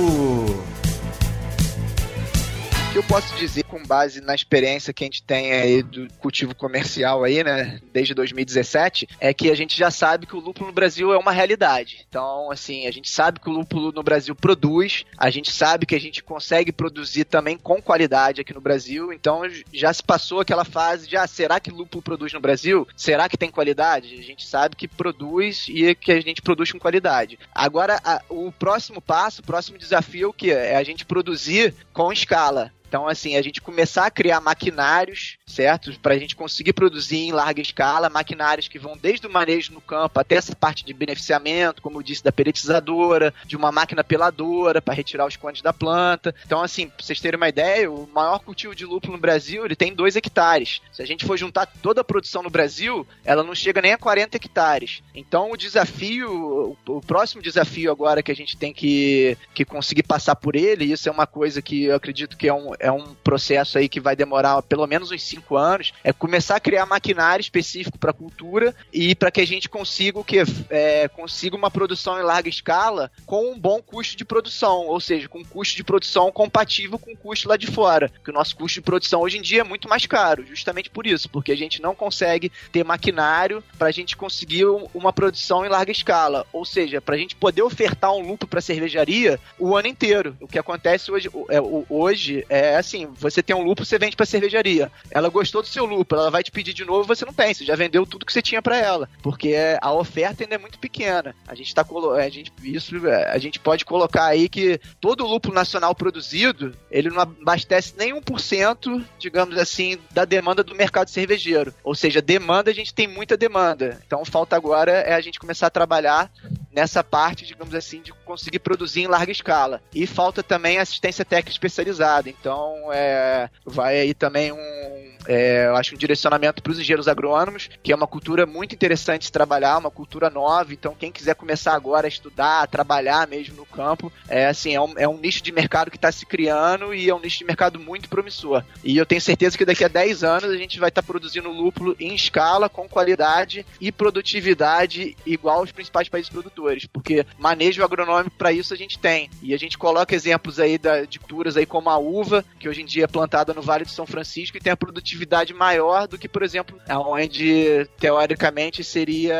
Que 2.91 2.97
eu 2.97 3.03
posso 3.03 3.33
dizer 3.35 3.63
com 3.63 3.81
base 3.81 4.19
na 4.19 4.35
experiência 4.35 4.91
que 4.91 5.05
a 5.05 5.07
gente 5.07 5.23
tem 5.23 5.53
aí 5.53 5.81
do 5.81 6.09
cultivo 6.15 6.53
comercial 6.53 7.23
aí, 7.23 7.41
né, 7.41 7.79
desde 7.93 8.13
2017, 8.13 9.07
é 9.17 9.33
que 9.33 9.49
a 9.49 9.55
gente 9.55 9.77
já 9.77 9.89
sabe 9.89 10.25
que 10.25 10.35
o 10.35 10.41
lúpulo 10.41 10.67
no 10.67 10.73
Brasil 10.73 11.13
é 11.13 11.17
uma 11.17 11.31
realidade. 11.31 12.05
Então, 12.09 12.51
assim, 12.51 12.87
a 12.87 12.91
gente 12.91 13.09
sabe 13.09 13.39
que 13.39 13.49
o 13.49 13.53
lúpulo 13.53 13.93
no 13.93 14.03
Brasil 14.03 14.35
produz, 14.35 15.05
a 15.17 15.29
gente 15.29 15.53
sabe 15.53 15.85
que 15.85 15.95
a 15.95 15.99
gente 15.99 16.21
consegue 16.21 16.73
produzir 16.73 17.23
também 17.23 17.57
com 17.57 17.81
qualidade 17.81 18.41
aqui 18.41 18.53
no 18.53 18.59
Brasil, 18.59 19.13
então 19.13 19.43
já 19.71 19.93
se 19.93 20.03
passou 20.03 20.41
aquela 20.41 20.65
fase 20.65 21.07
de, 21.07 21.15
ah, 21.15 21.27
será 21.27 21.61
que 21.61 21.71
lúpulo 21.71 22.03
produz 22.03 22.33
no 22.33 22.41
Brasil? 22.41 22.85
Será 22.97 23.29
que 23.29 23.37
tem 23.37 23.49
qualidade? 23.49 24.19
A 24.19 24.23
gente 24.23 24.45
sabe 24.45 24.75
que 24.75 24.89
produz 24.89 25.67
e 25.69 25.95
que 25.95 26.11
a 26.11 26.19
gente 26.19 26.41
produz 26.41 26.73
com 26.73 26.79
qualidade. 26.79 27.39
Agora, 27.55 28.01
a, 28.03 28.21
o 28.27 28.51
próximo 28.51 28.99
passo, 28.99 29.41
o 29.41 29.45
próximo 29.45 29.77
desafio 29.77 30.33
que? 30.33 30.51
É 30.51 30.75
a 30.75 30.83
gente 30.83 31.05
produzir 31.05 31.73
com 31.93 32.11
escala. 32.11 32.69
Então, 32.91 33.07
assim, 33.07 33.37
a 33.37 33.41
gente 33.41 33.61
começar 33.61 34.05
a 34.05 34.11
criar 34.11 34.41
maquinários, 34.41 35.37
certo? 35.47 35.97
Para 36.01 36.13
a 36.13 36.17
gente 36.17 36.35
conseguir 36.35 36.73
produzir 36.73 37.19
em 37.19 37.31
larga 37.31 37.61
escala, 37.61 38.09
maquinários 38.09 38.67
que 38.67 38.77
vão 38.77 38.97
desde 38.97 39.25
o 39.25 39.31
manejo 39.31 39.71
no 39.71 39.79
campo 39.79 40.19
até 40.19 40.35
essa 40.35 40.53
parte 40.53 40.83
de 40.83 40.93
beneficiamento, 40.93 41.81
como 41.81 41.99
eu 41.99 42.03
disse, 42.03 42.21
da 42.21 42.33
peletizadora, 42.33 43.33
de 43.45 43.55
uma 43.55 43.71
máquina 43.71 44.03
peladora 44.03 44.81
para 44.81 44.93
retirar 44.93 45.25
os 45.25 45.37
condes 45.37 45.61
da 45.61 45.71
planta. 45.71 46.35
Então, 46.45 46.61
assim, 46.61 46.89
para 46.89 47.01
vocês 47.01 47.21
terem 47.21 47.37
uma 47.37 47.47
ideia, 47.47 47.89
o 47.89 48.09
maior 48.13 48.39
cultivo 48.39 48.75
de 48.75 48.85
lúpulo 48.85 49.13
no 49.13 49.21
Brasil, 49.21 49.63
ele 49.63 49.75
tem 49.75 49.95
2 49.95 50.17
hectares. 50.17 50.81
Se 50.91 51.01
a 51.01 51.05
gente 51.05 51.25
for 51.25 51.37
juntar 51.37 51.67
toda 51.81 52.01
a 52.01 52.03
produção 52.03 52.43
no 52.43 52.49
Brasil, 52.49 53.07
ela 53.23 53.41
não 53.41 53.55
chega 53.55 53.81
nem 53.81 53.93
a 53.93 53.97
40 53.97 54.35
hectares. 54.35 55.01
Então, 55.15 55.49
o 55.49 55.55
desafio, 55.55 56.75
o 56.85 57.01
próximo 57.01 57.41
desafio 57.41 57.89
agora 57.89 58.21
que 58.21 58.33
a 58.33 58.35
gente 58.35 58.57
tem 58.57 58.73
que, 58.73 59.37
que 59.53 59.63
conseguir 59.63 60.03
passar 60.03 60.35
por 60.35 60.57
ele, 60.57 60.91
isso 60.91 61.07
é 61.07 61.11
uma 61.11 61.25
coisa 61.25 61.61
que 61.61 61.85
eu 61.85 61.95
acredito 61.95 62.35
que 62.35 62.49
é 62.49 62.53
um, 62.53 62.73
é 62.81 62.91
um 62.91 63.13
processo 63.23 63.77
aí 63.77 63.87
que 63.87 63.99
vai 63.99 64.15
demorar 64.15 64.61
pelo 64.63 64.87
menos 64.87 65.11
uns 65.11 65.23
cinco 65.23 65.55
anos, 65.55 65.93
é 66.03 66.11
começar 66.11 66.55
a 66.55 66.59
criar 66.59 66.85
maquinário 66.85 67.41
específico 67.41 67.97
para 67.97 68.09
a 68.09 68.13
cultura 68.13 68.75
e 68.91 69.15
para 69.15 69.31
que 69.31 69.39
a 69.39 69.45
gente 69.45 69.69
consiga 69.69 70.19
o 70.19 70.23
que 70.23 70.43
é, 70.69 71.07
consiga 71.07 71.55
uma 71.55 71.69
produção 71.69 72.19
em 72.19 72.23
larga 72.23 72.49
escala 72.49 73.11
com 73.25 73.51
um 73.51 73.59
bom 73.59 73.81
custo 73.81 74.17
de 74.17 74.25
produção, 74.25 74.87
ou 74.87 74.99
seja, 74.99 75.29
com 75.29 75.39
um 75.39 75.45
custo 75.45 75.75
de 75.75 75.83
produção 75.83 76.31
compatível 76.31 76.97
com 76.97 77.11
o 77.11 77.17
custo 77.17 77.47
lá 77.47 77.55
de 77.55 77.67
fora, 77.67 78.11
que 78.23 78.31
o 78.31 78.33
nosso 78.33 78.55
custo 78.55 78.79
de 78.79 78.85
produção 78.85 79.21
hoje 79.21 79.37
em 79.37 79.41
dia 79.41 79.61
é 79.61 79.63
muito 79.63 79.87
mais 79.87 80.05
caro, 80.05 80.45
justamente 80.45 80.89
por 80.89 81.05
isso, 81.05 81.29
porque 81.29 81.51
a 81.51 81.57
gente 81.57 81.81
não 81.81 81.93
consegue 81.93 82.51
ter 82.71 82.83
maquinário 82.83 83.63
para 83.77 83.87
a 83.87 83.91
gente 83.91 84.17
conseguir 84.17 84.65
uma 84.93 85.13
produção 85.13 85.63
em 85.63 85.69
larga 85.69 85.91
escala, 85.91 86.45
ou 86.51 86.65
seja, 86.65 86.99
para 86.99 87.15
a 87.15 87.17
gente 87.17 87.35
poder 87.35 87.61
ofertar 87.61 88.11
um 88.13 88.25
lucro 88.25 88.47
para 88.47 88.61
cervejaria 88.61 89.39
o 89.59 89.75
ano 89.75 89.87
inteiro. 89.87 90.35
O 90.39 90.47
que 90.47 90.57
acontece 90.57 91.11
hoje 91.11 91.29
é, 91.49 91.59
hoje 91.89 92.45
é 92.49 92.70
é 92.71 92.77
assim, 92.77 93.07
você 93.15 93.41
tem 93.43 93.55
um 93.55 93.63
lupo, 93.63 93.85
você 93.85 93.97
vende 93.97 94.15
pra 94.15 94.25
cervejaria. 94.25 94.91
Ela 95.09 95.29
gostou 95.29 95.61
do 95.61 95.67
seu 95.67 95.85
lupo, 95.85 96.15
ela 96.15 96.31
vai 96.31 96.43
te 96.43 96.51
pedir 96.51 96.73
de 96.73 96.85
novo, 96.85 97.07
você 97.07 97.25
não 97.25 97.33
tem, 97.33 97.53
você 97.53 97.65
já 97.65 97.75
vendeu 97.75 98.05
tudo 98.05 98.25
que 98.25 98.33
você 98.33 98.41
tinha 98.41 98.61
para 98.61 98.77
ela, 98.77 99.09
porque 99.21 99.55
a 99.81 99.91
oferta 99.91 100.43
ainda 100.43 100.55
é 100.55 100.57
muito 100.57 100.79
pequena. 100.79 101.35
A 101.47 101.55
gente 101.55 101.73
tá 101.73 101.85
a 102.17 102.29
gente 102.29 102.51
isso 102.63 102.95
a 103.27 103.37
gente 103.37 103.59
pode 103.59 103.85
colocar 103.85 104.25
aí 104.25 104.47
que 104.47 104.79
todo 104.99 105.25
lupo 105.25 105.51
nacional 105.51 105.93
produzido, 105.93 106.75
ele 106.89 107.09
não 107.09 107.21
abastece 107.21 107.93
nem 107.97 108.13
1%, 108.13 109.03
digamos 109.17 109.57
assim, 109.57 109.97
da 110.11 110.25
demanda 110.25 110.63
do 110.63 110.75
mercado 110.75 111.09
cervejeiro. 111.09 111.73
Ou 111.83 111.95
seja, 111.95 112.21
demanda 112.21 112.71
a 112.71 112.73
gente 112.73 112.93
tem 112.93 113.07
muita 113.07 113.35
demanda. 113.35 114.01
Então 114.05 114.23
falta 114.23 114.55
agora 114.55 114.91
é 114.91 115.13
a 115.13 115.21
gente 115.21 115.39
começar 115.39 115.67
a 115.67 115.71
trabalhar 115.71 116.31
nessa 116.71 117.03
parte, 117.03 117.45
digamos 117.45 117.75
assim, 117.75 118.01
de 118.01 118.13
conseguir 118.31 118.59
produzir 118.59 119.01
em 119.01 119.07
larga 119.07 119.31
escala. 119.31 119.81
E 119.93 120.07
falta 120.07 120.41
também 120.41 120.77
assistência 120.77 121.25
técnica 121.25 121.51
especializada. 121.51 122.29
Então, 122.29 122.89
é, 122.91 123.49
vai 123.65 123.99
aí 123.99 124.13
também 124.13 124.51
um, 124.51 125.11
é, 125.27 125.67
eu 125.67 125.75
acho 125.75 125.95
um 125.95 125.97
direcionamento 125.97 126.61
para 126.61 126.71
os 126.71 126.79
engenheiros 126.79 127.07
agrônomos, 127.07 127.69
que 127.83 127.91
é 127.91 127.95
uma 127.95 128.07
cultura 128.07 128.45
muito 128.45 128.73
interessante 128.73 129.23
de 129.23 129.31
trabalhar, 129.31 129.77
uma 129.77 129.91
cultura 129.91 130.29
nova. 130.29 130.73
Então, 130.73 130.95
quem 130.97 131.11
quiser 131.11 131.35
começar 131.35 131.73
agora 131.73 132.07
a 132.07 132.09
estudar, 132.09 132.61
a 132.61 132.67
trabalhar 132.67 133.27
mesmo 133.27 133.55
no 133.55 133.65
campo, 133.65 134.11
é 134.27 134.47
assim, 134.47 134.75
é 134.75 134.81
um, 134.81 134.93
é 134.97 135.07
um 135.07 135.17
nicho 135.17 135.43
de 135.43 135.51
mercado 135.51 135.91
que 135.91 135.97
está 135.97 136.11
se 136.11 136.25
criando 136.25 136.93
e 136.93 137.09
é 137.09 137.15
um 137.15 137.19
nicho 137.19 137.39
de 137.39 137.45
mercado 137.45 137.79
muito 137.79 138.09
promissor. 138.09 138.63
E 138.83 138.97
eu 138.97 139.05
tenho 139.05 139.21
certeza 139.21 139.57
que 139.57 139.65
daqui 139.65 139.83
a 139.83 139.87
10 139.87 140.23
anos 140.23 140.49
a 140.49 140.57
gente 140.57 140.79
vai 140.79 140.89
estar 140.89 141.01
tá 141.01 141.07
produzindo 141.07 141.49
lúpulo 141.49 141.95
em 141.99 142.13
escala, 142.15 142.69
com 142.69 142.87
qualidade 142.87 143.65
e 143.79 143.91
produtividade 143.91 145.15
igual 145.25 145.59
aos 145.59 145.71
principais 145.71 146.09
países 146.09 146.29
produtores, 146.29 146.85
porque 146.85 147.25
manejo 147.37 147.83
agronômico 147.83 148.20
para 148.29 148.51
isso 148.51 148.73
a 148.73 148.77
gente 148.77 148.99
tem. 148.99 149.29
E 149.41 149.53
a 149.53 149.57
gente 149.57 149.77
coloca 149.77 150.15
exemplos 150.15 150.59
aí 150.59 150.77
da, 150.77 151.03
de 151.05 151.19
culturas 151.19 151.57
aí 151.57 151.65
como 151.65 151.89
a 151.89 151.97
uva, 151.97 152.43
que 152.59 152.69
hoje 152.69 152.81
em 152.81 152.85
dia 152.85 153.05
é 153.05 153.07
plantada 153.07 153.53
no 153.53 153.61
Vale 153.61 153.85
de 153.85 153.91
São 153.91 154.05
Francisco 154.05 154.57
e 154.57 154.61
tem 154.61 154.71
a 154.71 154.77
produtividade 154.77 155.21
produtividade 155.21 155.53
maior 155.53 156.07
do 156.07 156.17
que, 156.17 156.27
por 156.27 156.43
exemplo, 156.43 156.77
onde 156.89 157.87
teoricamente 157.99 158.83
seria, 158.83 159.35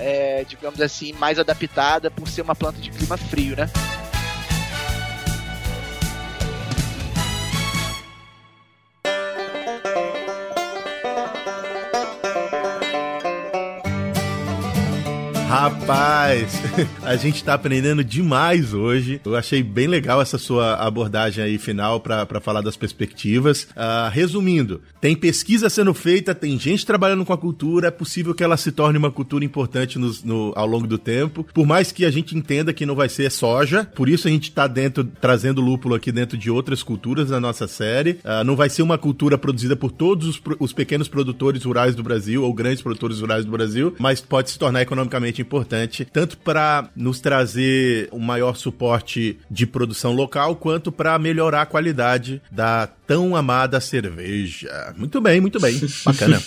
é, 0.00 0.44
digamos 0.48 0.80
assim, 0.80 1.12
mais 1.12 1.38
adaptada 1.38 2.10
por 2.10 2.28
ser 2.28 2.42
uma 2.42 2.54
planta 2.54 2.80
de 2.80 2.90
clima 2.90 3.16
frio, 3.16 3.56
né? 3.56 3.70
Rapaz, 15.54 16.60
a 17.00 17.14
gente 17.14 17.44
tá 17.44 17.54
aprendendo 17.54 18.02
demais 18.02 18.74
hoje. 18.74 19.20
Eu 19.24 19.36
achei 19.36 19.62
bem 19.62 19.86
legal 19.86 20.20
essa 20.20 20.36
sua 20.36 20.74
abordagem 20.74 21.44
aí 21.44 21.58
final 21.58 22.00
para 22.00 22.40
falar 22.40 22.60
das 22.60 22.76
perspectivas. 22.76 23.62
Uh, 23.62 24.10
resumindo, 24.10 24.80
tem 25.00 25.14
pesquisa 25.14 25.70
sendo 25.70 25.94
feita, 25.94 26.34
tem 26.34 26.58
gente 26.58 26.84
trabalhando 26.84 27.24
com 27.24 27.32
a 27.32 27.38
cultura, 27.38 27.86
é 27.86 27.90
possível 27.92 28.34
que 28.34 28.42
ela 28.42 28.56
se 28.56 28.72
torne 28.72 28.98
uma 28.98 29.12
cultura 29.12 29.44
importante 29.44 29.96
no, 29.96 30.12
no, 30.24 30.52
ao 30.56 30.66
longo 30.66 30.88
do 30.88 30.98
tempo. 30.98 31.46
Por 31.54 31.64
mais 31.64 31.92
que 31.92 32.04
a 32.04 32.10
gente 32.10 32.36
entenda 32.36 32.72
que 32.72 32.84
não 32.84 32.96
vai 32.96 33.08
ser 33.08 33.30
soja, 33.30 33.84
por 33.94 34.08
isso 34.08 34.26
a 34.26 34.32
gente 34.32 34.50
tá 34.50 34.66
dentro, 34.66 35.04
trazendo 35.04 35.60
lúpulo 35.60 35.94
aqui 35.94 36.10
dentro 36.10 36.36
de 36.36 36.50
outras 36.50 36.82
culturas 36.82 37.30
na 37.30 37.38
nossa 37.38 37.68
série. 37.68 38.18
Uh, 38.24 38.42
não 38.44 38.56
vai 38.56 38.68
ser 38.68 38.82
uma 38.82 38.98
cultura 38.98 39.38
produzida 39.38 39.76
por 39.76 39.92
todos 39.92 40.26
os, 40.26 40.42
os 40.58 40.72
pequenos 40.72 41.06
produtores 41.06 41.62
rurais 41.62 41.94
do 41.94 42.02
Brasil 42.02 42.42
ou 42.42 42.52
grandes 42.52 42.82
produtores 42.82 43.20
rurais 43.20 43.44
do 43.44 43.52
Brasil, 43.52 43.94
mas 44.00 44.20
pode 44.20 44.50
se 44.50 44.58
tornar 44.58 44.82
economicamente 44.82 45.43
importante 45.44 46.04
tanto 46.04 46.36
para 46.38 46.88
nos 46.96 47.20
trazer 47.20 48.08
um 48.12 48.18
maior 48.18 48.56
suporte 48.56 49.38
de 49.50 49.66
produção 49.66 50.12
local, 50.12 50.56
quanto 50.56 50.90
para 50.90 51.18
melhorar 51.18 51.62
a 51.62 51.66
qualidade 51.66 52.42
da 52.50 52.88
tão 53.06 53.36
amada 53.36 53.80
cerveja. 53.80 54.94
Muito 54.96 55.20
bem, 55.20 55.40
muito 55.40 55.60
bem. 55.60 55.78
Bacana. 56.04 56.40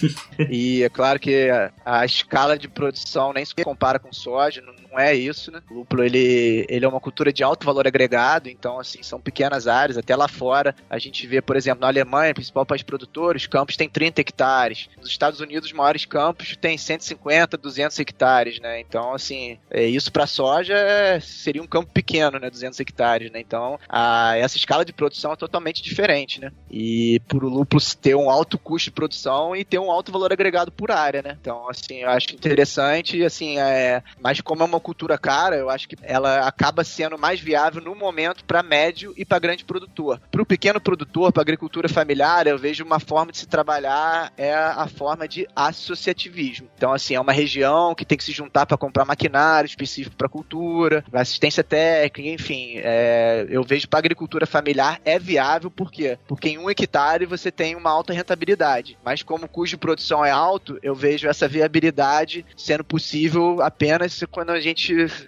e 0.50 0.84
é 0.84 0.90
claro 0.90 1.20
que 1.20 1.50
a, 1.50 1.72
a, 1.86 2.06
escala 2.06 2.58
de 2.58 2.68
produção 2.68 3.32
nem 3.32 3.46
se 3.46 3.54
compara 3.64 4.00
com 4.00 4.12
soja, 4.12 4.62
não, 4.62 4.74
não 4.92 5.00
é 5.00 5.14
isso, 5.14 5.52
né? 5.52 5.62
O 5.70 5.76
lúpulo, 5.76 6.04
ele, 6.04 6.66
ele 6.70 6.86
é 6.86 6.88
uma 6.88 7.00
cultura 7.00 7.32
de 7.32 7.44
alto 7.44 7.66
valor 7.66 7.88
agregado, 7.88 8.50
então, 8.50 8.80
assim, 8.80 9.04
são 9.04 9.20
pequenas 9.20 9.68
áreas, 9.68 9.98
até 9.98 10.16
lá 10.16 10.28
fora, 10.28 10.76
a 10.90 10.98
gente 10.98 11.26
vê, 11.28 11.42
por 11.42 11.56
exemplo, 11.56 11.82
na 11.82 11.88
Alemanha, 11.88 12.34
principal 12.34 12.66
país 12.66 12.84
produtor, 12.84 13.36
os 13.36 13.48
campos 13.48 13.76
têm 13.76 13.90
30 13.90 14.22
hectares. 14.22 14.90
Nos 14.98 15.10
Estados 15.10 15.40
Unidos, 15.40 15.70
os 15.70 15.74
maiores 15.74 16.06
campos 16.06 16.56
têm 16.56 16.78
150, 16.78 17.58
200 17.58 18.00
hectares, 18.00 18.60
né? 18.60 18.80
Então, 18.80 19.14
assim, 19.14 19.58
é, 19.70 19.86
isso 19.86 20.12
para 20.12 20.28
soja 20.28 20.76
seria 21.22 21.62
um 21.62 21.68
campo 21.68 21.92
pequeno, 21.92 22.40
né? 22.40 22.50
200 22.50 22.80
hectares, 22.80 23.32
né? 23.32 23.40
Então, 23.40 23.80
a, 23.88 24.36
essa 24.38 24.58
escala 24.58 24.86
de 24.86 24.94
produção 24.94 25.34
é 25.34 25.36
totalmente 25.36 25.82
diferente, 25.82 26.40
né? 26.42 26.52
E 26.70 27.20
por 27.28 27.44
o 27.44 27.50
lúpulo 27.50 27.82
ter 28.02 28.16
um 28.16 28.30
alto 28.30 28.58
custo 28.58 28.90
de 28.90 28.92
produção 28.92 29.56
e 29.56 29.64
ter 29.64 29.80
um 29.80 29.92
alto 29.92 30.12
valor 30.12 30.32
agregado 30.32 30.72
por 30.72 30.92
área, 30.92 31.22
né? 31.22 31.38
Então, 31.40 31.70
assim, 31.70 31.98
eu 32.00 32.10
acho 32.10 32.34
interessante, 32.34 33.24
assim, 33.24 33.60
é, 33.60 34.02
mas 34.22 34.42
como 34.42 34.64
é 34.64 34.66
uma 34.66 34.80
cultura 34.88 35.18
cara, 35.18 35.58
eu 35.58 35.70
acho 35.70 35.86
que 35.90 35.98
ela 36.02 36.48
acaba 36.48 36.82
sendo 36.82 37.18
mais 37.18 37.42
viável 37.42 37.82
no 37.82 37.94
momento 37.94 38.46
para 38.46 38.64
médio 38.64 39.14
e 39.18 39.26
para 39.26 39.38
grande 39.38 39.66
produtor. 39.66 40.22
Para 40.32 40.42
o 40.42 40.46
pequeno 40.46 40.80
produtor, 40.80 41.34
para 41.34 41.42
agricultura 41.42 41.90
familiar, 41.90 42.48
eu 42.48 42.58
vejo 42.58 42.86
uma 42.86 42.98
forma 42.98 43.34
de 43.34 43.40
se 43.40 43.48
trabalhar 43.48 44.32
é 44.38 44.54
a 44.54 44.88
forma 44.88 45.28
de 45.28 45.46
associativismo. 45.54 46.70
Então, 46.78 46.94
assim, 46.94 47.16
é 47.16 47.20
uma 47.20 47.34
região 47.34 47.94
que 47.94 48.06
tem 48.06 48.18
que 48.18 48.24
se 48.24 48.32
juntar 48.32 48.66
para 48.66 48.78
comprar 48.78 49.04
maquinário 49.04 49.68
específico 49.68 50.16
para 50.16 50.30
cultura, 50.30 51.04
assistência 51.12 51.66
técnica, 51.66 52.30
enfim. 52.30 52.76
É, 52.78 53.46
eu 53.50 53.64
vejo 53.64 53.90
para 53.90 54.00
agricultura 54.00 54.46
familiar 54.46 55.02
é 55.04 55.20
viável, 55.20 55.70
por 55.70 55.92
quê? 55.92 56.18
Porque 56.26 56.48
em 56.48 56.58
um 56.58 56.70
hectare 56.70 57.26
você 57.26 57.52
tem 57.52 57.76
uma 57.76 57.90
alta 57.90 58.14
rentabilidade. 58.14 58.98
Mas 59.04 59.22
como 59.22 59.46
o 59.46 59.50
custo 59.50 59.76
de 59.76 59.82
produção 59.82 60.24
é 60.24 60.32
alto, 60.32 60.80
eu 60.82 60.96
vejo 60.96 61.28
essa 61.28 61.46
viabilidade 61.46 62.46
sendo 62.56 62.86
possível 62.86 63.62
apenas 63.62 64.24
quando 64.32 64.52
a 64.52 64.62
gente, 64.62 64.67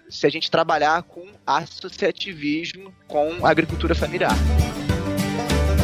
se 0.09 0.25
a 0.25 0.29
gente 0.29 0.49
trabalhar 0.49 1.03
com 1.03 1.27
associativismo 1.45 2.93
com 3.07 3.45
agricultura 3.45 3.95
familiar. 3.95 4.35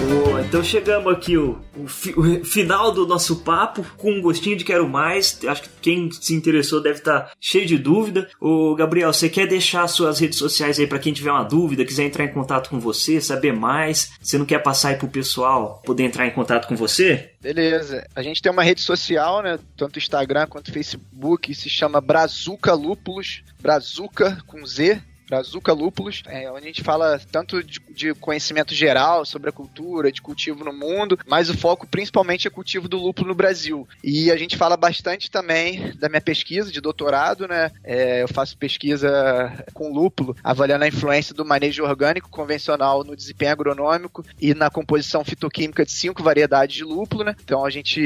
Boa, 0.08 0.42
então 0.42 0.64
chegamos 0.64 1.12
aqui 1.12 1.36
o, 1.36 1.60
o, 1.76 1.88
fi, 1.88 2.14
o, 2.16 2.46
final 2.46 2.92
do 2.92 3.08
nosso 3.08 3.38
papo 3.38 3.84
com 3.98 4.12
um 4.12 4.22
gostinho 4.22 4.56
de 4.56 4.64
quero 4.64 4.88
mais. 4.88 5.40
Acho 5.48 5.64
que 5.64 5.70
quem 5.82 6.12
se 6.12 6.36
interessou 6.36 6.80
deve 6.80 7.00
estar 7.00 7.22
tá 7.22 7.32
cheio 7.42 7.66
de 7.66 7.78
dúvida. 7.78 8.30
O 8.40 8.76
Gabriel, 8.76 9.12
você 9.12 9.30
quer 9.30 9.48
deixar 9.48 9.88
suas 9.88 10.20
redes 10.20 10.38
sociais 10.38 10.80
aí 10.80 10.86
para 10.86 11.00
quem 11.00 11.12
tiver 11.12 11.32
uma 11.32 11.44
dúvida, 11.44 11.84
quiser 11.84 12.04
entrar 12.04 12.26
em 12.26 12.34
contato 12.34 12.70
com 12.70 12.80
você, 12.80 13.20
saber 13.20 13.52
mais? 13.54 14.12
Você 14.22 14.38
não 14.38 14.46
quer 14.46 14.60
passar 14.60 14.90
aí 14.90 14.96
pro 14.96 15.08
pessoal 15.08 15.82
poder 15.84 16.04
entrar 16.04 16.28
em 16.28 16.32
contato 16.32 16.68
com 16.68 16.76
você? 16.76 17.32
Beleza. 17.42 18.06
A 18.16 18.22
gente 18.22 18.42
tem 18.42 18.52
uma 18.52 18.64
rede 18.64 18.82
social, 18.82 19.42
né? 19.42 19.58
Tanto 19.76 19.98
Instagram 19.98 20.46
quanto 20.46 20.72
Facebook, 20.72 21.54
se 21.56 21.70
chama 21.70 22.00
Brazuca 22.00 22.74
Lúpulos. 22.74 23.44
Brazuca 23.60 24.38
com 24.46 24.64
Z, 24.66 25.02
Brazuca 25.28 25.74
Lúpulos, 25.74 26.24
é, 26.28 26.50
onde 26.52 26.64
a 26.64 26.68
gente 26.68 26.84
fala 26.84 27.20
tanto 27.32 27.64
de, 27.64 27.80
de, 27.90 28.14
conhecimento 28.16 28.74
geral 28.74 29.26
sobre 29.26 29.50
a 29.50 29.54
cultura, 29.54 30.12
de 30.12 30.22
cultivo 30.22 30.64
no 30.64 30.74
mundo, 30.74 31.18
mas 31.28 31.50
o 31.50 31.58
foco 31.58 31.88
principalmente 31.88 32.48
é 32.48 32.52
cultivo 32.52 32.88
do 32.88 32.98
lúpulo 32.98 33.30
no 33.30 33.36
Brasil. 33.36 33.88
E 34.04 34.32
a 34.32 34.38
gente 34.38 34.58
fala 34.58 34.78
bastante 34.78 35.30
também 35.30 35.92
da 35.98 36.10
minha 36.10 36.22
pesquisa 36.22 36.72
de 36.72 36.82
doutorado, 36.82 37.48
né? 37.48 37.72
É, 37.84 38.24
eu 38.24 38.28
faço 38.28 38.58
pesquisa 38.58 39.66
com 39.74 39.92
lúpulo, 39.92 40.36
avaliando 40.44 40.86
a 40.86 40.88
influência 40.88 41.34
do 41.34 41.46
manejo 41.46 41.84
orgânico 41.84 42.30
convencional 42.30 43.04
no 43.04 43.16
desempenho 43.16 43.52
agronômico 43.52 44.26
e 44.40 44.54
na 44.54 44.70
composição 44.70 45.24
fitoquímica 45.24 45.86
de 45.86 45.92
cinco 45.92 46.24
variedades 46.24 46.76
de 46.76 46.84
lúpulo, 46.84 47.24
né? 47.24 47.36
Então 47.44 47.66
a 47.66 47.70
gente, 47.70 48.02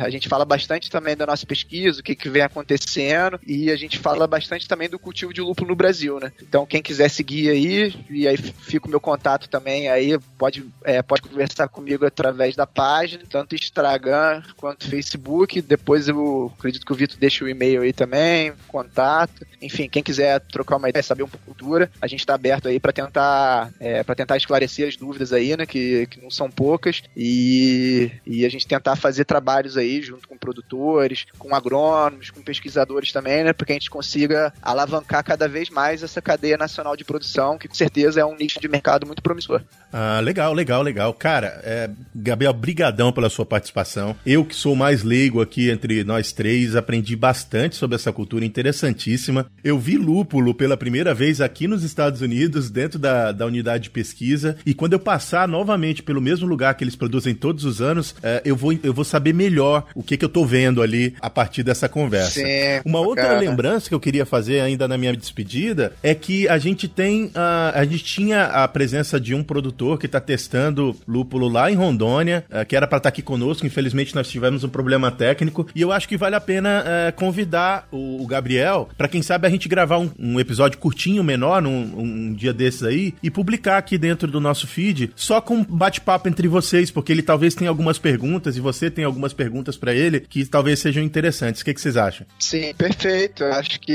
a 0.00 0.10
gente 0.10 0.28
fala 0.28 0.44
bastante 0.44 0.90
também 0.90 1.16
da 1.16 1.26
nossa 1.26 1.46
pesquisa, 1.46 2.00
o 2.00 2.02
que, 2.02 2.14
que 2.14 2.28
vem 2.28 2.42
acontecendo, 2.42 3.40
e 3.46 3.70
a 3.70 3.76
gente 3.76 3.98
fala 3.98 4.26
bastante 4.26 4.68
também 4.68 4.88
do 4.88 4.98
cultivo 4.98 5.32
de 5.32 5.40
lúpulo 5.40 5.68
no 5.68 5.76
Brasil, 5.76 6.18
né? 6.20 6.32
Então 6.42 6.57
quem 6.66 6.82
quiser 6.82 7.08
seguir 7.08 7.50
aí, 7.50 7.94
e 8.10 8.26
aí 8.26 8.36
fica 8.36 8.86
o 8.86 8.90
meu 8.90 9.00
contato 9.00 9.48
também 9.48 9.88
aí, 9.88 10.18
pode, 10.36 10.64
é, 10.84 11.02
pode 11.02 11.22
conversar 11.22 11.68
comigo 11.68 12.06
através 12.06 12.54
da 12.56 12.66
página, 12.66 13.22
tanto 13.28 13.54
Instagram 13.54 14.42
quanto 14.56 14.88
Facebook. 14.88 15.60
Depois 15.60 16.08
eu 16.08 16.52
acredito 16.58 16.86
que 16.86 16.92
o 16.92 16.96
Vitor 16.96 17.18
deixa 17.18 17.44
o 17.44 17.48
e-mail 17.48 17.82
aí 17.82 17.92
também, 17.92 18.52
contato. 18.66 19.46
Enfim, 19.60 19.88
quem 19.88 20.02
quiser 20.02 20.40
trocar 20.40 20.76
uma 20.76 20.88
ideia, 20.88 21.02
saber 21.02 21.22
um 21.22 21.28
pouco 21.28 21.46
cultura, 21.46 21.90
a 22.00 22.06
gente 22.06 22.20
está 22.20 22.34
aberto 22.34 22.68
aí 22.68 22.78
para 22.78 22.92
tentar 22.92 23.70
é, 23.80 24.02
para 24.02 24.14
tentar 24.14 24.36
esclarecer 24.36 24.88
as 24.88 24.96
dúvidas 24.96 25.32
aí, 25.32 25.56
né, 25.56 25.66
que, 25.66 26.06
que 26.06 26.20
não 26.20 26.30
são 26.30 26.50
poucas, 26.50 27.02
e, 27.16 28.10
e 28.24 28.44
a 28.44 28.48
gente 28.48 28.66
tentar 28.66 28.96
fazer 28.96 29.24
trabalhos 29.24 29.76
aí 29.76 30.00
junto 30.00 30.28
com 30.28 30.36
produtores, 30.36 31.26
com 31.38 31.54
agrônomos, 31.54 32.30
com 32.30 32.40
pesquisadores 32.42 33.12
também, 33.12 33.44
né, 33.44 33.52
para 33.52 33.66
que 33.66 33.72
a 33.72 33.74
gente 33.74 33.90
consiga 33.90 34.52
alavancar 34.62 35.24
cada 35.24 35.48
vez 35.48 35.68
mais 35.68 36.02
essa 36.02 36.22
cadeia 36.22 36.47
nacional 36.56 36.96
de 36.96 37.04
produção, 37.04 37.58
que 37.58 37.68
com 37.68 37.74
certeza 37.74 38.20
é 38.20 38.24
um 38.24 38.36
nicho 38.36 38.60
de 38.60 38.68
mercado 38.68 39.06
muito 39.06 39.22
promissor. 39.22 39.60
Ah, 39.92 40.20
legal, 40.20 40.52
legal, 40.52 40.82
legal. 40.82 41.12
Cara, 41.12 41.60
é, 41.64 41.90
Gabriel, 42.14 42.52
brigadão 42.52 43.12
pela 43.12 43.28
sua 43.28 43.44
participação. 43.44 44.14
Eu 44.24 44.44
que 44.44 44.54
sou 44.54 44.76
mais 44.76 45.02
leigo 45.02 45.40
aqui 45.40 45.70
entre 45.70 46.04
nós 46.04 46.32
três, 46.32 46.76
aprendi 46.76 47.16
bastante 47.16 47.76
sobre 47.76 47.96
essa 47.96 48.12
cultura 48.12 48.44
interessantíssima. 48.44 49.46
Eu 49.64 49.78
vi 49.78 49.96
lúpulo 49.96 50.54
pela 50.54 50.76
primeira 50.76 51.14
vez 51.14 51.40
aqui 51.40 51.66
nos 51.66 51.82
Estados 51.82 52.20
Unidos, 52.20 52.70
dentro 52.70 52.98
da, 52.98 53.32
da 53.32 53.46
unidade 53.46 53.84
de 53.84 53.90
pesquisa, 53.90 54.56
e 54.64 54.74
quando 54.74 54.92
eu 54.92 55.00
passar 55.00 55.48
novamente 55.48 56.02
pelo 56.02 56.20
mesmo 56.20 56.46
lugar 56.46 56.74
que 56.74 56.84
eles 56.84 56.96
produzem 56.96 57.34
todos 57.34 57.64
os 57.64 57.80
anos, 57.80 58.14
é, 58.22 58.42
eu, 58.44 58.54
vou, 58.54 58.72
eu 58.82 58.92
vou 58.92 59.04
saber 59.04 59.32
melhor 59.32 59.86
o 59.94 60.02
que, 60.02 60.16
que 60.16 60.24
eu 60.24 60.28
tô 60.28 60.44
vendo 60.44 60.82
ali 60.82 61.14
a 61.20 61.30
partir 61.30 61.62
dessa 61.62 61.88
conversa. 61.88 62.40
Sim, 62.40 62.80
Uma 62.84 63.00
outra 63.00 63.24
cara. 63.24 63.40
lembrança 63.40 63.88
que 63.88 63.94
eu 63.94 64.00
queria 64.00 64.26
fazer 64.26 64.60
ainda 64.60 64.86
na 64.86 64.98
minha 64.98 65.16
despedida 65.16 65.92
é 66.02 66.14
que 66.14 66.37
a 66.46 66.58
gente 66.58 66.86
tem, 66.86 67.26
uh, 67.26 67.32
a 67.74 67.84
gente 67.84 68.04
tinha 68.04 68.44
a 68.44 68.68
presença 68.68 69.18
de 69.18 69.34
um 69.34 69.42
produtor 69.42 69.98
que 69.98 70.06
está 70.06 70.20
testando 70.20 70.94
lúpulo 71.06 71.48
lá 71.48 71.70
em 71.70 71.74
Rondônia, 71.74 72.44
uh, 72.50 72.64
que 72.66 72.76
era 72.76 72.86
para 72.86 72.98
estar 72.98 73.08
tá 73.10 73.12
aqui 73.12 73.22
conosco. 73.22 73.66
Infelizmente 73.66 74.14
nós 74.14 74.28
tivemos 74.28 74.62
um 74.62 74.68
problema 74.68 75.10
técnico 75.10 75.66
e 75.74 75.80
eu 75.80 75.90
acho 75.90 76.08
que 76.08 76.16
vale 76.16 76.36
a 76.36 76.40
pena 76.40 76.84
uh, 76.84 77.12
convidar 77.14 77.88
o, 77.90 78.26
Gabriel 78.28 78.90
para 78.96 79.08
quem 79.08 79.22
sabe 79.22 79.46
a 79.46 79.50
gente 79.50 79.68
gravar 79.68 79.98
um, 79.98 80.10
um 80.18 80.38
episódio 80.38 80.78
curtinho, 80.78 81.24
menor, 81.24 81.62
num, 81.62 81.98
um 81.98 82.34
dia 82.34 82.52
desses 82.52 82.82
aí 82.82 83.14
e 83.22 83.30
publicar 83.30 83.78
aqui 83.78 83.96
dentro 83.96 84.30
do 84.30 84.38
nosso 84.38 84.66
feed 84.66 85.10
só 85.16 85.40
com 85.40 85.64
bate-papo 85.64 86.28
entre 86.28 86.46
vocês, 86.46 86.90
porque 86.90 87.10
ele 87.10 87.22
talvez 87.22 87.54
tenha 87.54 87.70
algumas 87.70 87.98
perguntas 87.98 88.56
e 88.56 88.60
você 88.60 88.90
tem 88.90 89.04
algumas 89.04 89.32
perguntas 89.32 89.76
para 89.76 89.94
ele 89.94 90.20
que 90.20 90.44
talvez 90.44 90.78
sejam 90.78 91.02
interessantes. 91.02 91.62
O 91.62 91.64
que, 91.64 91.72
que 91.72 91.80
vocês 91.80 91.96
acham? 91.96 92.26
Sim, 92.38 92.74
perfeito. 92.74 93.44
Eu 93.44 93.52
acho 93.54 93.80
que 93.80 93.92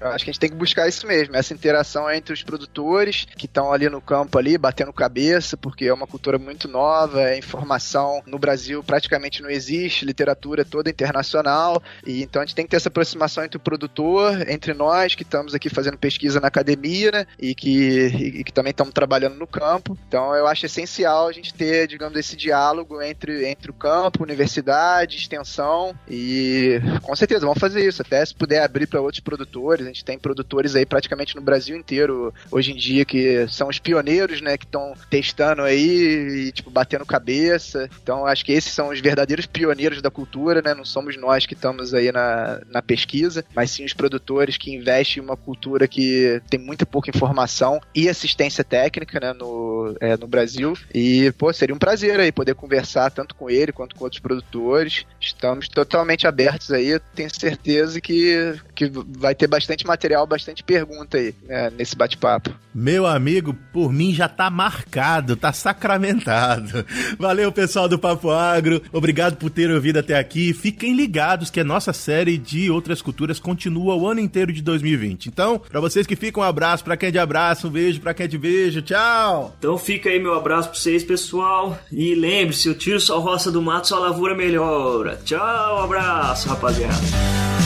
eu 0.00 0.08
acho 0.08 0.24
que 0.24 0.30
a 0.30 0.32
gente 0.32 0.40
tem 0.40 0.50
que 0.50 0.56
buscar 0.56 0.88
isso 0.88 1.06
mesmo, 1.06 1.36
essa 1.46 1.54
interação 1.54 2.10
entre 2.10 2.34
os 2.34 2.42
produtores 2.42 3.26
que 3.36 3.46
estão 3.46 3.72
ali 3.72 3.88
no 3.88 4.00
campo 4.00 4.38
ali, 4.38 4.58
batendo 4.58 4.92
cabeça, 4.92 5.56
porque 5.56 5.86
é 5.86 5.94
uma 5.94 6.06
cultura 6.06 6.38
muito 6.38 6.66
nova, 6.66 7.22
é 7.22 7.38
informação 7.38 8.22
no 8.26 8.38
Brasil 8.38 8.82
praticamente 8.82 9.42
não 9.42 9.48
existe, 9.48 10.04
literatura 10.04 10.64
toda 10.64 10.90
internacional, 10.90 11.82
e 12.04 12.22
então 12.22 12.42
a 12.42 12.44
gente 12.44 12.54
tem 12.54 12.64
que 12.64 12.70
ter 12.70 12.76
essa 12.76 12.88
aproximação 12.88 13.44
entre 13.44 13.56
o 13.56 13.60
produtor, 13.60 14.48
entre 14.48 14.74
nós 14.74 15.14
que 15.14 15.22
estamos 15.22 15.54
aqui 15.54 15.68
fazendo 15.68 15.96
pesquisa 15.96 16.40
na 16.40 16.48
academia, 16.48 17.10
né, 17.12 17.26
e 17.38 17.54
que, 17.54 18.06
e, 18.06 18.44
que 18.44 18.52
também 18.52 18.70
estamos 18.70 18.92
trabalhando 18.92 19.36
no 19.36 19.46
campo. 19.46 19.96
Então 20.08 20.34
eu 20.34 20.46
acho 20.46 20.66
essencial 20.66 21.28
a 21.28 21.32
gente 21.32 21.54
ter, 21.54 21.86
digamos, 21.86 22.18
esse 22.18 22.36
diálogo 22.36 23.00
entre, 23.00 23.46
entre 23.46 23.70
o 23.70 23.74
campo, 23.74 24.22
universidade, 24.22 25.16
extensão, 25.16 25.94
e 26.08 26.80
com 27.02 27.14
certeza 27.14 27.46
vamos 27.46 27.60
fazer 27.60 27.86
isso, 27.86 28.02
até 28.02 28.24
se 28.24 28.34
puder 28.34 28.62
abrir 28.62 28.86
para 28.86 29.00
outros 29.00 29.20
produtores, 29.20 29.86
a 29.86 29.88
gente 29.88 30.04
tem 30.04 30.18
produtores 30.18 30.74
aí 30.74 30.84
praticamente 30.84 31.35
no 31.36 31.42
Brasil 31.42 31.76
inteiro 31.76 32.34
hoje 32.50 32.72
em 32.72 32.76
dia 32.76 33.04
que 33.04 33.46
são 33.48 33.68
os 33.68 33.78
pioneiros, 33.78 34.40
né, 34.40 34.56
que 34.56 34.64
estão 34.64 34.94
testando 35.08 35.62
aí 35.62 36.48
e 36.48 36.52
tipo 36.52 36.70
batendo 36.70 37.06
cabeça. 37.06 37.88
Então 38.02 38.26
acho 38.26 38.44
que 38.44 38.52
esses 38.52 38.72
são 38.72 38.88
os 38.88 39.00
verdadeiros 39.00 39.46
pioneiros 39.46 40.02
da 40.02 40.10
cultura, 40.10 40.60
né? 40.62 40.74
Não 40.74 40.84
somos 40.84 41.16
nós 41.16 41.46
que 41.46 41.54
estamos 41.54 41.94
aí 41.94 42.10
na, 42.10 42.60
na 42.68 42.82
pesquisa, 42.82 43.44
mas 43.54 43.70
sim 43.70 43.84
os 43.84 43.92
produtores 43.92 44.56
que 44.56 44.74
investem 44.74 45.22
em 45.22 45.24
uma 45.24 45.36
cultura 45.36 45.86
que 45.86 46.40
tem 46.48 46.58
muita 46.58 46.86
pouca 46.86 47.10
informação 47.10 47.80
e 47.94 48.08
assistência 48.08 48.64
técnica, 48.64 49.20
né, 49.20 49.32
no, 49.32 49.94
é, 50.00 50.16
no 50.16 50.26
Brasil. 50.26 50.74
E 50.94 51.32
pô, 51.32 51.52
seria 51.52 51.74
um 51.74 51.78
prazer 51.78 52.18
aí 52.18 52.32
poder 52.32 52.54
conversar 52.54 53.10
tanto 53.10 53.34
com 53.34 53.50
ele 53.50 53.72
quanto 53.72 53.94
com 53.94 54.04
outros 54.04 54.20
produtores. 54.20 55.04
Estamos 55.20 55.68
totalmente 55.68 56.26
abertos 56.26 56.70
aí. 56.72 56.98
Tenho 57.14 57.30
certeza 57.34 58.00
que, 58.00 58.54
que 58.74 58.90
vai 58.90 59.34
ter 59.34 59.46
bastante 59.46 59.86
material, 59.86 60.26
bastante 60.26 60.62
pergunta 60.62 61.18
aí 61.18 61.25
né, 61.46 61.70
nesse 61.76 61.96
bate-papo. 61.96 62.50
Meu 62.74 63.06
amigo, 63.06 63.54
por 63.72 63.90
mim 63.90 64.12
já 64.12 64.28
tá 64.28 64.50
marcado, 64.50 65.34
tá 65.34 65.52
sacramentado. 65.52 66.84
Valeu, 67.18 67.50
pessoal 67.50 67.88
do 67.88 67.98
Papo 67.98 68.30
Agro. 68.30 68.82
Obrigado 68.92 69.36
por 69.36 69.48
ter 69.48 69.70
ouvido 69.70 69.98
até 69.98 70.18
aqui. 70.18 70.52
Fiquem 70.52 70.94
ligados 70.94 71.48
que 71.48 71.60
a 71.60 71.64
nossa 71.64 71.92
série 71.92 72.36
de 72.36 72.70
outras 72.70 73.00
culturas 73.00 73.40
continua 73.40 73.94
o 73.94 74.06
ano 74.06 74.20
inteiro 74.20 74.52
de 74.52 74.60
2020. 74.62 75.26
Então, 75.26 75.58
para 75.58 75.80
vocês 75.80 76.06
que 76.06 76.16
ficam, 76.16 76.42
um 76.42 76.46
abraço, 76.46 76.84
para 76.84 76.96
quem 76.96 77.08
é 77.08 77.12
de 77.12 77.18
abraço, 77.18 77.68
um 77.68 77.70
beijo, 77.70 78.00
para 78.00 78.12
quem 78.12 78.24
é 78.24 78.28
de 78.28 78.36
beijo. 78.36 78.82
Tchau. 78.82 79.54
Então 79.58 79.78
fica 79.78 80.10
aí 80.10 80.20
meu 80.20 80.34
abraço 80.34 80.68
para 80.68 80.78
vocês, 80.78 81.02
pessoal. 81.02 81.78
E 81.90 82.14
lembre-se, 82.14 82.68
o 82.68 82.74
tiro 82.74 83.00
só 83.00 83.18
roça 83.18 83.50
do 83.50 83.62
mato, 83.62 83.88
só 83.88 83.98
lavoura 83.98 84.34
melhora. 84.34 85.18
Tchau, 85.24 85.80
um 85.80 85.84
abraço, 85.84 86.48
rapaziada. 86.48 87.65